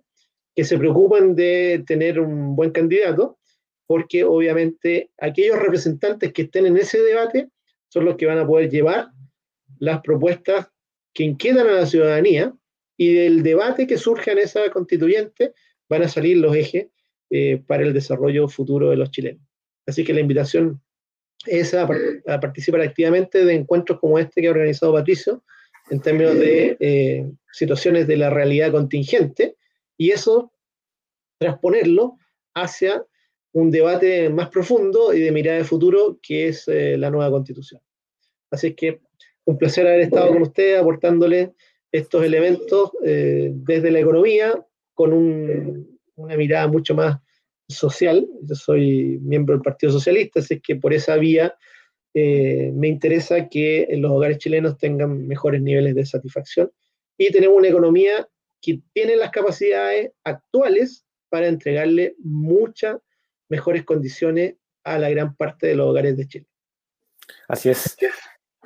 que 0.57 0.65
se 0.65 0.79
preocupen 0.79 1.35
de 1.35 1.85
tener 1.87 2.19
un 2.19 2.57
buen 2.57 2.71
candidato, 2.71 3.37
porque 3.87 4.25
obviamente 4.25 5.11
aquellos 5.19 5.59
representantes 5.59 6.33
que 6.33 6.43
estén 6.43 6.65
en 6.65 6.79
ese 6.79 6.99
debate 6.99 7.51
son 7.93 8.07
los 8.07 8.17
que 8.17 8.25
van 8.25 8.39
a 8.39 8.47
poder 8.47 8.71
llevar 8.71 9.11
las 9.79 10.01
propuestas 10.01 10.69
que 11.13 11.25
inquietan 11.25 11.67
a 11.67 11.73
la 11.73 11.85
ciudadanía 11.85 12.55
y 12.97 13.13
del 13.13 13.43
debate 13.43 13.87
que 13.87 13.99
surja 13.99 14.33
en 14.33 14.39
esa 14.39 14.71
constituyente 14.71 15.53
van 15.91 16.03
a 16.03 16.09
salir 16.09 16.39
los 16.39 16.57
ejes 16.57 16.87
eh, 17.29 17.63
para 17.67 17.83
el 17.83 17.93
desarrollo 17.93 18.49
futuro 18.49 18.89
de 18.89 18.97
los 18.97 19.11
chilenos. 19.11 19.47
Así 19.87 20.05
que 20.05 20.15
la 20.15 20.21
invitación 20.21 20.81
es 21.45 21.75
a, 21.75 21.87
participar 22.41 22.81
activamente 22.81 23.45
de 23.45 23.53
encuentros 23.53 24.01
como 24.01 24.19
este 24.19 24.41
que 24.41 24.49
ha 24.49 24.53
organizado 24.53 24.95
Patricio 24.95 25.45
en 25.91 26.01
términos 26.01 26.39
de 26.39 26.79
eh, 26.81 27.31
situaciones 27.53 28.07
de 28.07 28.17
la 28.17 28.31
realidad 28.31 28.73
contingente 28.73 29.57
y 29.99 30.13
eso 30.13 30.51
transponerlo 31.37 32.17
hacia 32.55 33.05
un 33.53 33.71
debate 33.71 34.29
más 34.31 34.49
profundo 34.49 35.13
y 35.13 35.21
de 35.21 35.33
mirada 35.33 35.59
de 35.59 35.65
futuro 35.65 36.19
que 36.23 36.49
es 36.49 36.67
eh, 36.69 36.97
la 36.97 37.11
nueva 37.11 37.31
constitución. 37.31 37.81
Así 38.51 38.75
que 38.75 39.01
un 39.45 39.59
placer 39.59 39.87
haber 39.87 40.01
estado 40.01 40.29
con 40.29 40.43
usted 40.43 40.77
aportándole 40.77 41.53
estos 41.91 42.25
elementos 42.25 42.93
eh, 43.05 43.51
desde 43.53 43.91
la 43.91 44.01
economía 44.01 44.55
con 44.95 45.13
una 46.15 46.37
mirada 46.37 46.69
mucho 46.69 46.95
más 46.95 47.19
social. 47.69 48.27
Yo 48.43 48.55
soy 48.55 49.19
miembro 49.23 49.55
del 49.55 49.63
Partido 49.63 49.93
Socialista, 49.93 50.41
así 50.41 50.61
que 50.61 50.77
por 50.77 50.93
esa 50.93 51.17
vía 51.17 51.55
eh, 52.15 52.71
me 52.75 52.89
interesa 52.89 53.49
que 53.49 53.89
los 53.93 54.11
hogares 54.11 54.39
chilenos 54.39 54.79
tengan 54.79 55.27
mejores 55.27 55.63
niveles 55.63 55.95
de 55.95 56.07
satisfacción 56.07 56.71
y 57.19 57.31
tenemos 57.31 57.57
una 57.57 57.69
economía 57.69 58.29
que 58.61 58.81
tiene 58.93 59.17
las 59.17 59.31
capacidades 59.31 60.13
actuales 60.25 61.05
para 61.31 61.49
entregarle 61.49 62.15
muchas 62.19 62.99
mejores 63.53 63.85
condiciones 63.85 64.55
a 64.83 64.99
la 64.99 65.11
gran 65.11 65.37
parte 65.37 65.67
de 65.67 65.75
los 65.75 65.91
hogares 65.91 66.17
de 66.17 66.27
Chile. 66.27 66.47
Así 67.47 67.69
es. 67.69 67.97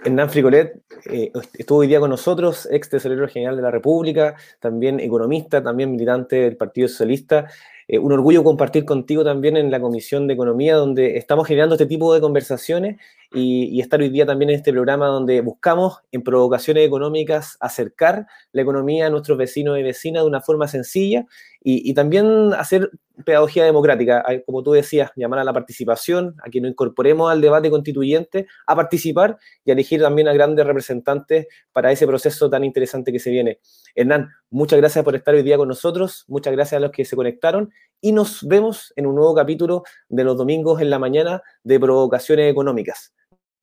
Hernán 0.04 0.30
Fricolet 0.30 0.80
eh, 1.10 1.32
estuvo 1.58 1.78
hoy 1.78 1.88
día 1.88 1.98
con 1.98 2.10
nosotros, 2.10 2.68
ex 2.70 2.88
tesorero 2.88 3.26
general 3.26 3.56
de 3.56 3.62
la 3.62 3.72
República, 3.72 4.36
también 4.60 5.00
economista, 5.00 5.60
también 5.60 5.90
militante 5.90 6.36
del 6.36 6.56
Partido 6.56 6.86
Socialista. 6.86 7.50
Eh, 7.88 7.98
un 7.98 8.12
orgullo 8.12 8.44
compartir 8.44 8.84
contigo 8.84 9.24
también 9.24 9.56
en 9.56 9.72
la 9.72 9.80
Comisión 9.80 10.28
de 10.28 10.34
Economía, 10.34 10.76
donde 10.76 11.16
estamos 11.16 11.48
generando 11.48 11.74
este 11.74 11.86
tipo 11.86 12.14
de 12.14 12.20
conversaciones 12.20 13.00
y, 13.36 13.80
estar 13.80 14.00
hoy 14.00 14.08
día 14.08 14.26
también 14.26 14.50
en 14.50 14.56
este 14.56 14.72
programa 14.72 15.06
donde 15.06 15.40
buscamos 15.40 15.98
en 16.12 16.22
provocaciones 16.22 16.86
económicas 16.86 17.56
acercar 17.60 18.26
la 18.52 18.62
economía 18.62 19.06
a 19.06 19.10
nuestros 19.10 19.36
vecinos 19.36 19.78
y 19.78 19.82
vecinas 19.82 20.22
de 20.22 20.28
una 20.28 20.40
forma 20.40 20.68
sencilla 20.68 21.26
y, 21.68 21.92
también 21.94 22.52
hacer 22.56 22.90
pedagogía 23.24 23.64
democrática, 23.64 24.24
como 24.44 24.62
tú 24.62 24.70
decías, 24.70 25.10
llamar 25.16 25.40
a 25.40 25.44
la 25.44 25.52
participación, 25.52 26.36
a 26.44 26.48
que 26.48 26.60
nos 26.60 26.70
incorporemos 26.70 27.28
al 27.28 27.40
debate 27.40 27.70
constituyente, 27.70 28.46
a 28.68 28.76
participar 28.76 29.36
y 29.64 29.70
a 29.70 29.72
elegir 29.72 30.00
también 30.00 30.28
a 30.28 30.32
grandes 30.32 30.64
representantes 30.64 31.48
para 31.72 31.90
ese 31.90 32.06
proceso 32.06 32.48
tan 32.48 32.62
interesante 32.62 33.10
que 33.10 33.18
se 33.18 33.30
viene. 33.30 33.58
Hernán, 33.96 34.28
muchas 34.48 34.78
gracias 34.78 35.04
por 35.04 35.16
estar 35.16 35.34
hoy 35.34 35.42
día 35.42 35.56
con 35.56 35.66
nosotros, 35.66 36.24
muchas 36.28 36.52
gracias 36.52 36.78
a 36.78 36.80
los 36.80 36.92
que 36.92 37.04
se 37.04 37.16
conectaron 37.16 37.72
y 38.00 38.12
nos 38.12 38.46
vemos 38.46 38.92
en 38.94 39.06
un 39.06 39.16
nuevo 39.16 39.34
capítulo 39.34 39.82
de 40.08 40.22
los 40.22 40.36
domingos 40.36 40.80
en 40.80 40.90
la 40.90 41.00
mañana 41.00 41.42
de 41.64 41.80
Provocaciones 41.80 42.48
Económicas. 42.48 43.12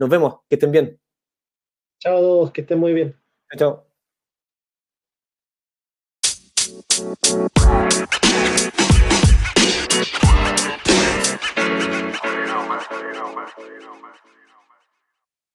Nos 0.04 0.10
vemos, 0.10 0.42
que 0.50 0.56
estén 0.56 0.70
bien. 0.70 1.00
Chao 2.02 2.18
a 2.18 2.20
todos, 2.20 2.52
que 2.52 2.60
estén 2.60 2.78
muy 2.78 2.92
bien. 2.94 3.16
Chao. 3.58 3.58
chao. 3.58 3.94